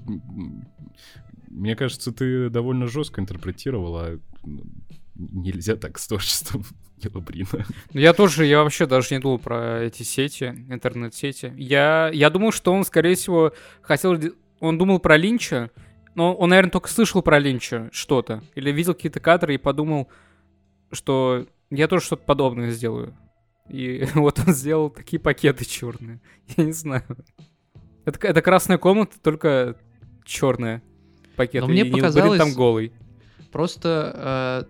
мне 1.49 1.75
кажется, 1.75 2.11
ты 2.11 2.49
довольно 2.49 2.87
жестко 2.87 3.21
интерпретировал, 3.21 3.97
а 3.97 4.19
м, 4.43 4.83
нельзя 5.15 5.75
так 5.75 5.97
с 5.99 6.07
творчеством 6.07 6.63
Нила 7.03 7.21
Брина. 7.21 7.65
Ну, 7.93 7.99
Я 7.99 8.13
тоже, 8.13 8.45
я 8.45 8.63
вообще 8.63 8.85
даже 8.85 9.07
не 9.15 9.19
думал 9.19 9.39
про 9.39 9.81
эти 9.83 10.03
сети, 10.03 10.65
интернет-сети. 10.69 11.53
Я, 11.57 12.09
я 12.13 12.29
думал, 12.29 12.51
что 12.51 12.73
он, 12.73 12.83
скорее 12.85 13.15
всего, 13.15 13.53
хотел... 13.81 14.17
Он 14.59 14.77
думал 14.77 14.99
про 14.99 15.15
Линча, 15.15 15.71
но 16.15 16.33
он, 16.33 16.49
наверное, 16.49 16.71
только 16.71 16.89
слышал 16.89 17.21
про 17.21 17.39
Линча 17.39 17.89
что-то. 17.93 18.43
Или 18.55 18.71
видел 18.71 18.93
какие-то 18.93 19.21
кадры 19.21 19.55
и 19.55 19.57
подумал, 19.57 20.09
что 20.91 21.45
я 21.69 21.87
тоже 21.87 22.05
что-то 22.05 22.23
подобное 22.25 22.71
сделаю. 22.71 23.15
И 23.69 24.05
вот 24.15 24.39
он 24.45 24.53
сделал 24.53 24.89
такие 24.89 25.19
пакеты 25.19 25.65
черные. 25.65 26.21
Я 26.57 26.63
не 26.65 26.71
знаю. 26.71 27.03
Это, 28.05 28.27
это 28.27 28.41
красная 28.41 28.77
комната, 28.77 29.19
только 29.21 29.75
черная 30.25 30.81
пакет. 31.35 31.61
Но 31.61 31.67
мне 31.69 31.83
и 31.83 31.91
показалось- 31.91 32.39
там 32.39 32.53
голый. 32.53 32.91
Просто 33.51 34.65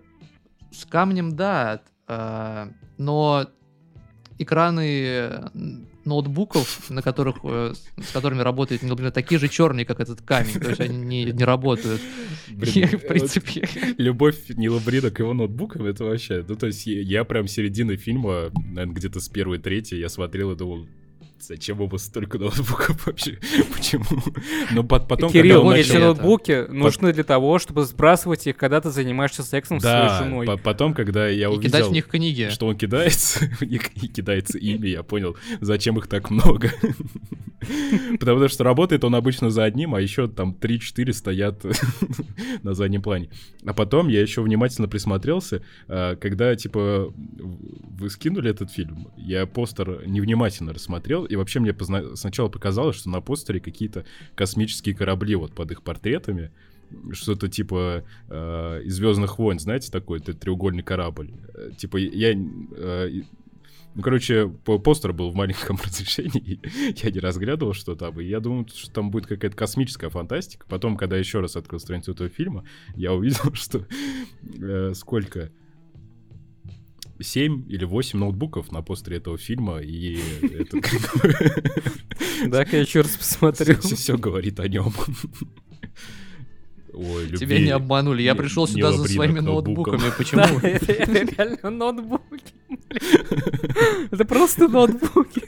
э, 0.70 0.74
с 0.74 0.86
камнем, 0.86 1.36
да, 1.36 1.82
э, 2.08 2.66
но 2.96 3.46
экраны, 4.38 5.50
ноутбуков, 6.10 6.90
на 6.90 7.02
которых, 7.02 7.36
э, 7.44 7.72
с 7.96 8.12
которыми 8.12 8.42
работает 8.42 8.82
Нил 8.82 8.94
Брин, 8.94 9.12
такие 9.12 9.38
же 9.38 9.48
черные, 9.48 9.86
как 9.86 10.00
этот 10.00 10.20
камень. 10.20 10.60
То 10.60 10.68
есть 10.68 10.80
они 10.80 10.98
не, 10.98 11.24
не 11.32 11.44
работают. 11.44 12.00
Блин, 12.48 12.88
И, 12.92 12.96
в 12.96 13.06
принципе... 13.06 13.68
Любовь 13.98 14.36
Нила 14.48 14.80
Брида 14.84 15.10
к 15.10 15.20
его 15.20 15.32
ноутбукам, 15.32 15.86
это 15.86 16.04
вообще... 16.04 16.44
Ну, 16.46 16.56
то 16.56 16.66
есть 16.66 16.86
я, 16.86 17.00
я 17.00 17.24
прям 17.24 17.48
середины 17.48 17.96
фильма, 17.96 18.50
наверное, 18.54 18.94
где-то 18.94 19.20
с 19.20 19.28
первой 19.28 19.58
трети, 19.58 19.94
я 19.94 20.08
смотрел 20.08 20.52
и 20.52 20.56
думал, 20.56 20.86
зачем 21.42 21.80
у 21.80 21.86
вас 21.86 22.04
столько 22.04 22.38
ноутбуков 22.38 23.06
вообще? 23.06 23.38
Почему? 23.74 24.04
Но 24.72 24.84
по- 24.84 25.00
потом, 25.00 25.30
Кирилл, 25.32 25.56
когда 25.56 25.68
он 25.68 25.74
эти 25.74 25.88
начал... 25.92 26.00
ноутбуки 26.06 26.66
нужны 26.70 27.12
для 27.12 27.24
того, 27.24 27.58
чтобы 27.58 27.84
сбрасывать 27.84 28.46
их, 28.46 28.56
когда 28.56 28.80
ты 28.80 28.90
занимаешься 28.90 29.42
сексом 29.42 29.80
с 29.80 29.82
своей 29.82 29.96
Да, 30.08 30.18
женой. 30.22 30.46
по- 30.46 30.56
потом, 30.56 30.94
когда 30.94 31.28
я 31.28 31.44
И 31.44 31.46
увидел... 31.46 31.62
кидать 31.70 31.86
в 31.88 31.92
них 31.92 32.06
книги. 32.06 32.48
что 32.50 32.66
он 32.66 32.76
кидается, 32.76 33.40
в 33.60 33.62
них 33.62 33.90
и 34.02 34.08
кидается 34.08 34.58
ими, 34.58 34.88
я 34.88 35.02
понял, 35.02 35.36
зачем 35.60 35.98
их 35.98 36.06
так 36.06 36.30
много. 36.30 36.70
Потому 38.18 38.48
что 38.48 38.64
работает 38.64 39.04
он 39.04 39.14
обычно 39.14 39.50
за 39.50 39.64
одним, 39.64 39.94
а 39.94 40.00
еще 40.00 40.28
там 40.28 40.56
3-4 40.58 41.12
стоят 41.12 41.62
на 42.62 42.74
заднем 42.74 43.02
плане. 43.02 43.28
А 43.66 43.74
потом 43.74 44.08
я 44.08 44.20
еще 44.22 44.40
внимательно 44.42 44.88
присмотрелся, 44.88 45.62
а, 45.86 46.16
когда, 46.16 46.54
типа, 46.56 47.12
вы 47.16 48.10
скинули 48.10 48.50
этот 48.50 48.70
фильм, 48.70 49.08
я 49.16 49.46
постер 49.46 50.06
невнимательно 50.06 50.72
рассмотрел, 50.72 51.26
и 51.30 51.36
вообще 51.36 51.60
мне 51.60 51.70
позна- 51.72 52.16
сначала 52.16 52.48
показалось, 52.48 52.96
что 52.96 53.08
на 53.10 53.20
постере 53.20 53.60
какие-то 53.60 54.04
космические 54.34 54.94
корабли 54.94 55.34
вот 55.36 55.54
под 55.54 55.70
их 55.72 55.82
портретами, 55.82 56.50
что-то 57.12 57.48
типа 57.48 58.04
э, 58.28 58.82
из 58.84 58.94
Звездных 58.96 59.38
войн, 59.38 59.58
знаете, 59.60 59.90
такой 59.92 60.18
т- 60.20 60.32
треугольный 60.32 60.82
корабль. 60.82 61.30
Э, 61.54 61.70
Типа 61.76 61.98
я, 61.98 62.32
э, 62.32 63.10
ну 63.94 64.02
короче, 64.02 64.48
по- 64.64 64.78
постер 64.78 65.12
был 65.12 65.30
в 65.30 65.34
маленьком 65.36 65.76
разрешении, 65.84 66.60
я 67.02 67.10
не 67.10 67.20
разглядывал, 67.20 67.74
что 67.74 67.94
там, 67.94 68.18
и 68.20 68.24
я 68.24 68.40
думал, 68.40 68.66
что 68.74 68.90
там 68.92 69.10
будет 69.10 69.26
какая-то 69.26 69.56
космическая 69.56 70.08
фантастика. 70.10 70.66
Потом, 70.68 70.96
когда 70.96 71.16
еще 71.16 71.40
раз 71.40 71.54
открыл 71.56 71.78
страницу 71.80 72.12
этого 72.12 72.28
фильма, 72.28 72.64
я 72.96 73.12
увидел, 73.12 73.52
что 73.54 73.86
э, 74.60 74.92
сколько 74.94 75.50
7 77.20 77.66
или 77.68 77.84
8 77.84 78.18
ноутбуков 78.18 78.72
на 78.72 78.82
постере 78.82 79.18
этого 79.18 79.38
фильма, 79.38 79.78
и 79.78 80.18
это 80.42 80.80
как 80.80 81.22
бы 81.22 81.62
Да-ка 82.46 82.76
я 82.76 82.82
еще 82.82 83.02
раз 83.02 83.16
посмотрю. 83.16 83.78
все 83.80 84.16
говорит 84.16 84.60
о 84.60 84.68
нем. 84.68 84.92
Ой, 86.92 87.24
любви. 87.24 87.38
Тебя 87.38 87.60
не 87.60 87.70
обманули. 87.70 88.22
Я 88.22 88.34
пришел 88.34 88.66
сюда 88.66 88.92
за 88.92 89.06
своими 89.08 89.40
ноутбуками. 89.40 90.00
Да, 90.08 90.12
Почему? 90.16 90.58
это 90.58 90.92
реально 90.92 91.70
ноутбуки. 91.70 92.54
Это 94.10 94.24
просто 94.24 94.68
ноутбуки. 94.68 95.42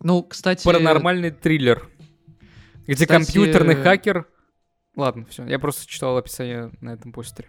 Ну, 0.00 0.22
кстати... 0.22 0.64
Паранормальный 0.64 1.30
триллер. 1.30 1.88
Где 2.86 3.06
компьютерный 3.06 3.74
хакер... 3.74 4.26
Ладно, 4.96 5.26
все. 5.26 5.44
Я 5.46 5.58
просто 5.58 5.86
читал 5.86 6.16
описание 6.16 6.72
на 6.80 6.90
этом 6.90 7.12
постере. 7.12 7.48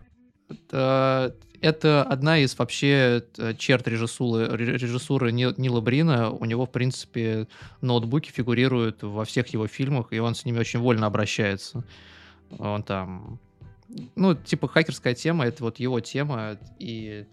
Это 1.61 2.03
одна 2.03 2.37
из 2.39 2.57
вообще 2.57 3.23
э, 3.37 3.53
черт 3.57 3.87
режиссуры, 3.87 4.47
ре- 4.55 4.77
режиссуры 4.77 5.31
Ни- 5.31 5.59
Нила 5.59 5.81
Брина. 5.81 6.29
У 6.31 6.45
него, 6.45 6.65
в 6.65 6.71
принципе, 6.71 7.47
ноутбуки 7.81 8.31
фигурируют 8.31 9.03
во 9.03 9.25
всех 9.25 9.47
его 9.47 9.67
фильмах, 9.67 10.07
и 10.11 10.19
он 10.19 10.35
с 10.35 10.45
ними 10.45 10.59
очень 10.59 10.79
вольно 10.79 11.07
обращается. 11.07 11.83
Он 12.57 12.83
там... 12.83 13.39
Ну, 14.15 14.35
типа, 14.35 14.67
хакерская 14.67 15.15
тема, 15.15 15.45
это 15.45 15.63
вот 15.63 15.79
его 15.79 15.99
тема, 15.99 16.57
и... 16.79 17.25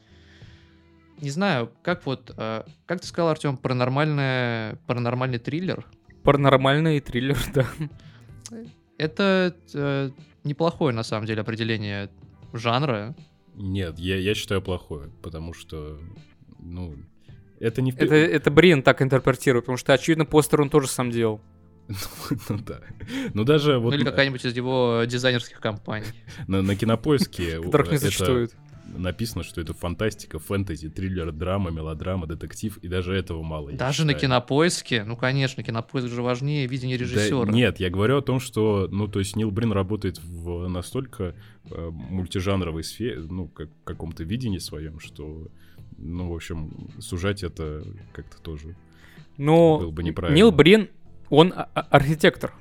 Не 1.21 1.31
знаю, 1.31 1.71
как 1.83 2.05
вот... 2.05 2.33
э, 2.37 2.65
Как 2.87 3.01
ты 3.01 3.07
сказал, 3.07 3.29
Артем, 3.31 3.57
паранормальная, 3.57 4.77
паранормальный 4.87 5.39
триллер? 5.39 5.87
Паранормальный 6.25 6.99
триллер, 7.01 7.39
да. 7.55 7.67
Это 8.99 9.55
э, 9.73 10.11
неплохое, 10.45 10.95
на 10.95 11.03
самом 11.05 11.27
деле, 11.27 11.43
определение 11.43 12.11
жанра. 12.53 13.15
Нет, 13.57 13.99
я, 13.99 14.17
я 14.17 14.35
считаю 14.35 14.61
плохое, 14.61 15.11
потому 15.23 15.55
что, 15.55 15.99
ну, 16.59 16.95
это 17.59 17.81
не... 17.81 17.91
в 17.91 17.97
Это, 17.97 18.15
это 18.15 18.51
Брин 18.51 18.83
так 18.83 19.01
интерпретирует, 19.01 19.65
потому 19.65 19.79
что, 19.79 19.95
очевидно, 19.95 20.27
постер 20.27 20.61
он 20.61 20.71
тоже 20.71 20.89
сам 20.89 21.11
делал. 21.11 21.41
Ну 22.49 22.59
да. 22.59 22.81
Ну 23.33 23.45
даже 23.45 23.79
вот 23.79 23.91
ну 23.91 23.97
или 23.97 24.05
какая-нибудь 24.05 24.45
из 24.45 24.57
его 24.57 25.05
дизайнерских 25.07 25.61
компаний. 25.61 26.07
на, 26.47 26.61
на 26.63 26.77
кинопоиске 26.77 27.61
Которых 27.63 27.91
не 27.91 27.97
это 27.97 28.07
существует. 28.07 28.55
Написано, 28.95 29.43
что 29.45 29.61
это 29.61 29.75
фантастика, 29.75 30.39
фэнтези, 30.39 30.89
триллер, 30.89 31.33
драма, 31.33 31.71
мелодрама, 31.71 32.27
детектив, 32.27 32.77
и 32.79 32.89
даже 32.89 33.15
этого 33.15 33.43
мало. 33.43 33.73
Даже 33.73 34.05
на 34.05 34.15
кинопоиске, 34.15 35.05
ну 35.05 35.17
конечно, 35.17 35.63
кинопоиск 35.63 36.09
же 36.09 36.23
важнее 36.23 36.67
видение 36.67 36.99
Да 36.99 37.05
режиссера. 37.05 37.51
нет, 37.53 37.81
я 37.81 37.91
говорю 37.91 38.19
о 38.19 38.23
том, 38.23 38.41
что, 38.41 38.89
ну, 38.91 39.09
то 39.09 39.19
есть 39.19 39.37
Нил 39.37 39.51
Брин 39.51 39.73
работает 39.73 40.19
в 40.23 40.69
настолько 40.69 41.35
э, 41.71 41.91
мультижанровой 41.91 42.85
сфере, 42.85 43.21
ну, 43.21 43.49
как 43.49 43.69
каком-то 43.85 44.25
видении 44.25 44.59
своем, 44.59 45.01
что, 45.01 45.49
ну, 45.99 46.31
в 46.31 46.35
общем, 46.35 46.91
сужать 47.01 47.43
это 47.43 47.83
как-то 48.13 48.41
тоже 48.41 48.77
Ну, 49.37 49.79
было 49.79 49.91
бы 49.91 50.03
неправильно. 50.03 50.37
Нил 50.37 50.51
Брин, 50.53 50.89
он 51.29 51.53
а- 51.55 51.69
а- 51.75 51.81
архитектор. 51.91 52.55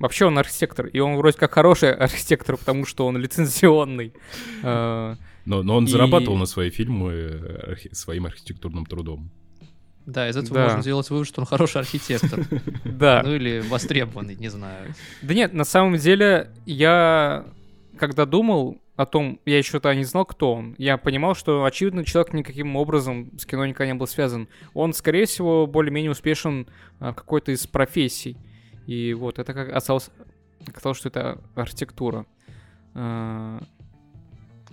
Вообще 0.00 0.24
он 0.26 0.36
архитектор, 0.38 0.86
и 0.86 0.98
он 0.98 1.16
вроде 1.16 1.36
как 1.38 1.52
хороший 1.54 1.94
архитектор, 2.08 2.56
потому 2.56 2.84
что 2.86 3.06
он 3.06 3.16
лицензионный. 3.18 4.12
Э, 4.62 5.14
Но, 5.46 5.62
но 5.62 5.76
он 5.76 5.84
И- 5.84 5.88
зарабатывал 5.88 6.36
на 6.36 6.46
свои 6.46 6.70
фильмы 6.70 7.12
э, 7.12 7.70
архи- 7.72 7.94
своим 7.94 8.26
архитектурным 8.26 8.84
трудом. 8.86 9.30
Да, 10.06 10.28
из 10.28 10.36
этого 10.36 10.54
Да. 10.54 10.64
можно 10.64 10.82
сделать 10.82 11.08
вывод, 11.10 11.26
что 11.28 11.40
он 11.42 11.46
хороший 11.46 11.78
архитектор. 11.80 12.40
Да. 12.84 13.22
Ну 13.24 13.34
или 13.34 13.60
востребованный, 13.68 14.34
не 14.36 14.48
знаю. 14.48 14.94
Да 15.22 15.34
нет, 15.34 15.52
на 15.52 15.64
самом 15.64 15.96
деле, 15.96 16.50
я 16.66 17.44
когда 17.98 18.24
думал 18.26 18.80
о 18.96 19.04
том, 19.06 19.40
я 19.46 19.58
еще 19.58 19.72
тогда 19.72 19.94
не 19.94 20.04
знал, 20.04 20.24
кто 20.24 20.54
он, 20.54 20.74
я 20.78 20.96
понимал, 20.96 21.34
что, 21.34 21.64
очевидно, 21.64 22.04
человек 22.04 22.32
никаким 22.34 22.76
образом 22.76 23.30
с 23.38 23.44
кино 23.46 23.66
никогда 23.66 23.92
не 23.92 23.98
был 23.98 24.06
связан. 24.06 24.48
Он, 24.74 24.92
скорее 24.94 25.26
всего, 25.26 25.66
более-менее 25.66 26.10
успешен 26.10 26.66
а, 26.98 27.12
в 27.12 27.14
какой-то 27.14 27.52
из 27.52 27.66
профессий. 27.66 28.36
И 28.86 29.14
вот, 29.14 29.38
это 29.38 29.52
как 29.54 29.68
оказалось, 29.68 30.10
оказалось, 30.66 30.98
что 30.98 31.08
это 31.08 31.38
архитектура. 31.54 32.26
А, 32.94 33.60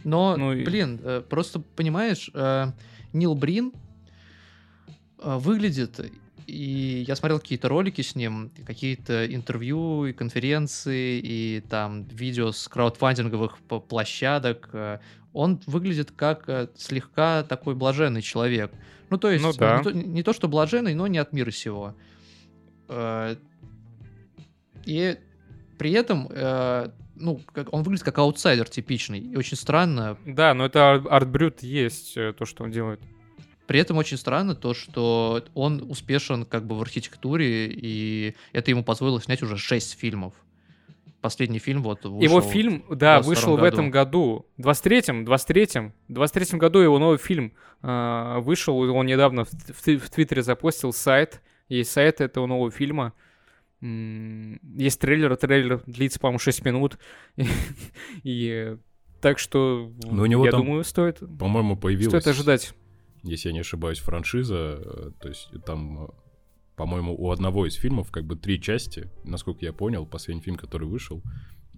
Но, 0.04 0.36
Ну 0.38 0.54
и- 0.54 0.64
блин, 0.64 1.00
э, 1.04 1.22
просто 1.28 1.60
понимаешь, 1.60 2.30
э, 2.34 2.68
Нил 3.14 3.36
Брин 3.36 3.74
э, 5.20 5.38
выглядит, 5.38 6.00
и 6.46 7.04
я 7.08 7.16
смотрел 7.16 7.40
какие-то 7.40 7.68
ролики 7.68 8.02
с 8.02 8.16
ним, 8.16 8.52
какие-то 8.66 9.26
интервью 9.34 10.06
и 10.06 10.14
конференции, 10.14 11.20
и 11.20 11.62
там 11.70 12.04
видео 12.04 12.52
с 12.52 12.68
краудфандинговых 12.68 13.58
площадок. 13.90 14.70
Он 15.34 15.60
выглядит 15.66 16.12
как 16.12 16.72
слегка 16.78 17.44
такой 17.44 17.76
блаженный 17.76 18.22
человек. 18.22 18.72
Ну, 19.10 19.18
то 19.18 19.30
есть, 19.30 19.44
Ну 19.44 19.52
да. 19.54 19.78
не, 19.78 19.84
то, 19.84 19.92
не 19.92 20.24
то, 20.24 20.34
что 20.34 20.48
блаженный, 20.48 20.94
но 20.94 21.08
не 21.08 21.18
от 21.18 21.34
мира 21.34 21.52
сего. 21.52 21.96
Э, 24.88 24.92
И 24.92 25.18
при 25.78 25.92
этом, 25.92 26.28
э, 26.32 26.90
ну, 27.16 27.42
как, 27.54 27.74
он 27.74 27.84
выглядит 27.84 28.06
как 28.06 28.18
аутсайдер 28.18 28.68
типичный. 28.70 29.20
И 29.20 29.36
очень 29.36 29.58
странно, 29.58 30.18
да, 30.26 30.54
но 30.54 30.66
это 30.66 30.80
ар- 30.92 31.08
арт-брют 31.10 31.62
есть, 31.64 32.18
э, 32.18 32.34
то, 32.34 32.46
что 32.46 32.64
он 32.64 32.72
делает. 32.72 33.00
При 33.68 33.80
этом 33.80 33.98
очень 33.98 34.18
странно 34.18 34.56
то, 34.56 34.74
что 34.74 35.44
он 35.54 35.84
успешен 35.90 36.46
как 36.46 36.66
бы 36.66 36.78
в 36.78 36.82
архитектуре, 36.82 37.68
и 37.68 38.34
это 38.54 38.72
ему 38.72 38.84
позволило 38.84 39.22
снять 39.22 39.44
уже 39.44 39.58
6 39.58 40.00
фильмов. 40.00 40.34
Последний 41.20 41.60
фильм 41.60 41.84
вот 41.84 42.06
вышел. 42.06 42.22
Его 42.22 42.42
фильм, 42.42 42.86
да, 42.90 43.20
22 43.20 43.22
вышел 43.24 43.54
в 43.54 43.56
году. 43.60 43.66
этом 43.68 43.92
году. 43.92 44.46
В 44.58 44.62
23-м, 44.68 45.26
23-м, 45.26 45.94
23-м 46.10 46.60
году 46.60 46.80
его 46.80 47.00
новый 47.00 47.18
фильм 47.18 47.54
а, 47.82 48.40
вышел. 48.40 48.78
Он 48.78 49.06
недавно 49.06 49.44
в, 49.44 49.50
в 49.52 49.98
в 49.98 50.10
Твиттере 50.12 50.44
запостил 50.44 50.94
сайт. 50.94 51.42
Есть 51.68 51.92
сайт 51.92 52.22
этого 52.22 52.46
нового 52.46 52.72
фильма. 52.72 53.14
Есть 53.82 55.00
трейлер, 55.00 55.36
трейлер 55.38 55.84
длится, 55.86 56.20
по-моему, 56.20 56.40
6 56.40 56.66
минут. 56.66 56.98
И 58.24 58.76
так 59.22 59.40
что, 59.40 59.92
Но 60.04 60.24
у 60.24 60.26
него 60.26 60.46
я 60.46 60.52
там 60.52 60.62
думаю, 60.62 60.84
стоит, 60.84 61.20
По-моему, 61.40 61.76
появилась... 61.78 62.10
стоит 62.10 62.28
ожидать. 62.28 62.74
если 63.24 63.50
я 63.50 63.54
не 63.54 63.60
ошибаюсь, 63.60 64.00
франшиза. 64.00 65.14
То 65.20 65.28
есть 65.28 65.50
там, 65.66 66.10
по-моему, 66.76 67.16
у 67.16 67.32
одного 67.32 67.68
из 67.68 67.76
фильмов 67.76 68.12
как 68.12 68.26
бы 68.26 68.36
три 68.36 68.62
части. 68.62 69.12
Насколько 69.24 69.66
я 69.66 69.74
понял, 69.74 70.06
последний 70.06 70.42
фильм, 70.42 70.58
который 70.58 70.88
вышел, 70.88 71.22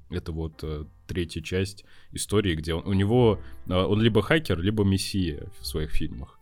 это 0.10 0.32
вот 0.32 0.64
э, 0.64 0.86
третья 1.08 1.42
часть 1.42 1.86
истории, 2.12 2.56
где 2.56 2.74
он, 2.74 2.88
у 2.88 2.94
него 2.94 3.40
э, 3.68 3.74
он 3.74 4.02
либо 4.02 4.22
хакер, 4.22 4.60
либо 4.60 4.84
мессия 4.84 5.50
в 5.60 5.66
своих 5.66 5.92
фильмах. 5.92 6.39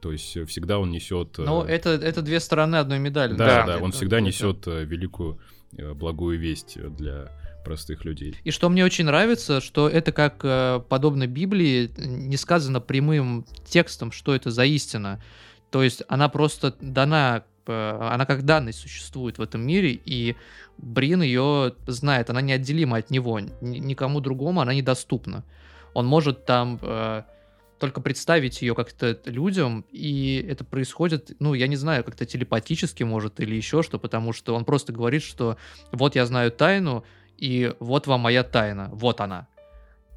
То 0.00 0.12
есть 0.12 0.36
э, 0.36 0.44
всегда 0.44 0.78
он 0.78 0.90
несет... 0.90 1.38
э, 1.38 1.42
Но 1.44 1.64
это, 1.64 1.90
это 1.90 2.22
две 2.22 2.40
стороны 2.40 2.76
одной 2.76 2.98
медали. 2.98 3.34
да, 3.34 3.46
да, 3.46 3.66
деле. 3.66 3.84
он 3.84 3.90
Это- 3.90 3.98
всегда 3.98 4.16
это- 4.18 4.26
несет 4.26 4.66
э, 4.66 4.84
великую 4.84 5.38
э, 5.76 5.92
благую 5.94 6.38
весть 6.38 6.76
э, 6.76 6.88
для 6.88 7.28
простых 7.64 8.04
людей. 8.04 8.36
И 8.44 8.50
что 8.52 8.68
мне 8.68 8.84
очень 8.84 9.06
нравится, 9.06 9.60
что 9.60 9.88
это 9.88 10.12
как 10.12 10.40
э, 10.44 10.80
подобно 10.88 11.26
Библии, 11.26 11.90
не 11.98 12.36
сказано 12.36 12.80
прямым 12.80 13.44
текстом, 13.64 14.12
что 14.12 14.34
это 14.34 14.50
за 14.50 14.64
истина. 14.64 15.20
То 15.70 15.82
есть 15.82 16.02
она 16.08 16.28
просто 16.28 16.74
дана, 16.80 17.42
э, 17.66 17.98
она 18.12 18.24
как 18.24 18.44
данность 18.44 18.78
существует 18.78 19.38
в 19.38 19.42
этом 19.42 19.66
мире, 19.66 19.98
и 20.04 20.36
Брин 20.78 21.22
ее 21.22 21.74
знает, 21.88 22.30
она 22.30 22.40
неотделима 22.40 22.98
от 22.98 23.10
него, 23.10 23.40
никому 23.40 24.20
другому 24.20 24.60
она 24.60 24.72
недоступна. 24.74 25.42
Он 25.92 26.06
может 26.06 26.44
там 26.46 26.78
э, 26.82 27.22
только 27.78 28.00
представить 28.00 28.62
ее 28.62 28.74
как-то 28.74 29.18
людям, 29.26 29.84
и 29.90 30.44
это 30.48 30.64
происходит, 30.64 31.32
ну, 31.40 31.54
я 31.54 31.66
не 31.66 31.76
знаю, 31.76 32.04
как-то 32.04 32.24
телепатически, 32.24 33.02
может, 33.02 33.40
или 33.40 33.54
еще 33.54 33.82
что, 33.82 33.98
потому 33.98 34.32
что 34.32 34.54
он 34.54 34.64
просто 34.64 34.92
говорит, 34.92 35.22
что 35.22 35.56
вот 35.92 36.14
я 36.14 36.26
знаю 36.26 36.50
тайну, 36.50 37.04
и 37.36 37.74
вот 37.80 38.06
вам 38.06 38.20
моя 38.20 38.42
тайна, 38.42 38.88
вот 38.92 39.20
она. 39.20 39.46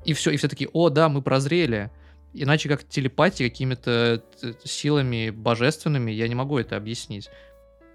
И 0.06 0.14
все, 0.14 0.32
и 0.32 0.38
все 0.38 0.48
такие, 0.48 0.70
о, 0.72 0.90
да, 0.90 1.10
мы 1.10 1.22
прозрели. 1.22 1.92
Иначе 2.34 2.70
как 2.70 2.88
телепатией, 2.88 3.50
какими-то 3.50 4.24
т- 4.40 4.56
силами 4.64 5.30
божественными, 5.30 6.12
я 6.12 6.28
не 6.28 6.36
могу 6.36 6.58
это 6.58 6.78
объяснить. 6.78 7.30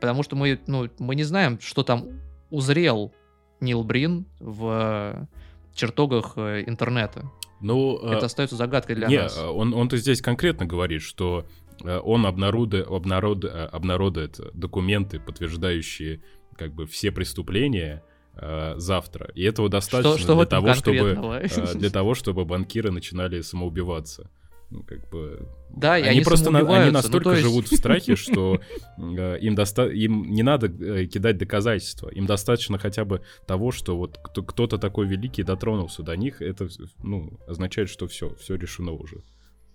Потому 0.01 0.23
что 0.23 0.37
мы, 0.37 0.61
ну, 0.67 0.91
мы 0.99 1.15
не 1.15 1.23
знаем, 1.23 1.59
что 1.61 1.83
там 1.83 2.09
узрел 2.51 3.15
Нил 3.61 3.85
Брин 3.85 4.27
в 4.39 5.27
чертогах 5.75 6.35
э, 6.37 6.65
интернета. 6.67 7.31
Ну, 7.65 7.99
э, 8.03 8.17
Это 8.17 8.27
остается 8.27 8.57
загадкой 8.57 8.97
для 8.97 9.09
не, 9.09 9.17
нас. 9.19 9.37
э, 9.39 9.47
он, 9.47 9.73
он-то 9.73 9.97
здесь 9.97 10.21
конкретно 10.21 10.67
говорит, 10.67 11.01
что 11.03 11.47
э, 11.83 11.99
он 11.99 12.27
обнародует, 12.27 12.87
обнарод- 12.87 13.47
э, 13.47 13.65
обнародует 13.67 14.39
документы, 14.53 15.19
подтверждающие 15.19 16.23
как 16.57 16.75
бы 16.75 16.87
все 16.87 17.11
преступления 17.11 18.05
э, 18.37 18.75
завтра. 18.77 19.31
И 19.35 19.43
этого 19.43 19.69
достаточно 19.71 20.19
что 20.19 20.35
в 20.35 20.37
для, 20.37 20.47
того, 20.47 20.75
чтобы, 20.75 21.41
э, 21.41 21.75
для 21.75 21.91
того, 21.91 22.15
чтобы 22.15 22.45
банкиры 22.45 22.91
начинали 22.91 23.41
самоубиваться. 23.41 24.31
Ну, 24.71 24.83
как 24.83 25.09
бы... 25.11 25.49
Да, 25.71 25.95
они, 25.95 26.09
они 26.09 26.21
просто 26.23 26.51
на- 26.51 26.61
они 26.61 26.87
ну, 26.87 26.93
настолько 26.93 27.25
то 27.25 27.33
есть- 27.33 27.43
живут 27.43 27.69
в 27.69 27.77
страхе, 27.77 28.17
что 28.17 28.61
э, 28.99 29.39
им, 29.41 29.55
доста- 29.55 29.89
им 29.89 30.31
не 30.31 30.43
надо 30.43 30.67
э, 30.67 31.07
кидать 31.07 31.39
доказательства. 31.39 32.09
Им 32.09 32.27
достаточно 32.27 32.79
хотя 32.79 33.05
бы 33.05 33.23
того, 33.47 33.73
что 33.73 33.97
вот 33.97 34.19
кто- 34.23 34.43
кто-то 34.43 34.79
такой 34.79 35.07
великий 35.07 35.43
дотронулся 35.43 36.03
до 36.03 36.17
них. 36.17 36.43
Это 36.43 36.69
ну, 37.03 37.39
означает, 37.47 37.89
что 37.89 38.07
все, 38.09 38.35
все 38.37 38.57
решено 38.57 38.93
уже. 38.93 39.23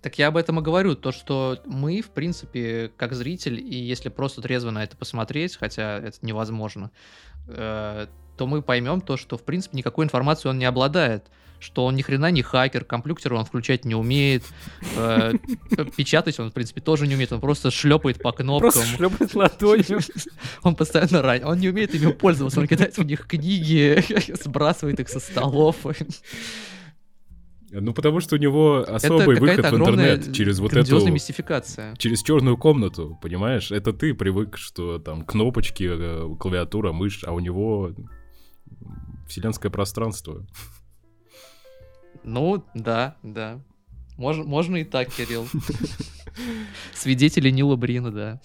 Так 0.02 0.18
я 0.18 0.28
об 0.28 0.36
этом 0.36 0.58
и 0.58 0.62
говорю, 0.62 0.96
то, 0.96 1.12
что 1.12 1.58
мы, 1.66 2.00
в 2.00 2.10
принципе, 2.10 2.90
как 2.96 3.12
зритель, 3.12 3.60
и 3.60 3.76
если 3.76 4.08
просто 4.08 4.40
трезво 4.40 4.70
на 4.70 4.82
это 4.82 4.96
посмотреть, 4.96 5.56
хотя 5.56 5.98
это 5.98 6.16
невозможно, 6.22 6.90
э, 7.48 8.06
то 8.38 8.46
мы 8.46 8.62
поймем 8.62 9.02
то, 9.02 9.18
что, 9.18 9.36
в 9.36 9.42
принципе, 9.44 9.76
никакой 9.76 10.06
информации 10.06 10.48
он 10.48 10.58
не 10.58 10.64
обладает, 10.64 11.26
что 11.60 11.84
он 11.84 11.94
ни 11.94 12.02
хрена 12.02 12.30
не 12.30 12.42
хакер, 12.42 12.84
компьютер 12.84 13.34
он 13.34 13.44
включать 13.44 13.84
не 13.84 13.94
умеет, 13.94 14.42
э, 14.96 15.34
печатать 15.96 16.40
он, 16.40 16.50
в 16.50 16.54
принципе, 16.54 16.80
тоже 16.80 17.06
не 17.06 17.14
умеет, 17.14 17.32
он 17.32 17.40
просто 17.40 17.70
шлепает 17.70 18.20
по 18.22 18.32
кнопкам. 18.32 18.72
Просто 18.72 18.96
шлепает 18.96 19.34
ладонью. 19.34 20.00
Он 20.62 20.74
постоянно 20.74 21.22
ранен. 21.22 21.46
Он 21.46 21.58
не 21.58 21.68
умеет 21.68 21.94
ими 21.94 22.12
пользоваться. 22.12 22.60
Он 22.60 22.66
кидает 22.66 22.96
в 22.96 23.02
них 23.02 23.26
книги, 23.26 24.02
сбрасывает 24.42 25.00
их 25.00 25.08
со 25.08 25.20
столов. 25.20 25.76
Ну, 27.72 27.94
потому 27.94 28.20
что 28.20 28.34
у 28.34 28.38
него 28.38 28.80
Это 28.80 28.96
особый 28.96 29.38
выход 29.38 29.56
какая-то 29.56 29.76
в 29.76 29.80
интернет 29.80 30.32
через 30.32 30.58
вот 30.58 30.72
эту... 30.72 31.06
мистификация. 31.08 31.94
Через 31.96 32.22
черную 32.22 32.56
комнату, 32.56 33.18
понимаешь? 33.22 33.70
Это 33.70 33.92
ты 33.92 34.12
привык, 34.12 34.56
что 34.56 34.98
там 34.98 35.24
кнопочки, 35.24 35.88
э, 35.88 36.36
клавиатура, 36.38 36.92
мышь, 36.92 37.22
а 37.24 37.32
у 37.32 37.38
него 37.38 37.92
вселенское 39.28 39.70
пространство. 39.70 40.44
Ну, 42.24 42.64
да, 42.74 43.16
да. 43.22 43.60
Можно, 44.16 44.44
можно 44.44 44.76
и 44.76 44.84
так, 44.84 45.08
Кирилл. 45.08 45.46
Свидетели 46.94 47.50
Нила 47.50 47.76
Брина, 47.76 48.10
да. 48.12 48.40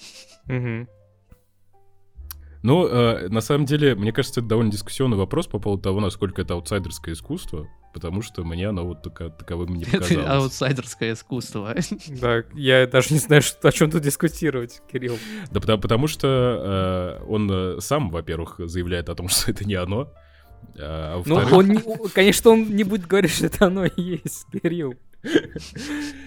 Ну, 2.63 2.87
э, 2.87 3.27
на 3.29 3.41
самом 3.41 3.65
деле, 3.65 3.93
мне 3.93 4.11
кажется, 4.11 4.39
это 4.39 4.49
довольно 4.49 4.71
дискуссионный 4.71 5.17
вопрос 5.17 5.45
по 5.45 5.59
поводу 5.59 5.83
того, 5.83 5.99
насколько 5.99 6.41
это 6.41 6.55
аутсайдерское 6.55 7.13
искусство, 7.13 7.67
потому 7.93 8.23
что 8.23 8.43
мне 8.43 8.67
оно 8.69 8.87
вот 8.87 9.03
така- 9.03 9.29
таковым 9.29 9.75
не 9.75 9.83
Это 9.83 9.99
показалось. 9.99 10.25
аутсайдерское 10.27 11.13
искусство. 11.13 11.75
Да, 12.19 12.43
я 12.55 12.87
даже 12.87 13.13
не 13.13 13.19
знаю, 13.19 13.43
что- 13.43 13.67
о 13.67 13.71
чем 13.71 13.91
тут 13.91 14.01
дискутировать, 14.01 14.81
Кирилл. 14.91 15.19
Да 15.51 15.59
потому, 15.59 15.79
потому 15.79 16.07
что 16.07 17.19
э, 17.21 17.25
он 17.27 17.49
э, 17.51 17.81
сам, 17.81 18.09
во-первых, 18.09 18.55
заявляет 18.57 19.09
о 19.09 19.15
том, 19.15 19.27
что 19.29 19.51
это 19.51 19.63
не 19.63 19.75
оно, 19.75 20.11
а 20.77 21.21
Ну, 21.25 21.35
во-вторых... 21.35 21.53
он, 21.53 21.67
не- 21.69 22.09
конечно, 22.09 22.51
он 22.51 22.75
не 22.75 22.83
будет 22.83 23.07
говорить, 23.07 23.31
что 23.31 23.45
это 23.47 23.67
оно 23.67 23.85
и 23.85 24.01
есть, 24.01 24.45
Кирилл. 24.51 24.95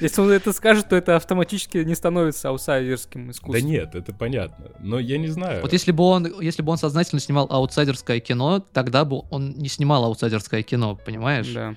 Если 0.01 0.21
он 0.21 0.31
это 0.31 0.53
скажет, 0.53 0.89
то 0.89 0.97
это 0.97 1.15
автоматически 1.17 1.79
не 1.79 1.95
становится 1.95 2.49
аутсайдерским 2.49 3.27
Да 3.27 3.31
искусством. 3.33 3.71
нет, 3.71 3.95
это 3.95 4.13
понятно. 4.13 4.73
Но 4.81 4.99
я 4.99 5.19
не 5.19 5.29
знаю. 5.29 5.63
Вот 5.63 5.73
если 5.73 5.93
бы 5.93 6.03
он, 6.03 6.41
если 6.41 6.63
бы 6.63 6.73
он 6.73 6.79
сознательно 6.79 7.21
снимал 7.21 7.47
аутсайдерское 7.49 8.19
кино, 8.21 8.59
тогда 8.73 9.05
бы 9.05 9.23
он 9.31 9.51
не 9.51 9.69
снимал 9.69 10.05
аутсайдерское 10.05 10.63
кино, 10.63 10.97
понимаешь? 10.97 11.49
Да. 11.53 11.77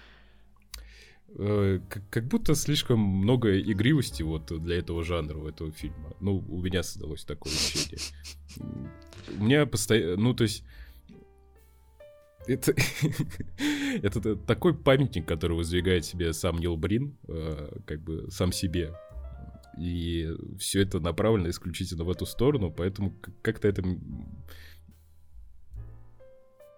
Э, 1.37 1.79
как, 1.87 2.03
как 2.09 2.27
будто 2.27 2.55
слишком 2.55 2.99
много 2.99 3.59
игривости 3.59 4.23
вот 4.23 4.51
для 4.63 4.79
этого 4.79 5.03
жанра, 5.03 5.37
у 5.37 5.47
этого 5.47 5.71
фильма. 5.71 6.13
Ну, 6.19 6.43
у 6.49 6.61
меня 6.61 6.83
создалось 6.83 7.23
такое 7.23 7.53
ощущение. 7.53 7.99
У 9.39 9.43
меня 9.43 9.65
постоянно... 9.65 10.17
Ну, 10.17 10.33
то 10.33 10.43
есть... 10.43 10.63
Это, 12.47 12.73
это 14.01 14.35
такой 14.35 14.73
памятник, 14.73 15.27
который 15.27 15.55
воздвигает 15.55 16.05
себе 16.05 16.33
сам 16.33 16.57
Нил 16.57 16.75
Брин, 16.75 17.17
э, 17.27 17.79
как 17.85 18.01
бы 18.01 18.29
сам 18.31 18.51
себе. 18.51 18.93
И 19.77 20.29
все 20.59 20.81
это 20.81 20.99
направлено 20.99 21.49
исключительно 21.49 22.03
в 22.03 22.09
эту 22.09 22.25
сторону, 22.25 22.71
поэтому 22.71 23.13
как-то 23.41 23.67
это... 23.67 23.83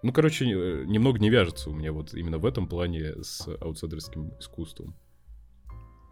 Ну, 0.02 0.12
короче, 0.12 0.44
э, 0.44 0.84
немного 0.84 1.18
не 1.18 1.30
вяжется 1.30 1.70
у 1.70 1.74
меня 1.74 1.92
вот 1.92 2.14
именно 2.14 2.38
в 2.38 2.46
этом 2.46 2.68
плане 2.68 3.22
с 3.22 3.48
аутсайдерским 3.60 4.32
искусством. 4.38 4.94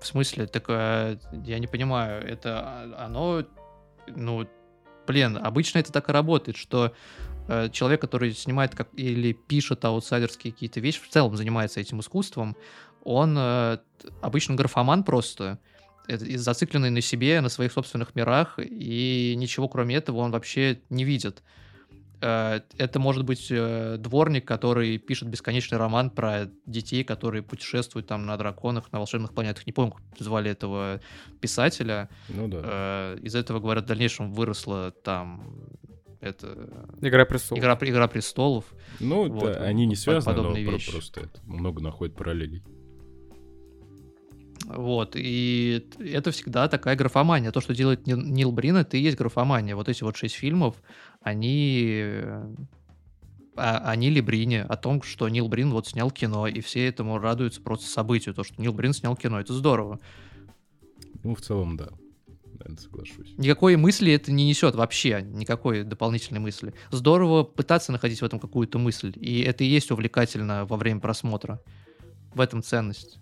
В 0.00 0.07
смысле? 0.07 0.46
Так 0.46 0.64
э, 0.68 1.18
я 1.44 1.59
не 1.59 1.66
понимаю, 1.66 2.26
это 2.26 2.61
а, 2.61 3.07
оно, 3.07 3.44
ну, 4.09 4.48
блин, 5.07 5.36
обычно 5.36 5.78
это 5.78 5.92
так 5.92 6.09
и 6.09 6.12
работает, 6.12 6.57
что 6.57 6.94
э, 7.49 7.68
человек, 7.70 8.01
который 8.01 8.32
снимает 8.32 8.74
как 8.74 8.88
или 8.95 9.32
пишет 9.32 9.84
аутсайдерские 9.84 10.53
какие-то 10.53 10.80
вещи, 10.80 11.01
в 11.03 11.09
целом 11.09 11.36
занимается 11.36 11.80
этим 11.80 12.01
искусством, 12.01 12.57
он 13.05 13.36
э, 13.38 13.78
обычно 14.20 14.55
графоман 14.55 15.05
просто, 15.05 15.59
и 16.09 16.36
зацикленный 16.36 16.90
на 16.90 17.01
себе, 17.01 17.40
на 17.40 17.49
своих 17.49 17.72
собственных 17.72 18.14
мирах, 18.14 18.59
и 18.59 19.34
ничего 19.36 19.68
кроме 19.68 19.97
этого 19.97 20.18
он 20.18 20.30
вообще 20.30 20.80
не 20.90 21.05
видит. 21.05 21.43
Э, 22.20 22.61
Это 22.78 22.99
может 22.99 23.24
быть 23.24 23.49
э, 23.51 23.97
дворник, 23.99 24.47
который 24.47 24.99
пишет 24.99 25.28
бесконечный 25.28 25.78
роман 25.78 26.11
про 26.11 26.49
детей, 26.66 27.05
которые 27.05 27.43
путешествуют 27.43 28.07
там 28.07 28.26
на 28.26 28.36
драконах, 28.36 28.93
на 28.93 28.99
волшебных 28.99 29.32
планетах. 29.32 29.66
Не 29.66 29.72
помню, 29.72 29.93
как 29.93 30.05
звали 30.18 30.51
этого 30.51 31.01
писателя. 31.40 32.09
Ну 32.28 32.49
да. 32.49 32.61
Э, 32.62 33.18
Из 33.22 33.34
этого, 33.34 33.61
говорят, 33.61 33.84
в 33.84 33.88
дальнейшем 33.88 34.32
выросла 34.32 34.93
там 34.93 35.55
это 36.22 36.68
Игра 37.00 37.24
престолов. 37.26 37.60
Игра, 37.60 37.78
Игра 37.82 38.08
престолов. 38.08 38.64
Ну, 39.00 39.28
вот, 39.28 39.52
да, 39.54 39.64
они 39.64 39.86
не 39.86 39.96
связаны, 39.96 40.34
но 40.36 40.42
подобные 40.42 40.64
про- 40.64 40.72
вещи. 40.74 40.92
просто 40.92 41.20
это, 41.22 41.40
много 41.44 41.82
находят 41.82 42.16
параллелей. 42.16 42.62
Вот, 44.66 45.16
и 45.16 45.88
это 45.98 46.30
всегда 46.30 46.68
такая 46.68 46.94
графомания. 46.96 47.50
То, 47.50 47.60
что 47.60 47.74
делает 47.74 48.06
Нил, 48.06 48.52
Брин, 48.52 48.76
это 48.76 48.96
и 48.96 49.00
есть 49.00 49.18
графомания. 49.18 49.74
Вот 49.74 49.88
эти 49.88 50.04
вот 50.04 50.16
шесть 50.16 50.36
фильмов, 50.36 50.76
они 51.20 51.90
э, 51.96 52.46
о, 53.56 53.78
о 53.90 53.96
Ниле 53.96 54.22
Брине, 54.22 54.62
о 54.62 54.76
том, 54.76 55.02
что 55.02 55.28
Нил 55.28 55.48
Брин 55.48 55.72
вот 55.72 55.88
снял 55.88 56.12
кино, 56.12 56.46
и 56.46 56.60
все 56.60 56.86
этому 56.86 57.18
радуются 57.18 57.60
просто 57.60 57.86
событию, 57.86 58.34
то, 58.34 58.44
что 58.44 58.62
Нил 58.62 58.72
Брин 58.72 58.92
снял 58.92 59.16
кино. 59.16 59.40
Это 59.40 59.52
здорово. 59.52 59.98
Ну, 61.24 61.34
в 61.34 61.40
целом, 61.40 61.76
да. 61.76 61.88
Наверное, 62.64 62.80
соглашусь. 62.82 63.34
Никакой 63.38 63.76
мысли 63.76 64.12
это 64.12 64.30
не 64.30 64.46
несет 64.48 64.74
вообще, 64.76 65.22
никакой 65.22 65.82
дополнительной 65.82 66.40
мысли. 66.40 66.74
Здорово 66.90 67.42
пытаться 67.42 67.90
находить 67.92 68.20
в 68.20 68.24
этом 68.24 68.38
какую-то 68.38 68.78
мысль, 68.78 69.12
и 69.16 69.40
это 69.42 69.64
и 69.64 69.66
есть 69.66 69.90
увлекательно 69.90 70.64
во 70.64 70.76
время 70.76 71.00
просмотра. 71.00 71.60
В 72.34 72.40
этом 72.40 72.62
ценность. 72.62 73.18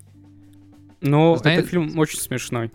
Но 1.01 1.36
Знаете- 1.36 1.61
этот 1.61 1.70
фильм 1.70 1.99
очень 1.99 2.18
смешной. 2.20 2.70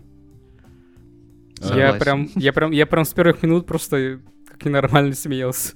Я 1.60 1.66
Согласен. 1.66 1.98
прям, 2.00 2.30
я 2.34 2.52
прям, 2.52 2.70
я 2.72 2.86
прям 2.86 3.04
с 3.04 3.14
первых 3.14 3.42
минут 3.42 3.66
просто 3.66 4.20
как 4.48 4.64
ненормально 4.64 5.14
смеялся. 5.14 5.74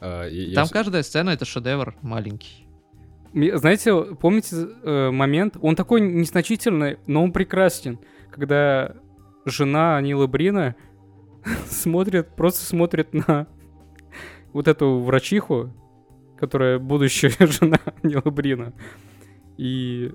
А, 0.00 0.26
я- 0.26 0.46
я 0.48 0.54
Там 0.54 0.68
каждая 0.68 1.02
сцена 1.02 1.30
это 1.30 1.44
шедевр 1.44 1.94
маленький. 2.02 2.66
Знаете, 3.34 4.04
помните 4.20 4.68
э, 4.82 5.10
момент? 5.10 5.56
Он 5.60 5.74
такой 5.76 6.00
незначительный, 6.00 6.98
но 7.06 7.22
он 7.24 7.32
прекрасен. 7.32 7.98
Когда 8.34 8.96
жена 9.44 10.00
Нила 10.00 10.26
Брина 10.26 10.74
смотрит, 11.68 12.34
просто 12.34 12.64
смотрит 12.64 13.14
на 13.14 13.46
вот 14.52 14.66
эту 14.66 14.98
врачиху, 14.98 15.72
которая 16.36 16.80
будущая 16.80 17.30
жена 17.38 17.78
Нила 18.02 18.30
Брина. 18.32 18.72
И 19.56 20.12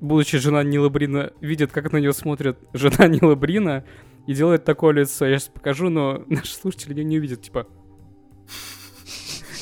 будучи 0.00 0.38
жена 0.38 0.62
Нила 0.62 0.90
Брина, 0.90 1.32
видит, 1.40 1.72
как 1.72 1.90
на 1.90 1.96
нее 1.96 2.12
смотрит 2.12 2.56
жена 2.72 3.08
Нила 3.08 3.34
Брина 3.34 3.84
и 4.28 4.34
делает 4.34 4.64
такое 4.64 4.92
лицо. 4.92 5.26
Я 5.26 5.40
сейчас 5.40 5.48
покажу, 5.48 5.90
но 5.90 6.22
наши 6.28 6.54
слушатели 6.54 6.94
не, 6.94 7.02
не 7.04 7.18
увидят, 7.18 7.42
типа... 7.42 7.66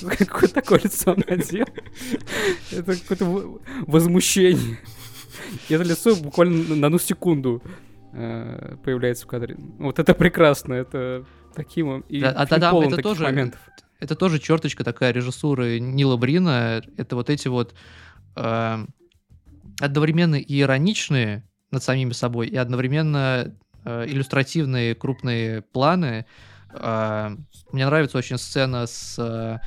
Какое 0.18 0.48
такое 0.48 0.80
лицо 0.82 1.12
он 1.12 1.22
надел? 1.26 1.64
Это 2.70 3.00
какое-то 3.00 3.60
возмущение. 3.86 4.78
Это 5.68 5.82
лицо 5.84 6.16
буквально 6.16 6.76
на 6.76 6.86
одну 6.86 6.98
секунду 6.98 7.62
э, 8.12 8.76
появляется 8.84 9.24
в 9.24 9.28
кадре. 9.28 9.56
Вот 9.78 9.98
это 9.98 10.14
прекрасно, 10.14 10.74
это 10.74 11.24
таким... 11.54 12.00
И 12.08 12.22
а 12.22 12.46
да, 12.46 12.70
полон 12.70 12.86
это 12.86 12.96
таких 12.96 13.10
тоже- 13.10 13.24
моментов. 13.24 13.60
Это 14.00 14.16
тоже 14.16 14.40
черточка 14.40 14.82
такая 14.82 15.12
режиссуры 15.12 15.78
Нила 15.78 16.16
Брина. 16.16 16.82
Это 16.96 17.14
вот 17.14 17.30
эти 17.30 17.46
вот 17.46 17.72
э, 18.34 18.86
одновременно 19.80 20.34
и 20.34 20.60
ироничные 20.60 21.48
над 21.70 21.82
самими 21.84 22.12
собой, 22.12 22.48
и 22.48 22.56
одновременно 22.56 23.54
э, 23.84 24.06
иллюстративные 24.08 24.96
крупные 24.96 25.62
планы. 25.62 26.26
Э, 26.72 27.36
мне 27.70 27.86
нравится 27.86 28.18
очень 28.18 28.38
сцена 28.38 28.86
с 28.86 29.16
э, 29.18 29.58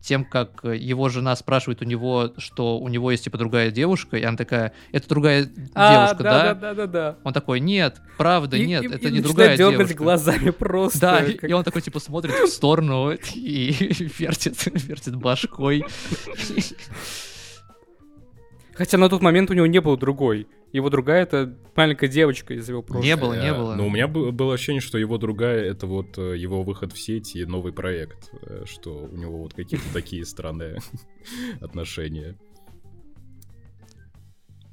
тем, 0.00 0.24
как 0.24 0.64
его 0.64 1.08
жена 1.10 1.36
спрашивает 1.36 1.82
у 1.82 1.84
него, 1.84 2.32
что 2.38 2.78
у 2.78 2.88
него 2.88 3.10
есть 3.10 3.24
типа 3.24 3.36
другая 3.38 3.70
девушка, 3.70 4.16
и 4.16 4.22
она 4.22 4.36
такая, 4.36 4.72
это 4.92 5.08
другая 5.08 5.50
А, 5.74 5.92
девушка, 6.08 6.22
да? 6.24 6.54
да, 6.54 6.74
да, 6.74 6.86
да. 6.86 7.16
Он 7.22 7.32
такой, 7.32 7.60
нет, 7.60 8.00
правда, 8.16 8.56
И- 8.56 8.66
нет, 8.66 8.82
и- 8.84 8.86
это 8.94 9.08
и 9.08 9.12
не 9.12 9.20
другая 9.20 9.56
девушка. 9.56 9.94
глазами 9.94 10.50
просто. 10.50 11.00
Да, 11.00 11.22
как- 11.24 11.44
и 11.44 11.52
он 11.52 11.64
такой, 11.64 11.82
типа, 11.82 12.00
смотрит 12.00 12.34
в 12.34 12.46
сторону 12.48 13.10
и 13.34 13.72
вертит, 14.18 14.56
вертит 14.88 15.16
башкой. 15.16 15.84
Хотя 18.80 18.96
на 18.96 19.10
тот 19.10 19.20
момент 19.20 19.50
у 19.50 19.52
него 19.52 19.66
не 19.66 19.78
было 19.78 19.98
другой. 19.98 20.48
Его 20.72 20.88
другая 20.88 21.24
это 21.24 21.54
маленькая 21.76 22.08
девочка 22.08 22.54
из 22.54 22.66
его 22.66 22.80
прошлого. 22.80 23.04
Не 23.04 23.14
было, 23.14 23.34
не 23.34 23.52
было. 23.52 23.74
Но 23.74 23.86
у 23.86 23.90
меня 23.90 24.08
бы- 24.08 24.32
было 24.32 24.54
ощущение, 24.54 24.80
что 24.80 24.96
его 24.96 25.18
другая 25.18 25.62
это 25.66 25.86
вот 25.86 26.16
э, 26.16 26.38
его 26.38 26.62
выход 26.62 26.94
в 26.94 26.98
сеть 26.98 27.36
и 27.36 27.44
новый 27.44 27.74
проект, 27.74 28.30
э, 28.40 28.64
что 28.64 28.94
у 28.94 29.14
него 29.14 29.42
вот 29.42 29.52
какие-то 29.52 29.84
такие 29.92 30.24
странные 30.24 30.78
отношения. 31.60 32.38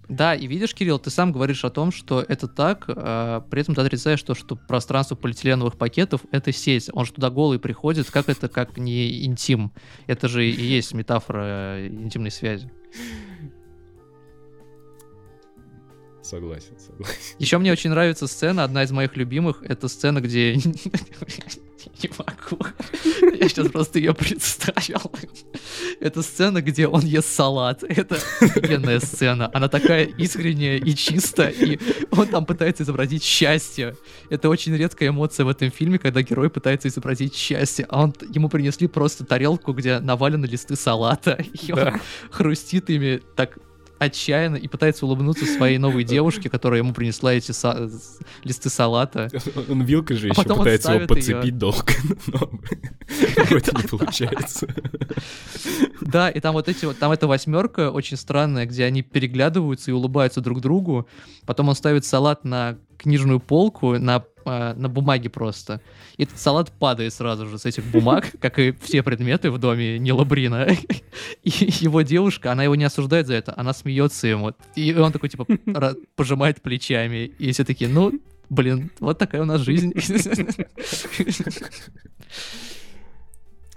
Да, 0.07 0.35
и 0.35 0.47
видишь, 0.47 0.73
Кирилл, 0.73 0.99
ты 0.99 1.09
сам 1.09 1.33
говоришь 1.33 1.65
о 1.65 1.69
том, 1.69 1.91
что 1.91 2.23
это 2.25 2.47
так, 2.47 2.85
а 2.87 3.41
при 3.41 3.59
этом 3.59 3.75
ты 3.75 3.81
отрицаешь 3.81 4.23
то, 4.23 4.35
что 4.35 4.55
пространство 4.55 5.15
полиэтиленовых 5.15 5.77
пакетов— 5.77 6.21
это 6.31 6.53
сеть. 6.53 6.89
Он 6.93 7.03
же 7.03 7.11
туда 7.11 7.29
голый 7.29 7.59
приходит, 7.59 8.09
как 8.09 8.29
это, 8.29 8.47
как 8.47 8.77
не 8.77 9.25
интим? 9.25 9.73
Это 10.05 10.29
же 10.29 10.49
и 10.49 10.63
есть 10.63 10.93
метафора 10.93 11.85
интимной 11.89 12.31
связи. 12.31 12.71
Согласен, 16.27 16.77
согласен. 16.77 17.15
Еще 17.39 17.57
мне 17.57 17.71
очень 17.71 17.89
нравится 17.89 18.27
сцена, 18.27 18.65
одна 18.65 18.83
из 18.83 18.91
моих 18.91 19.15
любимых, 19.15 19.63
это 19.63 19.87
сцена, 19.87 20.19
где... 20.19 20.55
Не 22.03 22.09
могу. 22.17 22.63
Я 23.39 23.47
сейчас 23.47 23.69
просто 23.69 23.99
ее 23.99 24.13
представил. 24.13 25.11
Это 26.01 26.21
сцена, 26.21 26.61
где 26.61 26.85
он 26.87 27.01
ест 27.01 27.33
салат. 27.33 27.83
Это 27.83 28.15
офигенная 28.41 28.99
сцена. 28.99 29.49
Она 29.53 29.69
такая 29.69 30.03
искренняя 30.05 30.77
и 30.77 30.93
чистая, 30.95 31.49
и 31.51 31.79
он 32.11 32.27
там 32.27 32.45
пытается 32.45 32.83
изобразить 32.83 33.23
счастье. 33.23 33.95
Это 34.29 34.49
очень 34.49 34.75
редкая 34.75 35.09
эмоция 35.09 35.45
в 35.45 35.49
этом 35.49 35.71
фильме, 35.71 35.97
когда 35.97 36.21
герой 36.21 36.49
пытается 36.49 36.87
изобразить 36.89 37.35
счастье, 37.35 37.85
а 37.89 38.03
он, 38.03 38.13
ему 38.33 38.49
принесли 38.49 38.87
просто 38.87 39.23
тарелку, 39.23 39.71
где 39.73 39.99
навалены 39.99 40.45
листы 40.45 40.75
салата, 40.75 41.39
и 41.53 41.71
он 41.71 41.77
Да. 41.77 42.01
хрустит 42.31 42.89
ими 42.89 43.21
так 43.35 43.57
отчаянно 43.99 44.55
и 44.55 44.67
пытается 44.67 45.05
улыбнуться 45.05 45.45
своей 45.45 45.77
новой 45.77 46.03
девушке, 46.03 46.49
которая 46.49 46.79
ему 46.81 46.93
принесла 46.93 47.33
эти 47.33 47.51
са- 47.51 47.89
листы 48.43 48.69
салата. 48.69 49.29
Он 49.69 49.83
вилкой 49.83 50.17
же 50.17 50.27
А 50.27 50.31
еще 50.31 50.43
пытается 50.43 50.93
его 50.93 51.07
подцепить 51.07 51.57
долго, 51.57 51.93
но 52.27 52.49
вроде 53.49 53.71
не 53.75 53.87
получается. 53.87 54.67
Да, 56.01 56.29
и 56.29 56.39
там 56.39 56.53
вот 56.53 56.69
эти 56.69 56.85
вот, 56.85 56.97
там 56.97 57.11
эта 57.11 57.27
восьмерка 57.27 57.91
очень 57.91 58.17
странная, 58.17 58.65
где 58.65 58.85
они 58.85 59.01
переглядываются 59.01 59.91
и 59.91 59.93
улыбаются 59.93 60.41
друг 60.41 60.61
другу. 60.61 61.07
Потом 61.45 61.69
он 61.69 61.75
ставит 61.75 62.05
салат 62.05 62.43
на 62.43 62.77
книжную 62.97 63.39
полку, 63.39 63.97
на, 63.97 64.23
а, 64.47 64.73
на 64.73 64.89
бумаге 64.89 65.29
просто. 65.29 65.81
И 66.17 66.23
этот 66.23 66.39
салат 66.39 66.71
падает 66.71 67.13
сразу 67.13 67.45
же 67.47 67.57
с 67.59 67.65
этих 67.65 67.83
бумаг, 67.85 68.31
как 68.41 68.57
и 68.59 68.73
все 68.81 69.03
предметы 69.03 69.51
в 69.51 69.57
доме 69.57 69.99
Нила 69.99 70.23
Брина. 70.23 70.67
И 71.43 71.49
его 71.49 72.01
девушка, 72.01 72.51
она 72.51 72.63
его 72.63 72.75
не 72.75 72.83
осуждает 72.85 73.27
за 73.27 73.35
это, 73.35 73.53
она 73.57 73.73
смеется 73.73 74.27
ему. 74.27 74.53
И 74.75 74.93
он 74.93 75.11
такой, 75.11 75.29
типа, 75.29 75.43
ра- 75.65 75.95
пожимает 76.15 76.61
плечами. 76.61 77.25
И 77.39 77.51
все 77.51 77.63
такие, 77.63 77.89
ну, 77.89 78.13
блин, 78.49 78.91
вот 78.99 79.17
такая 79.19 79.41
у 79.41 79.45
нас 79.45 79.61
жизнь. 79.61 79.93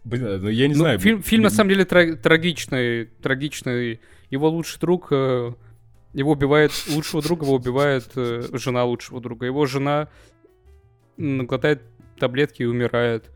Блин, 0.04 0.42
ну 0.42 0.48
я 0.48 0.66
не 0.68 0.74
Ну, 0.74 0.80
знаю. 0.80 0.98
фильм, 0.98 1.22
фильм 1.22 1.42
на 1.42 1.50
самом 1.50 1.70
деле 1.70 1.84
тра- 1.84 2.16
трагичный, 2.16 3.06
трагичный. 3.22 4.00
Его 4.30 4.48
лучший 4.48 4.80
друг, 4.80 5.08
э, 5.10 5.52
его 6.14 6.32
убивает, 6.32 6.72
лучшего 6.88 7.20
друга 7.22 7.44
его 7.44 7.54
убивает 7.56 8.10
э, 8.16 8.42
жена 8.54 8.84
лучшего 8.84 9.20
друга. 9.20 9.44
Его 9.46 9.66
жена 9.66 10.08
глотает 11.44 11.82
таблетки 12.18 12.62
и 12.62 12.66
умирает. 12.66 13.30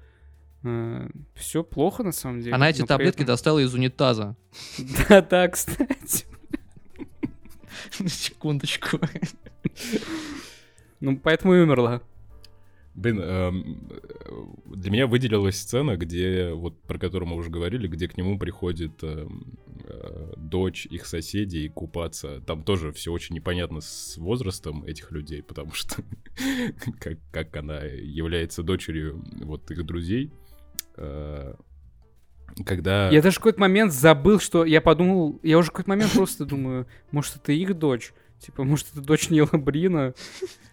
Все 1.35 1.63
плохо 1.63 2.03
на 2.03 2.13
самом 2.13 2.41
деле. 2.41 2.55
Она 2.55 2.71
эти 2.71 2.83
таблетки 2.83 3.19
этом- 3.23 3.27
достала 3.27 3.59
из 3.59 3.75
унитаза. 3.75 4.37
Да, 5.09 5.21
да, 5.21 5.49
кстати. 5.49 6.27
Секундочку. 8.07 8.99
Ну, 11.01 11.19
поэтому 11.19 11.55
и 11.55 11.61
умерла. 11.61 12.01
Блин, 12.95 13.21
эм, 13.21 13.89
э, 13.91 14.75
для 14.77 14.91
меня 14.91 15.07
выделилась 15.09 15.57
сцена, 15.61 15.97
где, 15.97 16.53
вот 16.53 16.81
про 16.83 16.97
которую 16.97 17.29
мы 17.29 17.37
уже 17.37 17.51
говорили, 17.51 17.89
где 17.89 18.07
к 18.07 18.17
нему 18.17 18.39
приходит 18.39 19.03
эм, 19.03 19.59
э, 19.67 19.74
дочь 20.55 20.87
их 20.87 21.05
соседей 21.05 21.69
купаться. 21.69 22.41
Там 22.47 22.63
тоже 22.63 22.93
все 22.93 23.11
очень 23.11 23.35
непонятно 23.35 23.81
с 23.81 24.17
возрастом 24.17 24.85
этих 24.85 25.11
людей, 25.11 25.43
потому 25.43 25.73
что 25.73 25.97
как, 27.01 27.19
как 27.33 27.57
она 27.57 27.81
является 27.81 28.63
дочерью 28.63 29.25
вот 29.43 29.69
их 29.73 29.85
друзей. 29.85 30.33
Э, 30.97 31.55
Когда... 32.65 33.11
Я 33.11 33.21
даже 33.21 33.35
в 33.35 33.39
какой-то 33.41 33.59
момент 33.59 33.93
забыл, 33.93 34.39
что 34.39 34.65
я 34.65 34.81
подумал, 34.81 35.41
я 35.43 35.59
уже 35.59 35.71
в 35.71 35.73
какой-то 35.73 35.91
момент 35.91 36.13
просто 36.13 36.45
думаю, 36.45 36.87
может, 37.11 37.35
это 37.35 37.51
их 37.51 37.77
дочь? 37.77 38.13
Типа, 38.39 38.63
может, 38.63 38.93
это 38.93 39.01
дочь 39.01 39.31
Нила 39.31 39.59
Брина? 39.59 40.15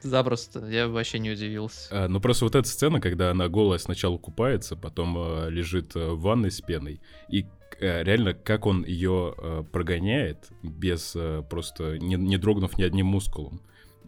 Запросто, 0.04 0.64
я 0.68 0.90
вообще 0.90 1.18
не 1.18 1.32
удивился. 1.32 1.88
А, 1.90 2.08
Ну 2.08 2.22
просто 2.22 2.46
вот 2.46 2.54
эта 2.54 2.68
сцена, 2.68 3.02
когда 3.02 3.32
она 3.32 3.50
голая 3.50 3.80
сначала 3.80 4.20
купается, 4.20 4.76
потом 4.76 5.18
э, 5.18 5.50
лежит 5.50 5.96
э, 5.96 6.12
в 6.12 6.22
ванной 6.22 6.52
с 6.52 6.62
пеной, 6.62 7.02
и 7.30 7.48
реально 7.82 8.34
как 8.34 8.66
он 8.66 8.86
ее 8.86 9.34
э, 9.38 9.64
прогоняет 9.72 10.50
без 10.64 11.14
э, 11.16 11.44
просто 11.50 11.98
не, 11.98 12.16
не 12.16 12.38
дрогнув 12.38 12.78
ни 12.78 12.84
одним 12.84 13.08
мускулом. 13.08 13.62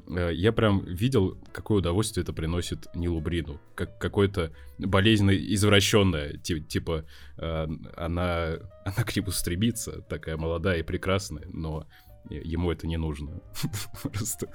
Э, 0.08 0.32
Я 0.34 0.52
прям 0.52 0.86
видел, 0.86 1.38
какое 1.52 1.80
удовольствие 1.80 2.24
это 2.24 2.34
приносит 2.34 2.88
Нилу 2.96 3.20
Брину. 3.22 3.60
Как 3.76 3.98
какое-то 4.00 4.52
болезненно 4.78 5.32
извращенное. 5.32 6.38
ти- 6.38 6.62
Типа, 6.62 7.06
э, 7.38 7.68
она, 7.98 8.58
она 8.86 9.04
к 9.06 9.16
нему 9.16 9.32
стремится, 9.32 10.02
такая 10.02 10.38
молодая 10.38 10.80
и 10.80 10.84
прекрасная, 10.84 11.46
но 11.52 11.88
ему 12.30 12.72
это 12.72 12.88
не 12.88 12.98
нужно. 12.98 13.42
Просто. 14.04 14.48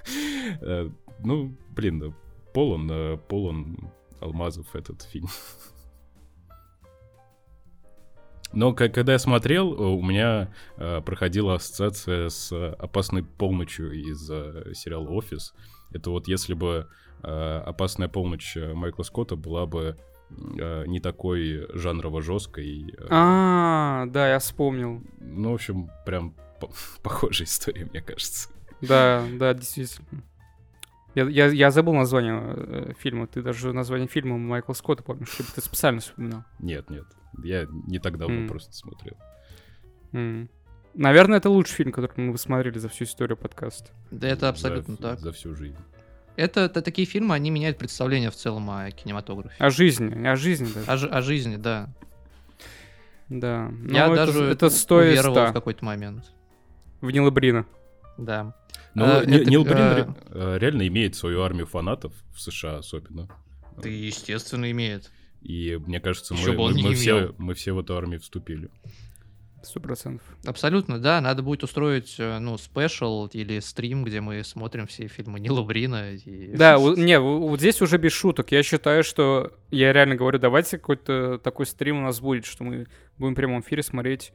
э, 0.60 0.90
Ну, 1.24 1.56
блин, 1.70 2.14
полон, 2.54 2.88
э, 2.90 3.16
полон 3.28 3.90
алмазов 4.20 4.74
этот 4.76 5.02
фильм. 5.02 5.28
Но 8.52 8.72
когда 8.72 9.12
я 9.12 9.18
смотрел, 9.18 9.72
э, 9.74 9.76
у 9.76 10.02
меня 10.02 10.48
э, 10.76 11.00
проходила 11.02 11.54
ассоциация 11.56 12.28
с 12.28 12.50
э, 12.52 12.74
«Опасной 12.78 13.22
полночью» 13.22 13.92
из 13.92 14.28
э, 14.30 14.72
сериала 14.74 15.08
«Офис». 15.10 15.54
Это 15.92 16.10
вот 16.10 16.28
если 16.28 16.54
бы 16.54 16.88
э, 17.22 17.62
«Опасная 17.66 18.08
полночь» 18.08 18.56
Майкла 18.56 19.02
Скотта 19.02 19.36
была 19.36 19.66
бы 19.66 19.96
э, 20.30 20.84
не 20.86 21.00
такой 21.00 21.66
жанрово 21.74 22.22
жесткой. 22.22 22.90
э, 22.96 23.06
А, 23.10 24.06
да, 24.06 24.28
я 24.30 24.38
вспомнил. 24.38 25.02
Ну, 25.20 25.50
в 25.52 25.54
общем, 25.54 25.90
прям 26.06 26.34
по- 26.60 26.70
похожая 27.02 27.46
история, 27.46 27.84
мне 27.84 28.00
кажется. 28.00 28.48
Да, 28.80 29.24
да, 29.38 29.52
действительно. 29.54 30.06
Я, 31.18 31.28
я, 31.28 31.46
я 31.46 31.70
забыл 31.72 31.94
название 31.94 32.40
э, 32.40 32.92
фильма. 32.98 33.26
Ты 33.26 33.42
даже 33.42 33.72
название 33.72 34.06
фильма 34.06 34.38
Майкла 34.38 34.72
Скотта 34.72 35.02
помнишь, 35.02 35.28
чтобы 35.30 35.50
ты 35.52 35.60
специально 35.60 36.00
вспоминал. 36.00 36.44
Нет, 36.60 36.88
нет, 36.90 37.06
я 37.42 37.66
не 37.88 37.98
так 37.98 38.18
давно 38.18 38.42
М. 38.42 38.48
просто 38.48 38.72
смотрел. 38.72 39.16
М. 40.12 40.48
Наверное, 40.94 41.38
это 41.38 41.50
лучший 41.50 41.74
фильм, 41.74 41.90
который 41.90 42.12
мы 42.16 42.38
смотрели 42.38 42.78
за 42.78 42.88
всю 42.88 43.02
историю 43.04 43.36
подкаста. 43.36 43.90
Да 44.12 44.28
это 44.28 44.48
абсолютно 44.48 44.94
за, 44.94 45.02
так. 45.02 45.18
За 45.18 45.32
всю 45.32 45.56
жизнь. 45.56 45.76
Это, 46.36 46.60
это 46.60 46.82
такие 46.82 47.06
фильмы, 47.06 47.34
они 47.34 47.50
меняют 47.50 47.78
представление 47.78 48.30
в 48.30 48.36
целом 48.36 48.70
о 48.70 48.88
кинематографе. 48.92 49.56
О 49.58 49.70
жизни, 49.70 50.24
о 50.24 50.36
жизни 50.36 50.68
даже. 50.86 51.08
О, 51.08 51.18
о 51.18 51.20
жизни, 51.20 51.56
да. 51.56 51.88
Да. 53.28 53.72
Я 53.90 54.06
Но 54.06 54.14
это, 54.14 54.26
даже 54.26 54.44
это 54.44 54.70
стоит 54.70 55.14
уверовал 55.18 55.36
100 55.36 55.46
в 55.48 55.52
какой-то 55.52 55.84
момент. 55.84 56.32
в 57.00 57.10
Нила 57.10 57.30
Брина. 57.32 57.66
Да. 58.16 58.54
Ну, 58.98 59.04
А, 59.04 59.24
Ни- 59.24 59.36
это, 59.40 59.50
Нил 59.50 59.64
Брин 59.64 59.76
а, 59.78 60.14
э, 60.30 60.58
реально 60.58 60.86
имеет 60.88 61.14
свою 61.14 61.42
армию 61.42 61.66
фанатов 61.66 62.12
в 62.34 62.40
США 62.40 62.78
особенно. 62.78 63.28
Ты, 63.82 63.90
естественно, 63.90 64.70
имеет. 64.70 65.10
И 65.42 65.78
мне 65.86 66.00
кажется, 66.00 66.34
мы, 66.34 66.52
мы- 66.52 66.82
мы 66.82 66.94
все, 66.94 67.34
мы 67.38 67.54
все 67.54 67.72
в 67.72 67.78
эту 67.78 67.96
армию 67.96 68.20
вступили. 68.20 68.70
Сто 69.62 69.80
процентов. 69.80 70.24
Абсолютно, 70.46 71.00
да. 71.00 71.20
Надо 71.20 71.42
будет 71.42 71.64
устроить, 71.64 72.14
э, 72.18 72.38
ну, 72.38 72.56
спешл 72.58 73.26
или 73.32 73.58
стрим, 73.58 74.04
где 74.04 74.20
мы 74.20 74.44
смотрим 74.44 74.86
все 74.86 75.08
фильмы 75.08 75.40
Нила 75.40 75.62
Брина. 75.62 76.12
И... 76.14 76.54
Да, 76.56 76.78
у- 76.78 76.94
не, 76.96 77.18
вот 77.18 77.58
здесь 77.58 77.82
уже 77.82 77.98
без 77.98 78.12
шуток. 78.12 78.52
Я 78.52 78.62
считаю, 78.62 79.02
что 79.02 79.52
я 79.72 79.92
реально 79.92 80.14
говорю, 80.14 80.38
давайте 80.38 80.78
какой-то 80.78 81.38
такой 81.38 81.66
стрим 81.66 81.98
у 81.98 82.02
нас 82.02 82.20
будет, 82.20 82.44
что 82.46 82.62
мы 82.64 82.86
будем 83.18 83.32
в 83.34 83.36
прямом 83.36 83.60
эфире 83.62 83.82
смотреть 83.82 84.32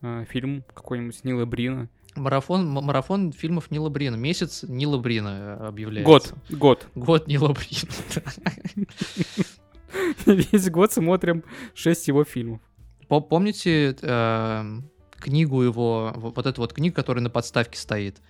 э, 0.00 0.24
фильм 0.30 0.64
какой-нибудь 0.74 1.22
Нила 1.22 1.44
Брина. 1.44 1.88
Марафон, 2.14 2.68
марафон 2.68 3.32
фильмов 3.32 3.70
Нила 3.70 3.88
Брина. 3.88 4.16
Месяц 4.16 4.64
Нила 4.64 4.98
Брина 4.98 5.58
э, 5.60 5.66
объявляется. 5.68 6.10
Год, 6.10 6.34
год. 6.50 6.86
Год 6.94 7.26
Нила 7.28 7.48
Брина. 7.54 8.86
Весь 10.26 10.70
год 10.70 10.92
смотрим 10.92 11.44
шесть 11.74 12.08
его 12.08 12.24
фильмов. 12.24 12.60
По- 13.08 13.20
Помните 13.20 13.96
э, 14.00 14.78
книгу 15.18 15.62
его, 15.62 16.12
вот 16.16 16.46
эту 16.46 16.60
вот 16.60 16.72
книгу, 16.72 16.94
которая 16.94 17.22
на 17.22 17.30
подставке 17.30 17.78
стоит? 17.78 18.20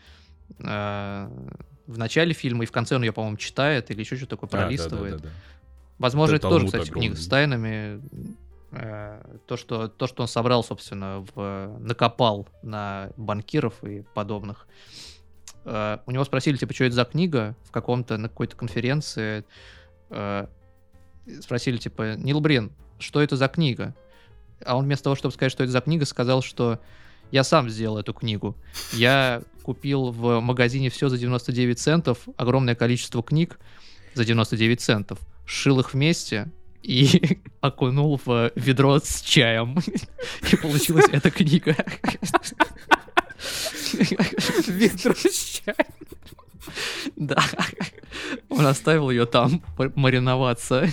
Э, 0.58 1.28
В 1.86 1.98
начале 1.98 2.32
фильма 2.34 2.64
и 2.64 2.66
в 2.66 2.72
конце 2.72 2.96
он 2.96 3.02
ее, 3.02 3.12
по-моему, 3.12 3.36
читает 3.36 3.90
или 3.90 4.00
еще 4.00 4.16
что-то 4.16 4.36
такое 4.36 4.48
А, 4.48 4.62
пролистывает. 4.62 5.22
Возможно, 5.98 6.36
Это 6.36 6.48
это 6.48 6.54
тоже, 6.56 6.66
кстати, 6.66 6.90
книга 6.90 7.16
с 7.16 7.26
тайнами. 7.28 8.00
Э, 8.72 9.22
То 9.46 9.56
что, 9.56 9.88
то, 9.88 10.06
что 10.06 10.22
он 10.22 10.28
собрал, 10.28 10.64
собственно, 10.64 11.24
в, 11.34 11.76
накопал 11.78 12.48
на 12.62 13.10
банкиров 13.16 13.84
и 13.84 14.02
подобных. 14.14 14.66
Э, 15.64 15.98
У 16.06 16.10
него 16.10 16.24
спросили, 16.24 16.56
типа, 16.56 16.72
что 16.72 16.84
это 16.84 16.94
за 16.94 17.04
книга 17.04 17.54
в 17.64 17.70
каком-то, 17.70 18.16
на 18.16 18.28
какой-то 18.28 18.56
конференции. 18.56 19.44
Э, 20.10 20.46
Спросили, 21.40 21.76
типа, 21.76 22.16
Нил 22.16 22.40
Брин, 22.40 22.72
что 22.98 23.22
это 23.22 23.36
за 23.36 23.46
книга? 23.46 23.94
А 24.64 24.76
он 24.76 24.86
вместо 24.86 25.04
того, 25.04 25.16
чтобы 25.16 25.32
сказать, 25.32 25.52
что 25.52 25.62
это 25.62 25.70
за 25.72 25.80
книга, 25.80 26.04
сказал, 26.04 26.42
что 26.42 26.80
я 27.30 27.44
сам 27.44 27.68
сделал 27.70 27.98
эту 27.98 28.12
книгу. 28.12 28.56
Я 28.92 29.42
купил 29.62 30.10
в 30.10 30.40
магазине 30.40 30.90
все 30.90 31.08
за 31.08 31.18
99 31.18 31.78
центов, 31.78 32.28
огромное 32.36 32.74
количество 32.74 33.22
книг 33.22 33.60
за 34.14 34.24
99 34.24 34.80
центов, 34.80 35.20
сшил 35.46 35.78
их 35.78 35.94
вместе 35.94 36.50
и 36.82 37.38
окунул 37.60 38.20
в 38.24 38.52
ведро 38.54 38.98
с 38.98 39.20
чаем. 39.22 39.78
И 40.52 40.56
получилась 40.56 41.06
эта 41.12 41.30
книга. 41.30 41.76
Ведро 44.66 45.14
с 45.14 45.62
чаем. 45.64 45.76
Да. 47.16 47.42
Он 48.48 48.66
оставил 48.66 49.10
ее 49.10 49.26
там 49.26 49.62
мариноваться. 49.94 50.88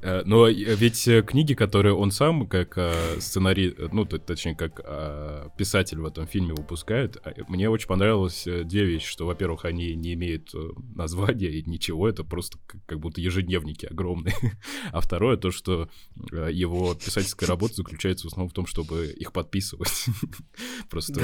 Э, 0.00 0.22
Но 0.24 0.48
э, 0.48 0.52
ведь 0.52 1.06
э, 1.08 1.22
книги, 1.22 1.54
которые 1.54 1.94
он 1.94 2.10
сам, 2.10 2.46
как 2.46 2.78
сценарий, 3.18 3.74
ну, 3.92 4.04
точнее, 4.04 4.54
как 4.54 4.80
э, 4.84 5.48
писатель 5.56 5.98
в 5.98 6.06
этом 6.06 6.26
фильме 6.26 6.54
выпускает, 6.54 7.16
а, 7.24 7.32
мне 7.48 7.68
очень 7.68 7.88
понравилось 7.88 8.44
две 8.44 8.84
вещи, 8.84 9.06
что, 9.06 9.26
во-первых, 9.26 9.64
они 9.64 9.94
не 9.94 10.14
имеют 10.14 10.52
названия 10.94 11.48
и 11.48 11.68
ничего, 11.68 12.08
это 12.08 12.24
просто 12.24 12.58
как, 12.86 12.98
будто 13.00 13.20
ежедневники 13.20 13.86
огромные. 13.86 14.34
А 14.92 15.00
второе, 15.00 15.36
то, 15.36 15.50
что 15.50 15.88
его 16.32 16.94
писательская 16.94 17.48
работа 17.48 17.74
заключается 17.74 18.26
в 18.26 18.28
основном 18.28 18.50
в 18.50 18.52
том, 18.52 18.66
чтобы 18.66 19.06
их 19.06 19.32
подписывать. 19.32 20.06
Просто 20.90 21.14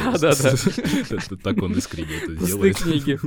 так 1.43 1.63
он 1.63 1.73
искренне 1.75 2.17
это 2.17 2.35
делает. 2.35 2.77
книги. 2.77 3.19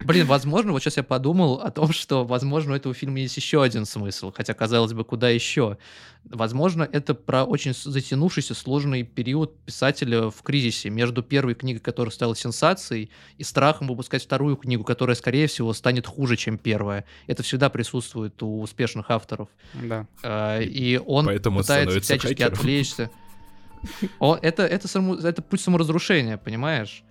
Блин, 0.00 0.26
возможно, 0.26 0.72
вот 0.72 0.82
сейчас 0.82 0.96
я 0.96 1.02
подумал 1.02 1.54
о 1.60 1.70
том, 1.70 1.92
что, 1.92 2.24
возможно, 2.24 2.72
у 2.72 2.76
этого 2.76 2.94
фильма 2.94 3.20
есть 3.20 3.36
еще 3.36 3.62
один 3.62 3.84
смысл, 3.86 4.32
хотя, 4.34 4.52
казалось 4.52 4.92
бы, 4.92 5.04
куда 5.04 5.28
еще. 5.28 5.78
Возможно, 6.24 6.88
это 6.90 7.14
про 7.14 7.44
очень 7.44 7.74
затянувшийся 7.74 8.54
сложный 8.54 9.02
период 9.04 9.56
писателя 9.60 10.30
в 10.30 10.42
кризисе 10.42 10.90
между 10.90 11.22
первой 11.22 11.54
книгой, 11.54 11.80
которая 11.80 12.10
стала 12.12 12.34
сенсацией, 12.34 13.10
и 13.38 13.44
страхом 13.44 13.86
выпускать 13.88 14.24
вторую 14.24 14.56
книгу, 14.56 14.84
которая, 14.84 15.14
скорее 15.16 15.46
всего, 15.46 15.72
станет 15.72 16.06
хуже, 16.06 16.36
чем 16.36 16.58
первая. 16.58 17.04
Это 17.26 17.42
всегда 17.42 17.68
присутствует 17.70 18.42
у 18.42 18.60
успешных 18.62 19.10
авторов. 19.10 19.48
Да. 19.74 20.06
А, 20.22 20.60
И 20.60 20.96
он 20.98 21.26
Поэтому 21.26 21.60
пытается 21.60 22.00
всячески 22.00 22.28
хакером. 22.34 22.52
отвлечься. 22.54 23.10
О, 24.18 24.36
это, 24.40 24.64
это, 24.64 24.88
само- 24.88 25.16
это 25.16 25.42
путь 25.42 25.60
саморазрушения, 25.60 26.36
понимаешь? 26.38 27.04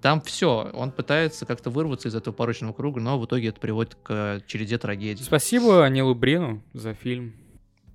Там 0.00 0.20
все, 0.20 0.70
он 0.72 0.92
пытается 0.92 1.46
как-то 1.46 1.70
вырваться 1.70 2.08
из 2.08 2.14
этого 2.14 2.32
порочного 2.34 2.72
круга, 2.72 3.00
но 3.00 3.18
в 3.18 3.24
итоге 3.26 3.48
это 3.48 3.60
приводит 3.60 3.94
к 3.96 4.10
э, 4.10 4.40
череде 4.46 4.78
трагедий. 4.78 5.22
Спасибо 5.22 5.86
Нилу 5.88 6.14
Брину 6.14 6.62
за 6.72 6.94
фильм. 6.94 7.34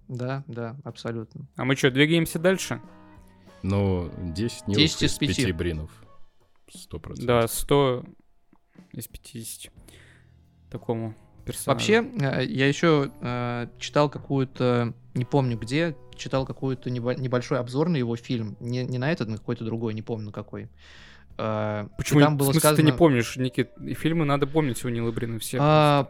Да, 0.07 0.43
да, 0.47 0.75
абсолютно. 0.83 1.47
А 1.55 1.65
мы 1.65 1.75
что, 1.75 1.89
двигаемся 1.91 2.37
дальше? 2.39 2.81
Ну, 3.63 4.11
10 4.19 4.67
Нилов 4.67 4.77
10 4.77 5.01
из 5.03 5.11
из 5.13 5.17
5 5.17 5.29
пяти. 5.29 5.51
бринов. 5.51 5.91
Сто 6.71 6.99
процентов. 6.99 7.27
Да, 7.27 7.47
100 7.47 8.05
из 8.93 9.07
50 9.07 9.71
такому 10.69 11.15
персонажу. 11.45 11.71
Вообще, 11.93 12.11
э, 12.21 12.45
я 12.45 12.67
еще 12.67 13.11
э, 13.21 13.67
читал 13.79 14.09
какую-то, 14.09 14.93
не 15.13 15.25
помню 15.25 15.57
где, 15.57 15.95
читал 16.15 16.45
какой-то 16.45 16.89
небо- 16.89 17.15
небольшой 17.19 17.59
обзор 17.59 17.89
на 17.89 17.97
его 17.97 18.15
фильм. 18.15 18.55
Не, 18.59 18.83
не 18.85 18.97
на 18.97 19.11
этот, 19.11 19.27
на 19.29 19.37
какой-то 19.37 19.63
другой, 19.65 19.93
не 19.93 20.01
помню 20.01 20.27
на 20.27 20.31
какой. 20.31 20.69
И 21.37 21.85
Почему 21.97 22.21
там 22.21 22.35
в 22.35 22.37
было 22.37 22.45
смысле 22.47 22.59
сказано... 22.59 22.77
ты 22.77 22.83
не 22.83 22.91
помнишь, 22.91 23.35
Никит? 23.37 23.71
И 23.81 23.93
фильмы 23.93 24.25
надо 24.25 24.47
помнить 24.47 24.83
у 24.85 24.89
Нила 24.89 25.11
Брина 25.11 25.37
все. 25.39 25.57
А, 25.61 26.09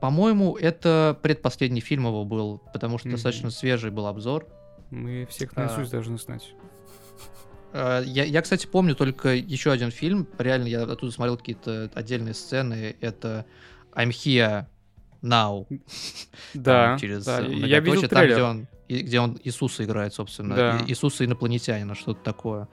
По-моему, 0.00 0.56
это 0.56 1.18
предпоследний 1.22 1.80
фильм 1.80 2.06
его 2.06 2.24
был, 2.24 2.62
потому 2.72 2.98
что 2.98 3.08
Мгм. 3.08 3.16
достаточно 3.16 3.50
свежий 3.50 3.90
был 3.90 4.06
обзор. 4.06 4.46
Мы 4.90 5.26
всех 5.30 5.52
а, 5.56 5.60
наизусть 5.66 5.90
должны 5.92 6.18
знать. 6.18 6.52
Э, 7.72 8.02
Я, 8.04 8.24
я, 8.24 8.42
кстати, 8.42 8.66
помню 8.66 8.94
только 8.94 9.34
еще 9.34 9.70
один 9.70 9.90
фильм. 9.90 10.26
Реально, 10.38 10.66
я 10.68 10.82
оттуда 10.82 11.12
смотрел 11.12 11.36
какие-то 11.36 11.90
отдельные 11.94 12.34
сцены. 12.34 12.96
Это 13.00 13.44
I'm 13.94 14.08
Here 14.10 14.66
Now. 15.22 15.66
Да, 16.54 16.86
Там 16.90 16.98
через 16.98 17.24
да, 17.24 17.40
я 17.40 17.80
видел 17.80 18.02
там, 18.08 18.24
где 18.24 18.42
он, 18.42 18.68
и- 18.88 19.00
где 19.02 19.20
он 19.20 19.38
Иисуса 19.44 19.84
играет, 19.84 20.14
собственно. 20.14 20.54
Да. 20.54 20.78
И- 20.78 20.90
Иисуса 20.90 21.24
инопланетянина, 21.24 21.94
что-то 21.94 22.22
такое. 22.22 22.68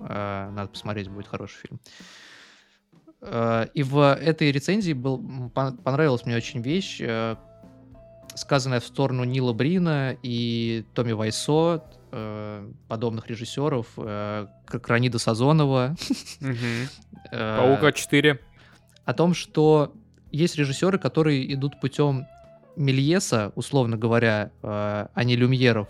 Э, 0.00 0.50
Надо 0.50 0.68
посмотреть, 0.68 1.08
будет 1.08 1.26
хороший 1.26 1.58
фильм. 1.58 1.80
Э, 3.20 3.66
И 3.74 3.82
в 3.82 4.14
этой 4.14 4.52
рецензии 4.52 4.92
был, 4.92 5.50
понравилась 5.50 6.24
мне 6.24 6.36
очень 6.36 6.60
вещь, 6.60 6.98
э, 7.00 7.36
сказанная 8.34 8.80
в 8.80 8.84
сторону 8.84 9.24
Нила 9.24 9.52
Брина 9.52 10.16
и 10.22 10.84
Томми 10.94 11.12
Вайсо, 11.12 11.82
подобных 12.88 13.28
режиссеров, 13.28 13.86
как 13.94 14.88
Ранида 14.88 15.18
Сазонова. 15.18 15.94
Паука 17.30 17.92
4. 17.92 18.40
о 19.04 19.12
том, 19.12 19.34
что 19.34 19.92
есть 20.30 20.56
режиссеры, 20.56 20.98
которые 20.98 21.52
идут 21.52 21.78
путем 21.80 22.26
Мельеса, 22.76 23.52
условно 23.56 23.98
говоря, 23.98 24.52
а 24.62 25.24
не 25.24 25.36
Люмьеров. 25.36 25.88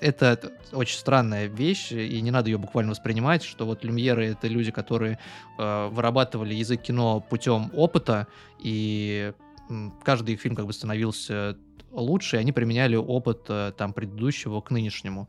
Это 0.00 0.52
очень 0.72 0.98
странная 0.98 1.46
вещь, 1.46 1.92
и 1.92 2.20
не 2.20 2.30
надо 2.30 2.50
ее 2.50 2.58
буквально 2.58 2.90
воспринимать, 2.90 3.42
что 3.42 3.66
вот 3.66 3.84
Люмьеры— 3.84 4.26
это 4.28 4.48
люди, 4.48 4.70
которые 4.70 5.18
э, 5.58 5.88
вырабатывали 5.88 6.54
язык 6.54 6.82
кино 6.82 7.20
путем 7.20 7.70
опыта, 7.74 8.26
и 8.58 9.32
каждый 10.02 10.34
их 10.34 10.40
фильм 10.40 10.56
как 10.56 10.66
бы 10.66 10.72
становился 10.72 11.56
лучше, 11.90 12.36
и 12.36 12.40
они 12.40 12.52
применяли 12.52 12.96
опыт 12.96 13.46
э, 13.48 13.72
там 13.76 13.92
предыдущего 13.92 14.60
к 14.60 14.70
нынешнему. 14.70 15.28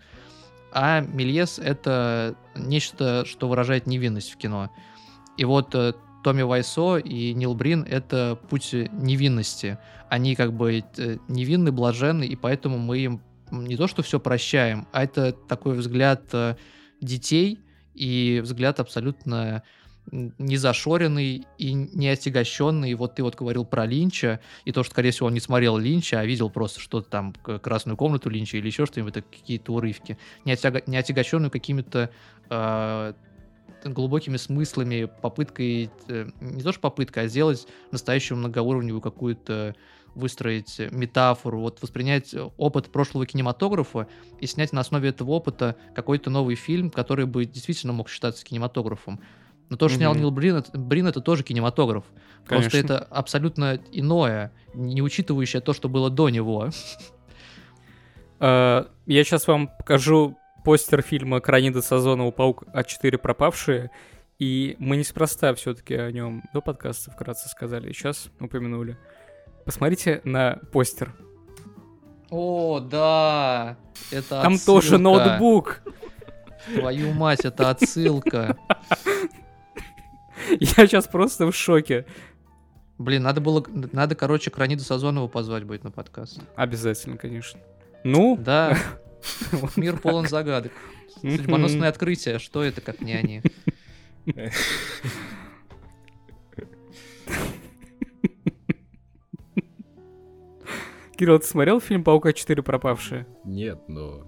А 0.71 1.01
Мельес— 1.01 1.59
это 1.63 2.35
нечто, 2.55 3.25
что 3.25 3.47
выражает 3.47 3.87
невинность 3.87 4.31
в 4.31 4.37
кино. 4.37 4.69
И 5.37 5.45
вот 5.45 5.73
э, 5.73 5.93
Томми 6.23 6.41
Вайсо 6.41 6.97
и 6.97 7.33
Нил 7.33 7.55
Брин— 7.55 7.85
это 7.89 8.37
путь 8.49 8.73
невинности. 8.73 9.77
Они 10.09 10.35
как 10.35 10.53
бы 10.53 10.83
э, 10.97 11.17
невинны, 11.27 11.71
блаженны, 11.71 12.25
и 12.25 12.35
поэтому 12.35 12.77
мы 12.77 12.99
им 12.99 13.21
не 13.51 13.75
то 13.75 13.87
что 13.87 14.01
все 14.01 14.19
прощаем, 14.19 14.87
а 14.91 15.03
это 15.03 15.31
такой 15.31 15.75
взгляд 15.75 16.23
э, 16.33 16.55
детей 17.01 17.59
и 17.93 18.39
взгляд 18.43 18.79
абсолютно 18.79 19.63
м, 20.11 20.33
незашоренный 20.37 21.45
и 21.57 21.73
не 21.73 22.07
отягощенный. 22.09 22.93
Вот 22.93 23.15
ты 23.15 23.23
вот 23.23 23.35
говорил 23.35 23.65
про 23.65 23.85
Линча, 23.85 24.39
и 24.65 24.71
то, 24.71 24.83
что, 24.83 24.91
скорее 24.91 25.11
всего, 25.11 25.27
он 25.27 25.33
не 25.33 25.39
смотрел 25.39 25.77
Линча, 25.77 26.19
а 26.19 26.25
видел 26.25 26.49
просто 26.49 26.79
что-то 26.79 27.09
там, 27.09 27.33
красную 27.33 27.97
комнату 27.97 28.29
Линча 28.29 28.57
или 28.57 28.67
еще 28.67 28.85
что-нибудь, 28.85 29.13
какие-то 29.13 29.73
урывки. 29.73 30.17
Не, 30.45 30.53
отяга- 30.53 30.83
не 30.87 30.97
отягощенную 30.97 31.51
какими-то 31.51 32.09
э, 32.49 33.13
глубокими 33.85 34.37
смыслами, 34.37 35.09
попыткой, 35.21 35.89
э, 36.07 36.29
не 36.41 36.61
то 36.61 36.71
что 36.71 36.81
попыткой, 36.81 37.25
а 37.25 37.27
сделать 37.27 37.67
настоящую 37.91 38.37
многоуровневую 38.37 39.01
какую-то 39.01 39.75
выстроить 40.15 40.79
метафору, 40.91 41.59
вот 41.59 41.81
воспринять 41.81 42.35
опыт 42.57 42.91
прошлого 42.91 43.25
кинематографа 43.25 44.07
и 44.39 44.47
снять 44.47 44.73
на 44.73 44.81
основе 44.81 45.09
этого 45.09 45.31
опыта 45.31 45.75
какой-то 45.95 46.29
новый 46.29 46.55
фильм, 46.55 46.89
который 46.89 47.25
бы 47.25 47.45
действительно 47.45 47.93
мог 47.93 48.09
считаться 48.09 48.45
кинематографом. 48.45 49.19
Но 49.69 49.77
то, 49.77 49.87
что 49.87 49.97
снял 49.97 50.13
Мгм. 50.13 50.21
Нил 50.21 50.31
Брин, 50.31 50.63
Брин, 50.73 51.07
это 51.07 51.21
тоже 51.21 51.43
кинематограф. 51.43 52.03
Просто 52.47 52.71
Конечно. 52.71 52.93
это 52.93 53.03
абсолютно 53.11 53.79
иное, 53.91 54.51
не 54.73 55.01
учитывающее 55.01 55.61
то, 55.61 55.73
что 55.73 55.89
было 55.89 56.09
до 56.09 56.29
него. 56.29 56.69
Э, 58.39 58.85
Я 59.05 59.23
сейчас 59.23 59.47
вам 59.47 59.67
покажу 59.67 60.37
постер 60.63 61.01
фильма 61.01 61.39
Кранида 61.41 61.81
Сазонова 61.81 62.31
«Паук 62.31 62.63
А4 62.73 63.17
пропавшие», 63.17 63.91
и 64.39 64.77
мы 64.79 64.95
неспроста 64.95 65.53
все-таки 65.53 65.95
о 65.95 66.11
нем 66.11 66.43
до 66.53 66.61
подкаста 66.61 67.11
вкратце 67.11 67.49
сказали, 67.49 67.91
сейчас 67.91 68.29
упомянули. 68.39 68.97
Посмотрите 69.69 70.19
на 70.23 70.57
постер. 70.71 71.13
О, 72.31 72.79
да! 72.79 73.77
Это 74.09 74.41
Там 74.41 74.57
тоже 74.57 74.95
отсылка. 74.95 74.97
ноутбук. 74.97 75.81
Твою 76.73 77.11
мать, 77.13 77.41
это 77.45 77.69
отсылка. 77.69 78.57
Я 80.49 80.87
сейчас 80.87 81.05
просто 81.05 81.45
в 81.45 81.55
шоке. 81.55 82.07
Блин, 82.97 83.21
надо 83.21 83.41
было, 83.41 83.63
надо, 83.91 84.15
короче, 84.15 84.49
Краниду 84.49 84.81
Сазонова 84.81 85.27
позвать 85.27 85.65
будет 85.65 85.83
на 85.83 85.91
подкаст. 85.91 86.41
Обязательно, 86.55 87.17
конечно. 87.17 87.59
Ну, 88.03 88.37
Да, 88.37 88.75
мир 89.75 89.99
полон 89.99 90.27
загадок. 90.27 90.71
Судьбоносное 91.21 91.89
открытие, 91.89 92.39
что 92.39 92.63
это, 92.63 92.81
как 92.81 93.01
не 93.01 93.13
они? 93.13 93.43
Кирилл, 101.19 101.39
ты 101.39 101.45
смотрел 101.45 101.81
фильм 101.81 102.05
«Паука 102.05 102.31
4 102.31 102.63
пропавшие»? 102.63 103.27
Нет, 103.43 103.77
но 103.89 104.25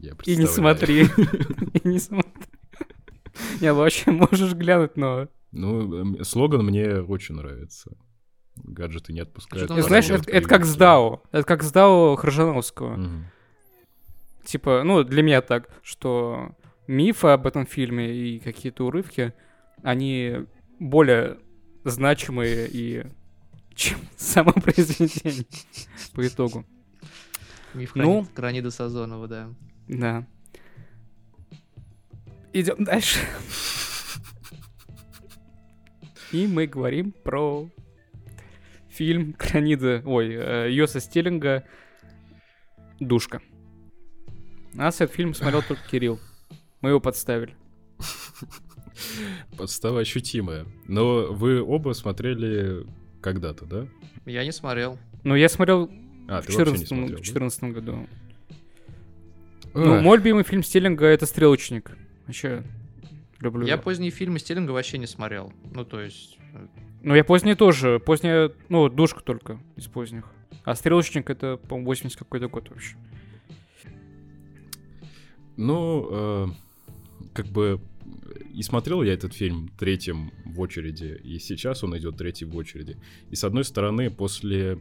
я 0.00 0.10
И 0.24 0.36
не 0.36 0.42
представляю. 0.42 0.48
смотри. 0.48 1.02
И 1.84 1.88
не 1.88 2.00
смотри. 2.00 2.32
Не, 3.60 3.72
ну 3.72 3.78
вообще 3.78 4.10
можешь 4.10 4.52
глянуть, 4.54 4.96
но... 4.96 5.28
Ну, 5.52 5.94
эм, 5.96 6.24
слоган 6.24 6.66
мне 6.66 7.02
очень 7.02 7.36
нравится. 7.36 7.96
Гаджеты 8.56 9.12
не 9.12 9.20
отпускают. 9.20 9.70
Знаешь, 9.70 10.10
это, 10.10 10.28
это 10.28 10.48
как 10.48 10.64
с 10.64 10.74
Дао. 10.74 11.22
Это 11.30 11.44
как 11.44 11.62
с 11.62 11.70
Дао 11.70 12.16
Хржановского. 12.16 12.96
Мгм. 12.96 13.26
Типа, 14.44 14.82
ну, 14.84 15.04
для 15.04 15.22
меня 15.22 15.40
так, 15.40 15.70
что 15.84 16.56
мифы 16.88 17.28
об 17.28 17.46
этом 17.46 17.64
фильме 17.64 18.12
и 18.12 18.40
какие-то 18.40 18.86
урывки, 18.86 19.34
они 19.84 20.46
более 20.80 21.38
значимые 21.84 22.66
и 22.68 23.06
чем 23.74 23.98
само 24.16 24.52
произведение 24.52 25.46
по 26.14 26.26
итогу. 26.26 26.64
Миф 27.74 27.94
Ну. 27.94 28.20
Крани- 28.22 28.34
Кранида 28.34 28.70
Сазонова, 28.70 29.26
да. 29.28 29.50
Да. 29.88 30.26
Идем 32.52 32.84
дальше. 32.84 33.18
И 36.32 36.46
мы 36.46 36.66
говорим 36.66 37.12
про 37.12 37.68
фильм 38.88 39.32
Кранида, 39.32 40.02
ой, 40.04 40.34
э, 40.34 40.72
Йоса 40.72 41.00
Стиллинга 41.00 41.64
«Душка». 43.00 43.40
Нас 44.72 45.00
этот 45.00 45.14
фильм 45.14 45.34
смотрел 45.34 45.62
только 45.68 45.82
Кирилл. 45.88 46.18
Мы 46.80 46.90
его 46.90 47.00
подставили. 47.00 47.54
Подстава 49.56 50.00
ощутимая. 50.00 50.66
Но 50.86 51.32
вы 51.32 51.62
оба 51.62 51.92
смотрели 51.92 52.84
когда-то, 53.24 53.64
да? 53.64 53.86
Я 54.26 54.44
не 54.44 54.52
смотрел. 54.52 54.98
Ну, 55.24 55.34
я 55.34 55.48
смотрел 55.48 55.90
А, 56.28 56.42
в 56.42 56.46
ты 56.46 56.52
вообще 56.52 56.72
не 56.72 56.84
14 56.84 56.88
смотрел, 56.88 57.16
в 57.16 57.20
да? 57.20 57.24
14 57.24 57.64
году. 57.64 58.06
А, 59.72 59.78
Ну, 59.78 60.00
мой 60.02 60.18
любимый 60.18 60.44
фильм 60.44 60.62
Стиллинга— 60.62 61.06
это 61.06 61.24
«Стрелочник». 61.26 61.96
Вообще, 62.26 62.62
люблю. 63.40 63.66
Я 63.66 63.72
его. 63.74 63.82
поздние 63.82 64.10
фильмы 64.10 64.38
Стиллинга 64.38 64.72
вообще 64.72 64.98
не 64.98 65.06
смотрел. 65.06 65.52
Ну, 65.74 65.84
то 65.86 66.00
есть... 66.02 66.38
э, 66.52 66.66
Ну, 67.02 67.14
я 67.14 67.24
поздний 67.24 67.54
тоже. 67.54 67.98
Поздняя, 67.98 68.52
ну, 68.68 68.88
душка 68.90 69.22
только 69.22 69.58
из 69.76 69.86
поздних. 69.86 70.24
А 70.64 70.74
стрелочник 70.74 71.30
это, 71.30 71.56
по-моему, 71.56 71.86
80 71.86 72.18
какой-то 72.18 72.48
год 72.48 72.68
вообще. 72.68 72.96
Ну, 75.56 76.08
э, 76.10 76.46
как 77.32 77.46
бы 77.46 77.80
и 78.52 78.62
смотрел 78.62 79.02
я 79.02 79.12
этот 79.12 79.34
фильм 79.34 79.70
третьим 79.78 80.32
в 80.44 80.60
очереди, 80.60 81.20
и 81.22 81.38
сейчас 81.38 81.84
он 81.84 81.96
идет 81.96 82.16
третий 82.16 82.44
в 82.44 82.56
очереди. 82.56 82.96
И 83.30 83.36
с 83.36 83.44
одной 83.44 83.64
стороны, 83.64 84.10
после 84.10 84.78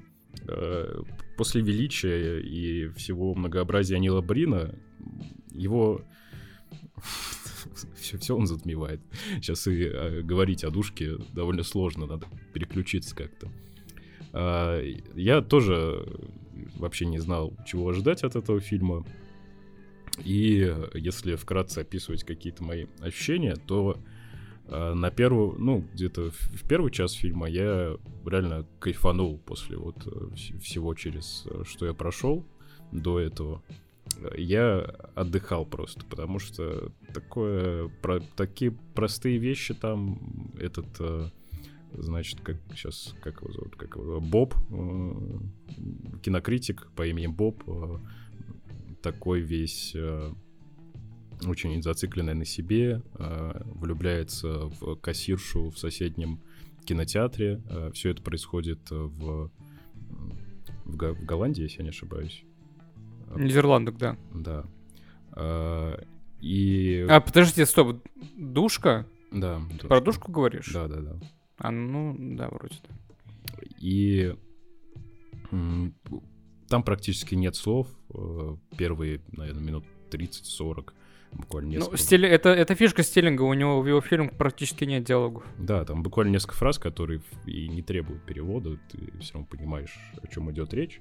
э, 0.48 1.02
после 1.38 1.62
величия 1.62 2.40
и 2.40 2.90
всего 2.90 3.34
многообразия 3.36 4.00
Нила 4.00 4.22
Брина, 4.22 4.76
его 5.52 6.02
все, 7.96 8.18
все 8.18 8.36
он 8.36 8.48
затмевает. 8.48 9.02
Сейчас 9.36 9.68
и 9.68 9.84
э, 9.84 10.22
говорить 10.22 10.64
о 10.64 10.70
душке 10.70 11.18
довольно 11.34 11.64
сложно, 11.64 12.06
надо 12.06 12.28
переключиться 12.54 13.16
как-то. 13.16 13.52
А, 14.34 14.82
я 15.16 15.42
тоже 15.42 16.06
вообще 16.76 17.06
не 17.06 17.20
знал, 17.20 17.54
чего 17.66 17.90
ожидать 17.90 18.24
от 18.24 18.36
этого 18.36 18.60
фильма. 18.60 19.06
И 20.24 20.64
э, 20.64 20.90
если 20.94 21.36
вкратце 21.36 21.80
описывать 21.80 22.24
какие-то 22.24 22.64
мои 22.64 22.86
ощущения, 23.00 23.56
то 23.56 23.98
э, 24.68 24.94
на 24.94 25.10
первую, 25.12 25.58
ну, 25.60 25.86
где-то 25.94 26.32
в, 26.32 26.68
первый 26.68 26.92
час 26.92 27.14
фильма 27.14 27.50
я 27.50 27.98
реально 28.26 28.68
кайфанул 28.80 29.40
после 29.40 29.78
вот 29.78 30.06
э, 30.06 30.10
вс- 30.36 30.58
всего, 30.60 30.94
через 30.94 31.44
э, 31.48 31.64
что 31.66 31.86
я 31.86 31.94
прошел 31.94 32.46
до 32.92 33.20
этого. 33.20 33.64
Я 34.38 34.80
отдыхал 35.16 35.66
просто, 35.66 36.06
потому 36.06 36.38
что 36.38 36.92
такое, 37.14 37.88
про, 38.02 38.20
такие 38.36 38.72
простые 38.94 39.38
вещи 39.38 39.74
там, 39.74 40.52
этот, 40.60 40.86
э, 41.00 41.30
значит, 41.94 42.40
как 42.42 42.58
сейчас, 42.76 43.16
как 43.24 43.42
его 43.42 43.52
зовут, 43.52 43.76
как 43.76 43.96
его 43.96 44.22
Боб, 44.22 44.54
э, 44.70 46.20
кинокритик 46.22 46.92
по 46.96 47.08
имени 47.08 47.28
Боб, 47.28 47.64
э, 47.66 47.98
такой 49.04 49.42
весь 49.42 49.92
э, 49.96 50.32
очень 51.46 51.84
зацикленный 51.84 52.34
на 52.34 52.46
себе, 52.46 53.04
э, 53.20 53.62
влюбляется 53.66 54.66
в 54.80 54.96
кассиршу 54.96 55.70
в 55.70 55.78
соседнем 55.78 56.42
кинотеатре. 56.86 57.62
Все 57.94 58.10
это 58.10 58.22
происходит 58.22 58.90
в, 58.90 59.10
в, 59.10 59.52
в 60.86 61.26
Голландии, 61.26 61.62
если 61.64 61.78
я 61.78 61.84
не 61.84 61.90
ошибаюсь. 61.90 62.44
Нидерландах, 63.36 63.98
да. 63.98 64.18
Да. 64.34 64.66
Э, 65.36 66.04
И... 66.42 67.06
А, 67.10 67.22
подожди, 67.22 67.66
стоп. 67.66 68.04
Душка? 68.36 69.08
Да. 69.32 69.62
Ты 69.80 69.88
про 69.88 70.02
душку 70.02 70.32
говоришь? 70.32 70.72
Да, 70.74 70.88
да, 70.88 71.02
да. 71.02 71.20
А, 71.58 71.72
ну, 71.72 72.16
да, 72.20 72.50
вроде. 72.50 72.76
И 73.80 74.36
там 76.74 76.82
практически 76.82 77.36
нет 77.36 77.56
слов. 77.56 77.88
э, 78.16 78.56
Первые, 78.78 79.22
наверное, 79.32 79.62
минут 79.64 79.84
30-40 80.10 80.92
буквально 81.34 81.70
Ну, 81.70 81.76
несколько. 81.78 81.98
стили... 81.98 82.28
это, 82.28 82.50
это 82.50 82.74
фишка 82.74 83.04
Стиллинга, 83.04 83.44
у 83.44 83.54
него 83.54 83.80
в 83.82 83.88
его 83.88 84.02
фильмах 84.02 84.32
практически 84.38 84.84
нет 84.86 85.04
диалогов. 85.04 85.44
Да, 85.60 85.86
там 85.86 86.02
буквально 86.02 86.32
несколько 86.32 86.56
фраз, 86.56 86.80
которые 86.80 87.22
и 87.46 87.68
не 87.70 87.84
требуют 87.84 88.24
перевода, 88.26 88.80
ты 88.92 89.12
все 89.20 89.34
равно 89.36 89.48
понимаешь, 89.52 89.96
о 90.24 90.28
чем 90.28 90.50
идет 90.52 90.74
речь. 90.74 91.00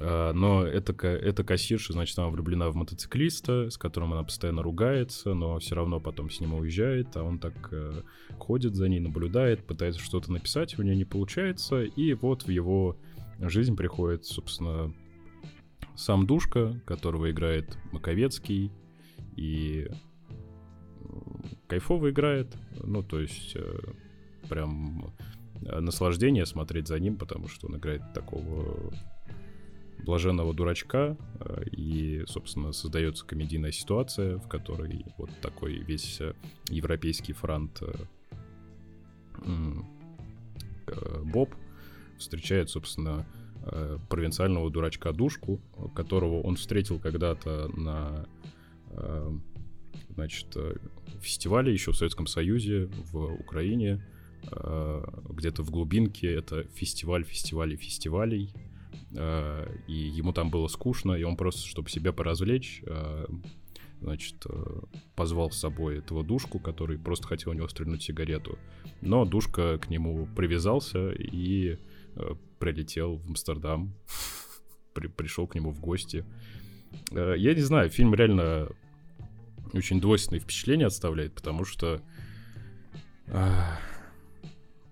А, 0.00 0.32
Но 0.32 0.64
эта, 0.66 0.94
ка- 0.94 1.08
эта 1.08 1.44
кассирша, 1.44 1.92
значит, 1.92 2.18
она 2.18 2.28
влюблена 2.28 2.70
в 2.70 2.74
мотоциклиста, 2.74 3.68
с 3.68 3.76
которым 3.76 4.14
она 4.14 4.22
постоянно 4.24 4.62
ругается, 4.62 5.34
но 5.34 5.58
все 5.58 5.74
равно 5.74 6.00
потом 6.00 6.30
с 6.30 6.40
ним 6.40 6.54
уезжает, 6.54 7.14
а 7.16 7.22
он 7.22 7.38
так 7.38 7.68
э, 7.70 8.00
ходит 8.38 8.74
за 8.74 8.88
ней, 8.88 9.00
наблюдает, 9.00 9.66
пытается 9.66 10.00
что-то 10.00 10.32
написать, 10.32 10.78
у 10.78 10.82
нее 10.82 10.96
не 10.96 11.04
получается, 11.04 11.82
и 11.82 12.14
вот 12.14 12.44
в 12.44 12.50
его 12.50 12.96
жизнь 13.40 13.76
приходит, 13.76 14.24
собственно, 14.24 14.92
сам 15.94 16.26
Душка, 16.26 16.80
которого 16.86 17.30
играет 17.30 17.78
Маковецкий, 17.92 18.70
и 19.36 19.88
кайфово 21.66 22.10
играет, 22.10 22.56
ну, 22.82 23.02
то 23.02 23.20
есть 23.20 23.54
э, 23.54 23.78
прям 24.48 25.14
э, 25.62 25.80
наслаждение 25.80 26.46
смотреть 26.46 26.88
за 26.88 26.98
ним, 26.98 27.16
потому 27.16 27.48
что 27.48 27.66
он 27.66 27.76
играет 27.76 28.02
такого 28.14 28.92
блаженного 30.04 30.54
дурачка, 30.54 31.16
э, 31.40 31.64
и, 31.72 32.24
собственно, 32.26 32.72
создается 32.72 33.26
комедийная 33.26 33.72
ситуация, 33.72 34.38
в 34.38 34.48
которой 34.48 35.04
вот 35.18 35.30
такой 35.40 35.78
весь 35.78 36.20
европейский 36.68 37.32
э, 40.86 41.22
Боб 41.24 41.54
встречает, 42.18 42.70
собственно, 42.70 43.26
э, 43.62 43.98
провинциального 44.08 44.70
дурачка 44.70 45.12
Душку, 45.12 45.60
которого 45.94 46.40
он 46.42 46.56
встретил 46.56 46.98
когда-то 46.98 47.68
на 47.76 48.26
э, 48.90 49.30
значит, 50.10 50.46
э, 50.56 50.76
фестивале 51.20 51.72
еще 51.72 51.92
в 51.92 51.96
Советском 51.96 52.26
Союзе, 52.26 52.86
в 53.10 53.34
Украине, 53.40 54.04
где-то 55.28 55.64
в 55.64 55.70
глубинке. 55.70 56.32
Это 56.32 56.64
фестиваль 56.74 57.24
фестивалей 57.24 57.76
фестивалей. 57.76 58.52
И 59.10 59.92
ему 59.92 60.32
там 60.32 60.50
было 60.50 60.68
скучно, 60.68 61.14
и 61.14 61.24
он 61.24 61.36
просто, 61.36 61.66
чтобы 61.66 61.90
себя 61.90 62.12
поразвлечь, 62.12 62.84
значит, 64.00 64.46
позвал 65.16 65.50
с 65.50 65.58
собой 65.58 65.98
этого 65.98 66.22
душку, 66.22 66.60
который 66.60 66.96
просто 66.96 67.26
хотел 67.26 67.52
у 67.52 67.54
него 67.54 67.66
стрельнуть 67.66 68.02
сигарету. 68.02 68.56
Но 69.00 69.24
душка 69.24 69.78
к 69.78 69.90
нему 69.90 70.28
привязался 70.36 71.10
и 71.10 71.78
прилетел 72.58 73.16
в 73.16 73.26
Амстердам, 73.28 73.94
при, 74.94 75.08
пришел 75.08 75.46
к 75.46 75.54
нему 75.54 75.70
в 75.70 75.80
гости. 75.80 76.24
Э, 77.10 77.34
я 77.36 77.54
не 77.54 77.62
знаю, 77.62 77.90
фильм 77.90 78.14
реально 78.14 78.68
очень 79.72 80.00
двойственные 80.00 80.40
впечатления 80.40 80.86
оставляет, 80.86 81.34
потому 81.34 81.64
что... 81.64 82.00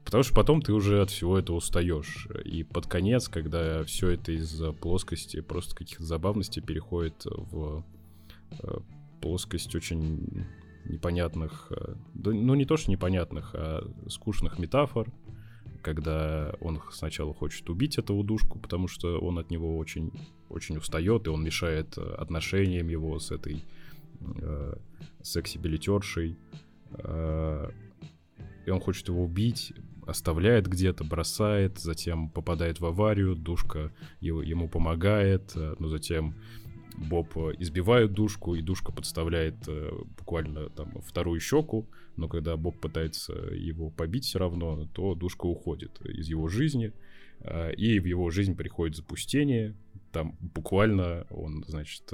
Потому 0.04 0.22
что 0.22 0.34
потом 0.34 0.60
ты 0.60 0.72
уже 0.72 1.00
от 1.00 1.10
всего 1.10 1.38
этого 1.38 1.56
устаешь. 1.56 2.28
И 2.44 2.62
под 2.62 2.86
конец, 2.86 3.28
когда 3.28 3.82
все 3.84 4.10
это 4.10 4.32
из-за 4.32 4.72
плоскости, 4.72 5.40
просто 5.40 5.74
каких-то 5.74 6.04
забавностей 6.04 6.62
переходит 6.62 7.24
в 7.24 7.84
э, 8.60 8.78
плоскость 9.20 9.74
очень 9.74 10.46
непонятных, 10.84 11.68
э, 11.70 11.94
ну 12.14 12.54
не 12.54 12.64
то 12.64 12.76
что 12.76 12.90
непонятных, 12.90 13.50
а 13.54 13.90
скучных 14.08 14.58
метафор, 14.58 15.10
когда 15.84 16.54
он 16.60 16.80
сначала 16.90 17.34
хочет 17.34 17.68
убить 17.68 17.98
эту 17.98 18.20
душку, 18.22 18.58
потому 18.58 18.88
что 18.88 19.18
он 19.20 19.38
от 19.38 19.50
него 19.50 19.76
очень, 19.76 20.10
очень 20.48 20.78
устает, 20.78 21.26
и 21.26 21.30
он 21.30 21.44
мешает 21.44 21.98
отношениям 21.98 22.88
его 22.88 23.18
с 23.18 23.30
этой 23.30 23.62
э, 24.20 24.74
секси-билетершей. 25.22 26.38
Э, 26.92 27.70
и 28.66 28.70
он 28.70 28.80
хочет 28.80 29.08
его 29.08 29.24
убить, 29.24 29.74
оставляет 30.06 30.66
где-то, 30.66 31.04
бросает, 31.04 31.78
затем 31.78 32.30
попадает 32.30 32.80
в 32.80 32.86
аварию, 32.86 33.36
душка 33.36 33.92
его, 34.20 34.42
ему 34.42 34.68
помогает, 34.68 35.52
э, 35.54 35.74
но 35.78 35.88
затем 35.88 36.34
Боб 36.96 37.36
избивает 37.58 38.12
душку, 38.12 38.54
и 38.54 38.62
душка 38.62 38.92
подставляет 38.92 39.56
э, 39.66 39.90
буквально 40.16 40.70
там 40.70 41.00
вторую 41.02 41.40
щеку, 41.40 41.88
но 42.16 42.28
когда 42.28 42.56
Боб 42.56 42.80
пытается 42.80 43.32
его 43.32 43.90
побить 43.90 44.24
все 44.24 44.38
равно, 44.38 44.86
то 44.86 45.14
душка 45.14 45.46
уходит 45.46 46.00
из 46.02 46.28
его 46.28 46.48
жизни, 46.48 46.92
э, 47.40 47.74
и 47.74 47.98
в 47.98 48.04
его 48.04 48.30
жизнь 48.30 48.56
приходит 48.56 48.96
запустение, 48.96 49.76
там 50.12 50.36
буквально 50.40 51.26
он, 51.30 51.64
значит, 51.66 52.12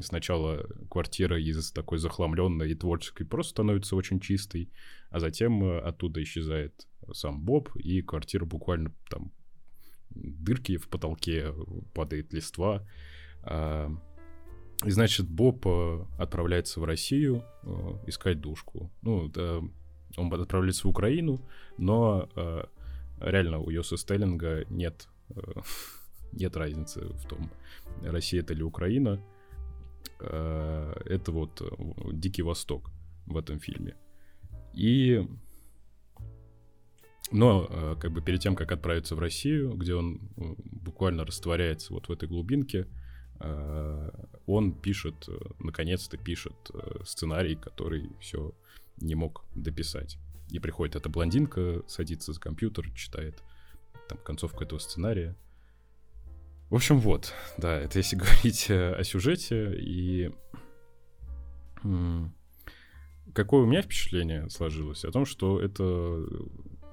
сначала 0.00 0.66
квартира 0.90 1.38
из 1.38 1.70
такой 1.72 1.98
захламленной 1.98 2.70
и 2.70 2.74
творческой 2.74 3.26
просто 3.26 3.50
становится 3.50 3.96
очень 3.96 4.20
чистой, 4.20 4.70
а 5.10 5.20
затем 5.20 5.62
оттуда 5.62 6.22
исчезает 6.22 6.86
сам 7.12 7.44
Боб, 7.44 7.68
и 7.76 8.00
квартира 8.00 8.46
буквально 8.46 8.94
там 9.10 9.32
дырки 10.10 10.78
в 10.78 10.88
потолке, 10.88 11.52
падает 11.94 12.32
листва. 12.32 12.86
И 14.84 14.90
значит, 14.90 15.28
Боб 15.28 15.66
э, 15.66 16.04
отправляется 16.18 16.80
в 16.80 16.84
Россию 16.84 17.42
э, 17.62 17.68
искать 18.06 18.40
душку. 18.40 18.90
Ну, 19.02 19.28
да, 19.28 19.62
он 20.16 20.32
отправляется 20.32 20.86
в 20.86 20.90
Украину, 20.90 21.40
но 21.78 22.28
э, 22.36 22.64
реально 23.20 23.58
у 23.58 23.70
Йоса 23.70 23.96
Стеллинга 23.96 24.66
нет, 24.68 25.08
нет 26.32 26.56
разницы 26.56 27.06
в 27.06 27.26
том, 27.26 27.50
Россия 28.02 28.42
это 28.42 28.52
или 28.52 28.62
Украина. 28.62 29.20
Это 30.18 31.30
вот 31.30 31.62
Дикий 32.12 32.42
Восток 32.42 32.90
в 33.26 33.36
этом 33.36 33.60
фильме. 33.60 33.96
И 34.72 35.28
но 37.32 37.96
как 38.00 38.12
бы 38.12 38.22
перед 38.22 38.40
тем, 38.40 38.56
как 38.56 38.72
отправиться 38.72 39.14
в 39.14 39.18
Россию, 39.18 39.74
где 39.74 39.94
он 39.94 40.20
буквально 40.36 41.26
растворяется 41.26 41.92
вот 41.92 42.08
в 42.08 42.12
этой 42.12 42.28
глубинке, 42.28 42.86
он 44.46 44.72
пишет, 44.72 45.28
наконец-то 45.58 46.16
пишет 46.16 46.54
сценарий, 47.04 47.56
который 47.56 48.10
все 48.20 48.52
не 48.98 49.14
мог 49.14 49.44
дописать. 49.54 50.18
И 50.50 50.58
приходит 50.58 50.96
эта 50.96 51.08
блондинка, 51.08 51.82
садится 51.86 52.32
за 52.32 52.40
компьютер, 52.40 52.90
читает 52.92 53.42
там 54.08 54.18
концовку 54.18 54.62
этого 54.62 54.78
сценария. 54.78 55.36
В 56.70 56.74
общем, 56.74 56.98
вот, 56.98 57.32
да, 57.58 57.78
это 57.78 57.98
если 57.98 58.16
говорить 58.16 58.70
о 58.70 59.02
сюжете 59.04 59.76
и 59.78 60.32
какое 63.32 63.62
у 63.62 63.66
меня 63.66 63.82
впечатление 63.82 64.48
сложилось 64.50 65.04
о 65.04 65.12
том, 65.12 65.26
что 65.26 65.60
это 65.60 66.24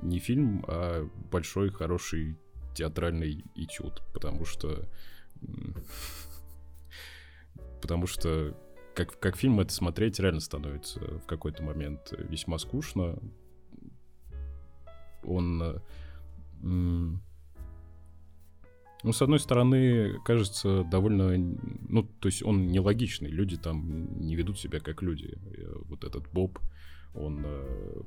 не 0.02 0.20
фильм, 0.20 0.64
а 0.68 1.10
большой 1.32 1.70
хороший 1.72 2.38
театральный 2.76 3.46
этюд, 3.56 4.02
потому 4.14 4.46
что 4.46 4.88
потому 7.84 8.08
что 8.08 8.58
как, 8.96 9.20
как 9.20 9.36
фильм 9.36 9.60
это 9.60 9.74
смотреть 9.74 10.18
реально 10.20 10.40
становится 10.40 11.02
в 11.02 11.26
какой-то 11.26 11.64
момент 11.64 12.14
весьма 12.18 12.58
скучно. 12.58 13.20
Он... 15.24 15.82
Ну, 16.62 17.20
с 19.12 19.22
одной 19.22 19.40
стороны, 19.40 20.18
кажется 20.24 20.86
довольно... 20.86 21.38
Ну, 21.90 22.04
то 22.04 22.30
есть 22.30 22.42
он 22.42 22.68
нелогичный. 22.68 23.30
Люди 23.30 23.58
там 23.58 24.18
не 24.26 24.38
ведут 24.38 24.58
себя 24.58 24.80
как 24.80 25.02
люди. 25.02 25.38
Вот 25.90 26.06
этот 26.06 26.32
Боб, 26.32 26.58
он 27.14 27.42
э, 27.44 28.02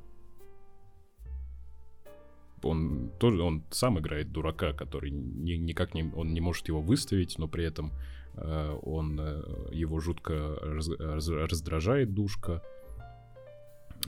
он 2.63 3.11
тоже, 3.19 3.43
он 3.43 3.63
сам 3.69 3.99
играет 3.99 4.31
дурака, 4.31 4.73
который 4.73 5.11
ни, 5.11 5.51
никак 5.51 5.93
не, 5.93 6.11
он 6.15 6.33
не 6.33 6.41
может 6.41 6.67
его 6.67 6.81
выставить, 6.81 7.37
но 7.37 7.47
при 7.47 7.63
этом 7.63 7.91
э, 7.91 8.16
он 8.37 9.19
э, 9.19 9.41
его 9.71 9.99
жутко 9.99 10.57
раз, 10.61 10.89
раз, 10.99 11.29
раздражает 11.29 12.13
душка. 12.13 12.61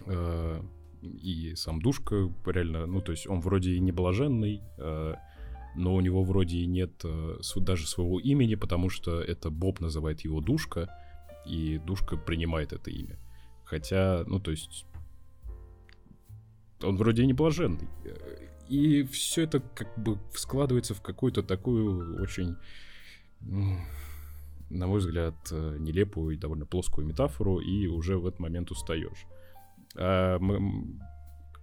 Э, 0.05 0.61
и 1.01 1.53
сам 1.55 1.82
душка 1.82 2.30
реально, 2.45 2.86
ну 2.86 3.01
то 3.01 3.11
есть 3.11 3.27
он 3.27 3.39
вроде 3.39 3.71
и 3.71 3.80
не 3.80 3.91
блаженный, 3.91 4.61
э, 4.77 5.15
но 5.75 5.95
у 5.95 6.01
него 6.01 6.23
вроде 6.23 6.57
и 6.57 6.65
нет 6.65 6.91
э, 7.03 7.38
даже 7.57 7.88
своего 7.88 8.19
имени, 8.19 8.55
потому 8.55 8.89
что 8.89 9.21
это 9.21 9.49
Боб 9.49 9.80
называет 9.80 10.21
его 10.21 10.41
душка, 10.41 10.89
и 11.45 11.77
душка 11.77 12.17
принимает 12.17 12.73
это 12.73 12.91
имя. 12.91 13.17
Хотя, 13.63 14.23
ну 14.27 14.39
то 14.39 14.51
есть 14.51 14.86
он 16.84 16.97
вроде 16.97 17.25
не 17.25 17.34
блаженный. 17.34 17.88
И 18.67 19.03
все 19.03 19.43
это 19.43 19.59
как 19.59 19.97
бы 19.97 20.19
складывается 20.34 20.93
в 20.93 21.01
какую-то 21.01 21.43
такую 21.43 22.21
очень, 22.21 22.55
на 24.70 24.88
мой 24.88 24.99
взгляд, 24.99 25.36
э, 25.51 25.78
нелепую 25.80 26.36
и 26.36 26.38
довольно 26.38 26.65
плоскую 26.65 27.07
метафору, 27.07 27.59
и 27.59 27.88
уже 27.88 28.17
в 28.17 28.28
этот 28.28 28.39
момент 28.39 28.72
устаешь. 28.72 29.26
А 29.95 30.39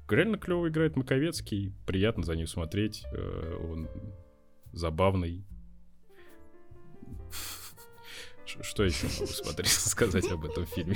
реально 0.08 0.38
клево 0.38 0.68
играет 0.68 0.96
Маковецкий, 0.96 1.72
приятно 1.86 2.24
за 2.24 2.36
ним 2.36 2.46
смотреть, 2.46 3.04
э, 3.12 3.58
он 3.62 3.88
забавный. 4.72 5.44
Что 8.62 8.84
еще 8.84 9.06
могу 9.06 9.26
смотреть, 9.32 9.70
сказать 9.72 10.30
об 10.30 10.44
этом 10.44 10.66
фильме? 10.66 10.94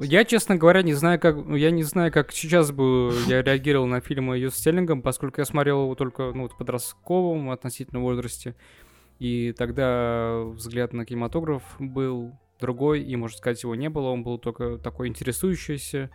Я, 0.00 0.24
честно 0.24 0.56
говоря, 0.56 0.82
не 0.82 0.94
знаю, 0.94 1.20
как 1.20 1.36
я 1.48 1.70
не 1.70 1.84
знаю, 1.84 2.12
как 2.12 2.32
сейчас 2.32 2.72
бы 2.72 3.14
я 3.28 3.42
реагировал 3.42 3.86
на 3.86 4.00
фильмы 4.00 4.36
ее 4.36 4.50
с 4.50 4.56
Стеллингом, 4.56 5.00
поскольку 5.00 5.40
я 5.40 5.44
смотрел 5.44 5.84
его 5.84 5.94
только 5.94 6.32
ну, 6.34 6.48
в 6.48 6.56
подростковом 6.56 7.50
относительно 7.50 8.00
возрасте. 8.00 8.56
И 9.18 9.52
тогда 9.56 10.42
взгляд 10.44 10.92
на 10.92 11.04
кинематограф 11.04 11.62
был 11.78 12.32
другой, 12.60 13.02
и, 13.02 13.16
можно 13.16 13.36
сказать, 13.36 13.62
его 13.62 13.74
не 13.74 13.88
было. 13.88 14.08
Он 14.08 14.22
был 14.22 14.38
только 14.38 14.78
такой 14.78 15.08
интересующийся 15.08 16.10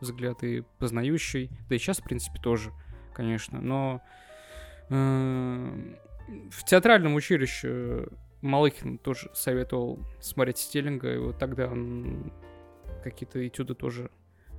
взгляд 0.00 0.42
и 0.42 0.62
познающий. 0.78 1.50
Да 1.68 1.74
и 1.74 1.78
сейчас, 1.78 1.98
в 1.98 2.04
принципе, 2.04 2.40
тоже, 2.40 2.72
конечно. 3.12 3.60
Но 3.60 4.00
э, 4.88 5.94
в 6.50 6.64
театральном 6.64 7.14
училище 7.14 8.08
Малыхин 8.40 8.98
тоже 8.98 9.30
советовал 9.34 10.00
смотреть 10.20 10.58
Стеллинга, 10.58 11.14
и 11.14 11.18
вот 11.18 11.38
тогда 11.38 11.70
какие-то 13.04 13.46
этюды 13.46 13.74
тоже 13.74 14.10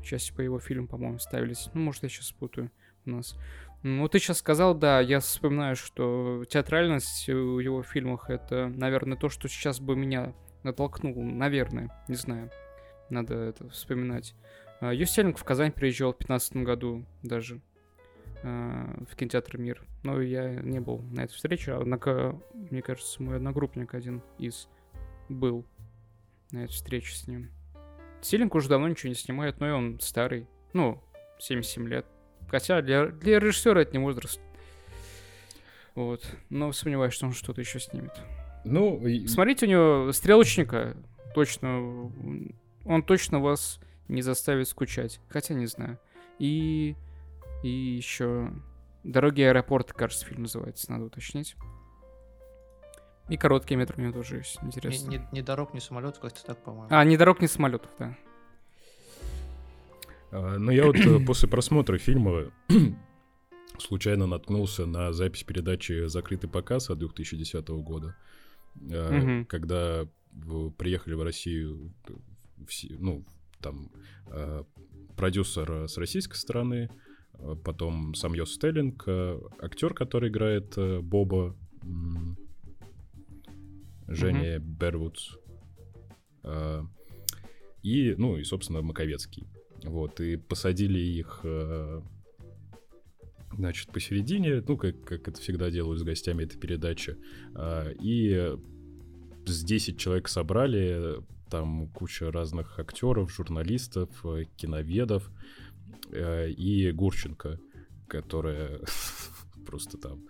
части 0.03 0.33
по 0.33 0.41
его 0.41 0.59
фильму, 0.59 0.87
по-моему, 0.87 1.19
ставились. 1.19 1.69
Ну, 1.73 1.81
может, 1.81 2.03
я 2.03 2.09
сейчас 2.09 2.31
путаю 2.31 2.71
у 3.05 3.11
нас. 3.11 3.37
Ну, 3.83 4.07
ты 4.07 4.19
сейчас 4.19 4.37
сказал, 4.37 4.75
да, 4.75 4.99
я 4.99 5.19
вспоминаю, 5.19 5.75
что 5.75 6.45
театральность 6.47 7.27
в 7.27 7.59
его 7.59 7.81
фильмах 7.81 8.29
это, 8.29 8.67
наверное, 8.67 9.17
то, 9.17 9.29
что 9.29 9.47
сейчас 9.47 9.79
бы 9.79 9.95
меня 9.95 10.33
натолкнуло, 10.63 11.21
наверное, 11.21 11.89
не 12.07 12.15
знаю. 12.15 12.51
Надо 13.09 13.35
это 13.35 13.67
вспоминать. 13.69 14.35
Юстелинг 14.81 15.37
в 15.37 15.43
Казань 15.43 15.71
приезжал 15.71 16.13
в 16.13 16.17
2015 16.17 16.57
году 16.57 17.05
даже. 17.23 17.61
Э, 18.43 19.03
в 19.07 19.15
кинотеатр 19.15 19.57
«Мир». 19.57 19.83
Но 20.03 20.19
я 20.19 20.55
не 20.55 20.79
был 20.79 20.99
на 21.11 21.21
этой 21.21 21.33
встрече, 21.33 21.73
однако, 21.73 22.39
мне 22.53 22.81
кажется, 22.81 23.21
мой 23.21 23.35
одногруппник 23.35 23.93
один 23.93 24.23
из 24.39 24.67
был 25.29 25.65
на 26.51 26.63
этой 26.63 26.73
встрече 26.73 27.15
с 27.15 27.27
ним. 27.27 27.51
Силинг 28.21 28.55
уже 28.55 28.67
давно 28.67 28.87
ничего 28.87 29.09
не 29.09 29.15
снимает, 29.15 29.59
но 29.59 29.67
и 29.67 29.71
он 29.71 29.99
старый. 29.99 30.47
Ну, 30.73 31.03
77 31.39 31.87
лет. 31.87 32.05
Хотя 32.51 32.81
для, 32.81 33.05
для 33.07 33.39
режиссера 33.39 33.81
это 33.81 33.93
не 33.97 34.03
возраст. 34.03 34.41
Вот. 35.95 36.25
Но 36.49 36.73
сомневаюсь, 36.73 37.13
что 37.13 37.25
он 37.27 37.31
что-то 37.33 37.61
еще 37.61 37.79
снимет. 37.79 38.11
Ну, 38.65 39.01
Смотрите 39.27 39.65
у 39.65 39.69
него 39.69 40.11
стрелочника, 40.11 40.97
точно, 41.33 42.11
он 42.85 43.03
точно 43.03 43.39
вас 43.39 43.79
не 44.09 44.21
заставит 44.21 44.67
скучать. 44.67 45.21
Хотя 45.29 45.53
не 45.53 45.65
знаю. 45.65 45.97
И, 46.39 46.95
и 47.63 47.69
еще 47.69 48.51
«Дороги 49.05 49.41
аэропорта», 49.41 49.93
кажется, 49.93 50.25
фильм 50.25 50.41
называется, 50.43 50.91
надо 50.91 51.05
уточнить. 51.05 51.55
И 53.29 53.37
короткий 53.37 53.75
метр 53.77 53.95
у 53.97 54.01
него 54.01 54.11
тоже 54.11 54.37
есть, 54.37 54.59
интересно. 54.61 55.09
ни- 55.09 55.27
ни 55.31 55.41
дорог, 55.41 55.73
ни 55.73 55.79
самолетов, 55.79 56.19
как-то 56.19 56.43
так, 56.45 56.57
по-моему. 56.63 56.87
А, 56.89 57.03
не 57.05 57.15
дорог, 57.15 57.39
не 57.39 57.47
самолетов, 57.47 57.89
да. 57.97 58.17
А, 60.31 60.57
Ну, 60.57 60.71
я 60.71 60.85
вот 60.85 60.95
э, 60.97 61.19
после 61.25 61.49
просмотра 61.49 61.97
фильма 61.97 62.51
случайно 63.77 64.27
наткнулся 64.27 64.85
на 64.85 65.13
запись 65.13 65.43
передачи 65.43 66.07
«Закрытый 66.07 66.49
показ» 66.49 66.89
от 66.89 66.99
2010 66.99 67.67
года, 67.69 68.15
Мгм. 68.75 69.45
когда 69.45 70.07
приехали 70.77 71.13
в 71.13 71.23
Россию, 71.23 71.93
ну, 72.99 73.25
там, 73.59 73.91
э, 74.27 74.63
продюсер 75.17 75.89
с 75.89 75.97
российской 75.97 76.37
стороны, 76.37 76.89
потом 77.63 78.13
сам 78.15 78.33
Йос 78.33 78.53
Стеллинг, 78.53 79.07
актер, 79.59 79.93
который 79.93 80.29
играет 80.29 80.77
э, 80.77 80.99
Боба, 81.01 81.55
Женя 84.07 84.59
Бервудс, 84.59 85.37
э, 86.43 86.83
и, 87.83 88.15
ну, 88.17 88.37
и, 88.37 88.43
собственно, 88.43 88.81
Маковецкий. 88.81 89.47
Вот, 89.83 90.19
и 90.21 90.35
посадили 90.37 90.99
их, 90.99 91.39
э, 91.43 92.01
значит, 93.53 93.91
посередине, 93.91 94.63
ну, 94.67 94.77
как, 94.77 95.03
как 95.03 95.27
это 95.27 95.41
всегда 95.41 95.71
делают 95.71 95.99
с 95.99 96.03
гостями 96.03 96.43
этой 96.43 96.59
передачи. 96.59 97.17
А, 97.55 97.89
И 97.99 98.55
с 99.45 99.63
10 99.63 99.97
человек 99.97 100.27
собрали, 100.27 101.23
там 101.49 101.87
куча 101.89 102.31
разных 102.31 102.79
актеров, 102.79 103.33
журналистов, 103.33 104.09
э, 104.23 104.45
киноведов 104.55 105.31
э, 106.11 106.51
и 106.51 106.91
Гурченко, 106.91 107.59
которая 108.07 108.81
просто 109.65 109.97
там 109.97 110.27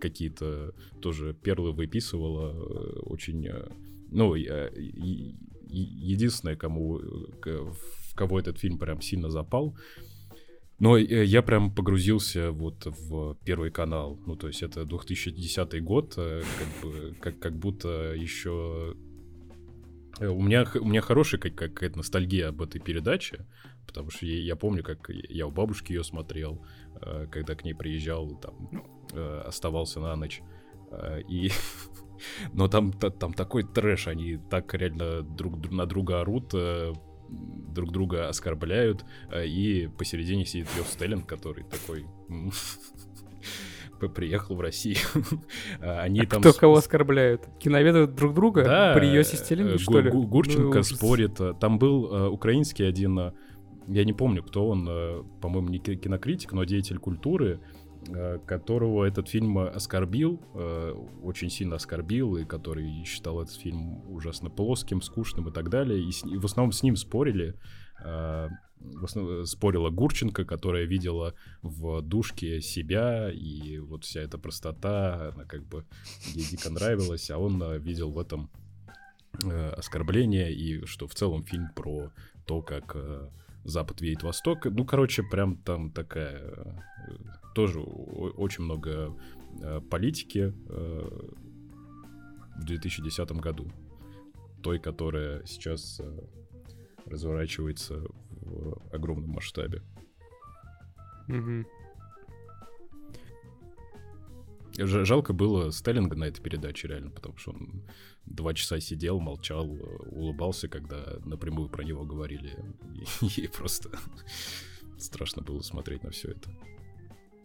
какие-то 0.00 0.74
тоже 1.02 1.34
перлы 1.34 1.72
выписывала, 1.72 2.52
очень... 3.02 3.50
Ну, 4.10 4.34
единственное, 5.66 6.56
кому, 6.56 6.98
кого 8.18 8.38
этот 8.38 8.58
фильм 8.58 8.78
прям 8.78 9.00
сильно 9.00 9.30
запал, 9.30 9.76
но 10.80 10.96
э, 10.96 11.24
я 11.24 11.42
прям 11.42 11.74
погрузился 11.74 12.50
вот 12.52 12.86
в 12.86 13.34
Первый 13.44 13.70
канал. 13.70 14.18
Ну, 14.26 14.36
то 14.36 14.46
есть 14.48 14.62
это 14.62 14.84
2010 14.84 15.82
год, 15.84 16.14
э, 16.18 16.42
как, 16.58 16.82
бы, 16.82 17.14
как, 17.20 17.38
как 17.38 17.58
будто 17.58 17.88
еще... 18.14 18.94
э, 20.20 20.26
У 20.28 20.42
меня, 20.42 20.64
у 20.80 20.84
меня 20.84 21.00
хорошая 21.00 21.40
как- 21.40 21.54
какая-то 21.56 21.98
ностальгия 21.98 22.48
об 22.48 22.60
этой 22.62 22.80
передаче, 22.80 23.46
потому 23.86 24.10
что 24.10 24.26
я, 24.26 24.36
я 24.42 24.56
помню, 24.56 24.82
как 24.82 25.10
я 25.30 25.46
у 25.46 25.50
бабушки 25.50 25.92
ее 25.92 26.04
смотрел, 26.04 26.64
когда 27.30 27.54
к 27.54 27.64
ней 27.64 27.74
приезжал, 27.74 28.40
там, 28.40 28.54
оставался 29.46 30.00
на 30.00 30.16
ночь. 30.16 30.42
И... 31.30 31.50
Но 32.52 32.68
там, 32.68 32.92
та- 32.92 33.10
там 33.10 33.32
такой 33.32 33.62
трэш, 33.62 34.08
они 34.08 34.38
так 34.50 34.74
реально 34.74 35.22
друг 35.22 35.54
дру- 35.60 35.74
на 35.74 35.86
друга 35.86 36.20
орут, 36.20 36.52
друг 37.28 37.92
друга 37.92 38.28
оскорбляют, 38.28 39.04
э, 39.30 39.46
и 39.46 39.86
посередине 39.88 40.44
сидит 40.46 40.68
Йос 40.76 40.88
Стеллинг, 40.92 41.26
который 41.26 41.64
такой 41.64 42.06
приехал 44.14 44.54
в 44.56 44.60
Россию. 44.60 44.98
А 45.80 46.00
Они 46.02 46.24
там 46.26 46.40
Кто 46.40 46.52
кого 46.52 46.76
оскорбляет? 46.76 47.48
Киноведы 47.58 48.06
друг 48.06 48.34
друга? 48.34 48.64
да, 48.64 48.94
При 48.94 49.06
Стеллинге, 49.38 49.72
Гу- 49.74 49.78
что 49.78 50.00
ли? 50.00 50.10
Гу- 50.10 50.26
Гурченко 50.26 50.78
Ну, 50.78 50.82
спорит. 50.84 51.40
э, 51.40 51.54
Там 51.60 51.78
был 51.78 52.12
э, 52.14 52.28
украинский 52.28 52.86
один, 52.88 53.32
я 53.88 54.04
не 54.04 54.12
помню, 54.12 54.42
кто 54.42 54.68
он, 54.68 54.86
по-моему, 55.40 55.68
не 55.68 55.78
ки- 55.78 55.96
кинокритик, 55.96 56.52
но 56.52 56.64
деятель 56.64 56.98
культуры, 56.98 57.60
которого 58.46 59.04
этот 59.04 59.28
фильм 59.28 59.58
оскорбил, 59.58 60.40
э, 60.54 60.92
очень 61.22 61.50
сильно 61.50 61.76
оскорбил, 61.76 62.36
и 62.36 62.44
который 62.44 63.04
считал 63.04 63.42
этот 63.42 63.54
фильм 63.54 64.10
ужасно 64.10 64.50
плоским, 64.50 65.02
скучным 65.02 65.48
и 65.48 65.52
так 65.52 65.68
далее. 65.68 66.00
И, 66.00 66.36
в 66.36 66.44
основном 66.44 66.72
с 66.72 66.82
ним 66.82 66.96
спорили. 66.96 67.54
э, 68.04 68.48
в 68.80 69.04
основном 69.04 69.46
спорила 69.46 69.90
Гурченко, 69.90 70.44
которая 70.44 70.84
видела 70.84 71.34
в 71.62 72.00
душке 72.02 72.60
себя, 72.60 73.30
и 73.30 73.78
вот 73.78 74.04
вся 74.04 74.20
эта 74.20 74.38
простота, 74.38 75.32
она 75.34 75.44
как 75.44 75.64
бы 75.64 75.84
ей 76.34 76.44
дико 76.44 76.70
нравилась, 76.70 77.30
а 77.30 77.38
он 77.38 77.62
э, 77.62 77.78
видел 77.78 78.12
в 78.12 78.18
этом 78.18 78.50
э, 79.44 79.70
оскорбление, 79.70 80.52
и 80.52 80.84
что 80.86 81.06
в 81.06 81.14
целом 81.14 81.44
фильм 81.44 81.70
про 81.74 82.12
то, 82.46 82.62
как 82.62 82.92
э, 82.94 83.28
Запад 83.64 84.00
видит 84.00 84.22
Восток. 84.22 84.64
Ну, 84.66 84.84
короче, 84.84 85.22
прям 85.22 85.56
там 85.58 85.90
такая... 85.90 86.40
э, 86.40 86.74
тоже 87.54 87.80
очень 87.80 88.64
много 88.64 89.16
э, 89.60 89.80
политики 89.90 90.54
э, 90.68 91.28
в 92.56 92.64
2010 92.64 93.30
году. 93.32 93.70
Той, 94.62 94.78
которая 94.78 95.44
сейчас 95.46 96.00
разворачивается 97.06 98.02
в 98.30 98.94
огромном 98.94 99.30
масштабе. 99.30 99.82
Ж- 104.78 105.04
Жалко 105.04 105.32
было 105.32 105.70
Сталинга 105.70 106.16
на 106.16 106.24
этой 106.24 106.42
передаче, 106.42 106.88
реально, 106.88 107.10
потому 107.10 107.36
что 107.36 107.50
он 107.52 107.82
два 108.30 108.54
часа 108.54 108.80
сидел, 108.80 109.20
молчал, 109.20 109.68
улыбался, 110.10 110.68
когда 110.68 111.18
напрямую 111.24 111.68
про 111.68 111.82
него 111.82 112.04
говорили. 112.04 112.56
И, 113.36 113.46
просто 113.48 113.90
страшно 114.98 115.42
было 115.42 115.60
смотреть 115.60 116.02
на 116.02 116.10
все 116.10 116.32
это. 116.32 116.50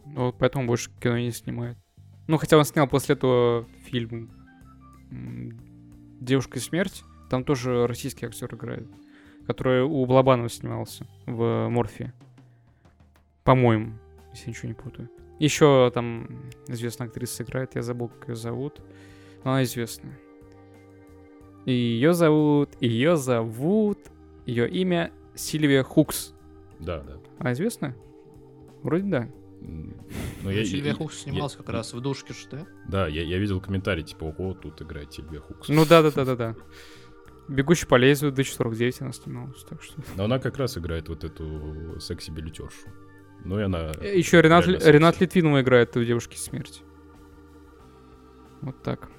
Ну, 0.06 0.26
вот 0.26 0.36
поэтому 0.38 0.66
больше 0.66 0.90
кино 1.00 1.18
не 1.18 1.30
снимает. 1.30 1.78
Ну, 2.26 2.36
хотя 2.36 2.56
он 2.56 2.64
снял 2.64 2.86
после 2.88 3.14
этого 3.14 3.66
фильм 3.86 4.30
«Девушка 6.20 6.58
и 6.58 6.62
смерть». 6.62 7.04
Там 7.30 7.44
тоже 7.44 7.86
российский 7.86 8.26
актер 8.26 8.54
играет, 8.54 8.86
который 9.46 9.82
у 9.82 10.04
Балабанова 10.06 10.48
снимался 10.48 11.06
в 11.26 11.68
«Морфе». 11.68 12.12
По-моему, 13.44 13.98
если 14.32 14.50
ничего 14.50 14.68
не 14.68 14.74
путаю. 14.74 15.10
Еще 15.38 15.90
там 15.92 16.50
известная 16.68 17.08
актриса 17.08 17.42
играет, 17.42 17.74
я 17.74 17.82
забыл, 17.82 18.08
как 18.08 18.28
ее 18.28 18.36
зовут. 18.36 18.80
Но 19.42 19.52
она 19.52 19.62
известная. 19.64 20.18
И 21.64 21.72
ее 21.72 22.12
зовут, 22.14 22.70
ее 22.80 23.16
зовут, 23.16 23.98
ее 24.46 24.68
имя 24.68 25.12
Сильвия 25.34 25.82
Хукс. 25.82 26.34
Да, 26.78 27.00
да. 27.00 27.16
Она 27.38 27.52
известная? 27.52 27.96
Вроде 28.82 29.04
да. 29.04 29.28
Но 30.42 30.50
я, 30.50 30.64
Сильвия 30.64 30.90
я- 30.90 30.94
Хукс 30.94 31.20
снимался 31.20 31.58
как 31.58 31.70
раз 31.70 31.94
в 31.94 32.00
душке, 32.00 32.34
что 32.34 32.56
ли? 32.58 32.64
Да, 32.86 33.06
я, 33.08 33.22
я 33.22 33.38
видел 33.38 33.60
комментарий, 33.62 34.02
типа, 34.02 34.24
ого, 34.24 34.52
тут 34.54 34.82
играет 34.82 35.12
Сильвия 35.12 35.40
Хукс. 35.40 35.68
Ну 35.68 35.86
да, 35.86 36.02
да, 36.02 36.10
да, 36.10 36.24
да, 36.26 36.36
да. 36.36 36.56
Бегущий 37.48 37.86
по 37.86 37.96
лезвию 37.96 38.32
D49 38.32 38.96
она 39.02 39.12
снималась, 39.12 39.62
так 39.64 39.82
что. 39.82 40.00
Но 40.16 40.24
она 40.24 40.38
как 40.38 40.56
раз 40.58 40.76
играет 40.78 41.08
вот 41.08 41.24
эту 41.24 41.98
секси-билетершу. 42.00 42.88
Ну 43.44 43.58
и 43.58 43.62
она... 43.62 43.90
Еще 44.02 44.40
Ренат, 44.40 44.66
Ли- 44.66 44.78
Ренат. 44.82 45.20
Литвинова 45.20 45.60
играет 45.62 45.94
в 45.96 46.04
девушке 46.04 46.38
смерти. 46.38 46.82
Вот 48.62 48.82
так. 48.82 49.10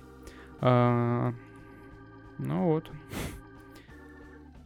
А, 0.62 1.34
ну 2.38 2.66
вот. 2.66 2.92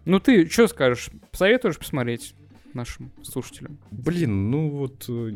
Ну 0.05 0.19
ты 0.19 0.47
что 0.49 0.67
скажешь? 0.67 1.09
Посоветуешь 1.31 1.77
посмотреть 1.77 2.35
нашим 2.73 3.11
слушателям? 3.23 3.79
Блин, 3.91 4.49
ну 4.49 4.69
вот... 4.69 5.05
э, 5.09 5.31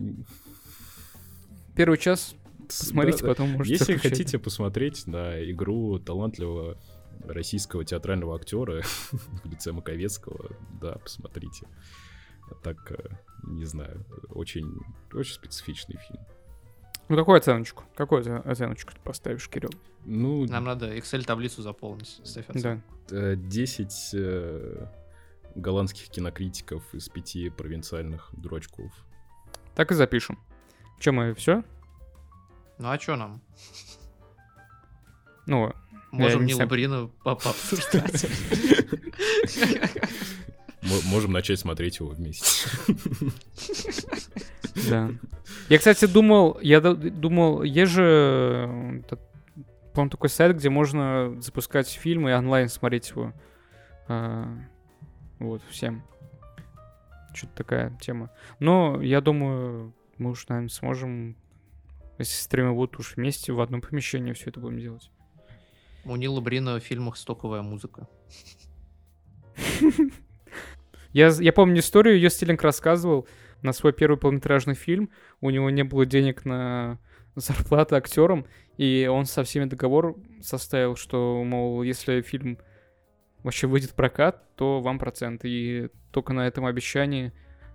Первый 1.76 1.97
час 1.97 2.35
с- 2.69 2.80
посмотрите, 2.80 3.22
да, 3.23 3.27
потом 3.30 3.49
можете 3.51 3.73
Если 3.73 3.93
отключать. 3.93 4.11
хотите 4.18 4.39
посмотреть 4.39 5.07
на 5.07 5.43
игру 5.51 5.99
талантливого 5.99 6.77
российского 7.26 7.84
театрального 7.85 8.35
актера 8.35 8.81
в 9.11 9.45
лице 9.49 9.72
Маковецкого, 9.72 10.55
да, 10.81 10.93
посмотрите. 10.97 11.68
А 12.51 12.55
так, 12.55 12.91
э, 12.91 13.10
не 13.43 13.65
знаю, 13.65 14.05
очень, 14.30 14.69
очень 15.14 15.34
специфичный 15.34 15.97
фильм. 16.07 16.22
Ну 17.10 17.15
какую 17.18 17.38
оценочку? 17.38 17.84
Какую 17.95 18.22
оце- 18.22 18.38
оценочку 18.38 18.91
ты 18.93 18.99
поставишь, 19.01 19.47
Кирилл? 19.49 19.72
Ну, 20.05 20.45
Нам 20.45 20.63
надо 20.65 20.95
Excel-таблицу 20.97 21.61
заполнить. 21.61 22.19
Ставь 22.23 22.45
Да. 22.47 22.53
оценку. 22.59 22.84
э, 23.11 23.35
10 23.38 24.09
э, 24.13 24.88
голландских 25.55 26.09
кинокритиков 26.09 26.84
из 26.93 27.07
пяти 27.09 27.49
провинциальных 27.49 28.30
дурачков. 28.34 28.91
Так 29.75 29.91
и 29.91 29.95
запишем. 29.95 30.38
Че 30.99 31.11
мы 31.11 31.34
все? 31.35 31.63
Ну 32.80 32.89
а 32.89 32.99
что 32.99 33.15
нам? 33.15 33.41
Ну, 35.45 35.73
Можем 36.11 36.41
не 36.41 36.47
Нилу 36.47 36.59
сам- 36.59 36.67
Брина 36.69 37.09
по- 37.23 37.35
пообсуждать. 37.35 38.25
Мо- 40.84 41.01
Можем 41.05 41.31
начать 41.31 41.59
смотреть 41.59 41.99
его 41.99 42.09
вместе. 42.09 42.69
Да. 44.89 45.09
Я, 45.69 45.77
кстати, 45.77 46.05
думал, 46.05 46.59
я 46.61 46.81
думал, 46.81 47.63
есть 47.63 47.91
же 47.91 49.01
э, 49.07 49.15
по-моему, 49.93 50.09
такой 50.09 50.29
сайт, 50.29 50.57
где 50.57 50.69
можно 50.69 51.39
запускать 51.39 51.87
фильмы 51.89 52.31
и 52.31 52.33
онлайн 52.33 52.67
смотреть 52.67 53.09
его. 53.11 53.33
А, 54.07 54.47
вот, 55.39 55.61
всем. 55.69 56.03
Что-то 57.33 57.53
такая 57.55 57.97
тема. 58.01 58.31
Но 58.59 59.01
я 59.01 59.21
думаю, 59.21 59.93
мы 60.17 60.31
уж, 60.31 60.47
наверное, 60.47 60.69
сможем, 60.69 61.35
если 62.17 62.35
стримы 62.35 62.73
будут 62.73 62.99
уж 62.99 63.15
вместе 63.15 63.53
в 63.53 63.61
одном 63.61 63.81
помещении, 63.81 64.33
все 64.33 64.49
это 64.49 64.59
будем 64.59 64.79
делать. 64.79 65.11
У 66.05 66.15
Нила 66.15 66.41
Брина 66.41 66.79
в 66.79 66.83
фильмах 66.83 67.17
стоковая 67.17 67.61
музыка. 67.61 68.07
Я, 71.13 71.27
я 71.27 71.53
помню 71.53 71.81
историю, 71.81 72.15
ее 72.15 72.31
Стиллинг 72.31 72.63
рассказывал 72.63 73.27
на 73.61 73.71
свой 73.71 73.93
первый 73.93 74.17
полнометражный 74.17 74.73
фильм. 74.73 75.11
У 75.41 75.51
него 75.51 75.69
не 75.69 75.83
было 75.83 76.07
денег 76.07 76.43
на 76.43 76.97
зарплаты 77.35 77.95
актерам, 77.95 78.45
и 78.77 79.07
он 79.11 79.26
со 79.26 79.43
всеми 79.43 79.65
договор 79.65 80.15
составил, 80.41 80.95
что, 80.95 81.43
мол, 81.43 81.84
если 81.84 82.22
фильм 82.22 82.57
вообще 83.43 83.68
выйдет 83.68 83.91
в 83.91 83.95
прокат, 83.95 84.43
то 84.55 84.81
вам 84.81 84.99
процент. 84.99 85.41
И 85.43 85.89
только 86.11 86.34
на 86.34 86.47
этом 86.47 86.65
обещании 86.65 87.34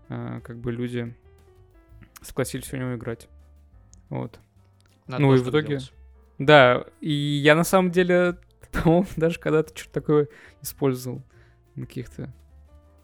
э, 0.08 0.40
как 0.42 0.58
бы 0.58 0.72
люди 0.72 1.14
согласились 2.22 2.72
у 2.72 2.76
него 2.76 2.94
играть. 2.94 3.28
Вот. 4.08 4.40
Надо 5.06 5.22
Ну 5.22 5.34
и 5.34 5.38
в 5.38 5.48
итоге- 5.48 5.68
делать. 5.68 5.92
Да, 6.38 6.84
и 7.00 7.10
я 7.12 7.54
на 7.54 7.64
самом 7.64 7.90
деле, 7.90 8.38
даже 9.16 9.38
когда-то 9.40 9.76
что-то 9.76 9.92
такое 9.92 10.28
использовал 10.62 11.22
на 11.74 11.86
каких-то 11.86 12.32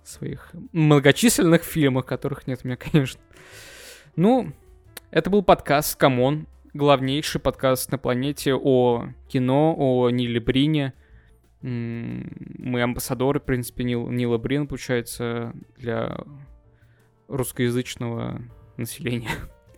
своих 0.05 0.51
многочисленных 0.73 1.63
фильмах, 1.65 2.07
которых 2.07 2.47
нет 2.47 2.61
у 2.63 2.69
меня, 2.69 2.77
конечно. 2.93 3.21
Ну, 4.17 4.53
это 5.15 5.31
был 5.31 5.45
подкаст 5.45 5.95
«Камон», 5.95 6.49
главнейший 6.73 7.41
подкаст 7.41 7.93
на 7.93 7.99
планете 7.99 8.53
о 8.53 9.11
кино, 9.29 9.73
о 9.79 10.11
Ниле 10.11 10.41
Брине. 10.41 10.93
Мы 11.63 12.83
амбассадоры, 12.83 13.39
в 13.39 13.45
принципе, 13.45 13.85
Нил, 13.85 14.11
Нила 14.11 14.39
Брина, 14.39 14.67
получается, 14.67 15.53
для 15.77 16.19
русскоязычного 17.29 18.43
населения. 18.77 19.31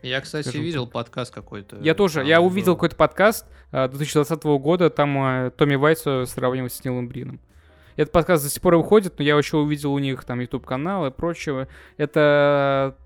Я, 0.03 0.23
кстати, 0.23 0.45
скажем 0.45 0.63
видел 0.63 0.87
подкаст 0.87 1.35
какой-то. 1.35 1.77
Я 1.83 1.95
тоже, 1.95 2.25
я 2.25 2.41
увидел 2.41 2.73
был. 2.73 2.77
какой-то 2.77 2.97
подкаст 2.97 3.47
а, 3.73 3.89
2020 3.89 4.43
года, 4.43 4.89
там 4.89 5.19
а, 5.19 5.51
Томми 5.51 5.75
Вайсо 5.75 6.25
сравнивали 6.25 6.73
с 6.73 6.83
Нилом 6.83 7.09
Брином. 7.09 7.41
Этот 7.97 8.11
подкаст 8.11 8.43
до 8.43 8.49
сих 8.49 8.63
пор 8.63 8.77
выходит, 8.77 9.19
но 9.19 9.25
я 9.25 9.37
еще 9.37 9.59
увидел 9.59 9.93
у 9.93 9.99
них 9.99 10.25
там 10.25 10.41
YouTube-канал 10.41 11.07
и 11.07 11.11
прочего. 11.11 11.69
Это 11.99 12.97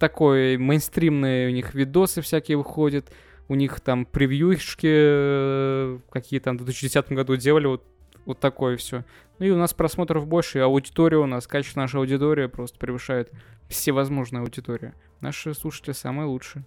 такой 0.00 0.56
мейнстримные 0.56 1.48
у 1.48 1.52
них 1.52 1.74
видосы 1.74 2.22
всякие 2.22 2.56
выходят. 2.56 3.12
У 3.48 3.54
них 3.54 3.80
там 3.80 4.06
превьюшки 4.06 4.88
э, 4.90 5.98
какие 6.10 6.40
там 6.40 6.56
в 6.56 6.64
2010 6.64 7.12
году 7.12 7.36
делали, 7.36 7.66
вот, 7.66 7.84
вот 8.24 8.40
такое 8.40 8.76
все. 8.76 9.04
Ну 9.38 9.46
и 9.46 9.50
у 9.50 9.56
нас 9.56 9.74
просмотров 9.74 10.26
больше, 10.26 10.58
и 10.58 10.60
аудитория 10.60 11.18
у 11.18 11.26
нас, 11.26 11.46
качество 11.46 11.80
нашей 11.80 12.00
аудитории 12.00 12.46
просто 12.46 12.78
превышает 12.78 13.30
всевозможные 13.68 14.40
аудитории. 14.40 14.92
Наши 15.20 15.54
слушатели 15.54 15.92
самые 15.92 16.26
лучшие. 16.26 16.64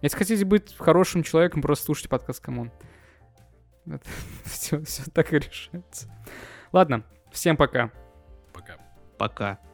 Если 0.00 0.16
хотите 0.16 0.44
быть 0.44 0.76
хорошим 0.76 1.22
человеком, 1.22 1.62
просто 1.62 1.86
слушайте 1.86 2.08
подкаст 2.08 2.40
Камон. 2.42 2.70
все, 4.44 4.80
все 4.84 5.02
так 5.12 5.32
и 5.32 5.38
решается. 5.38 6.10
Ладно, 6.72 7.02
всем 7.32 7.56
пока. 7.56 7.90
Пока. 8.52 8.76
Пока. 9.18 9.67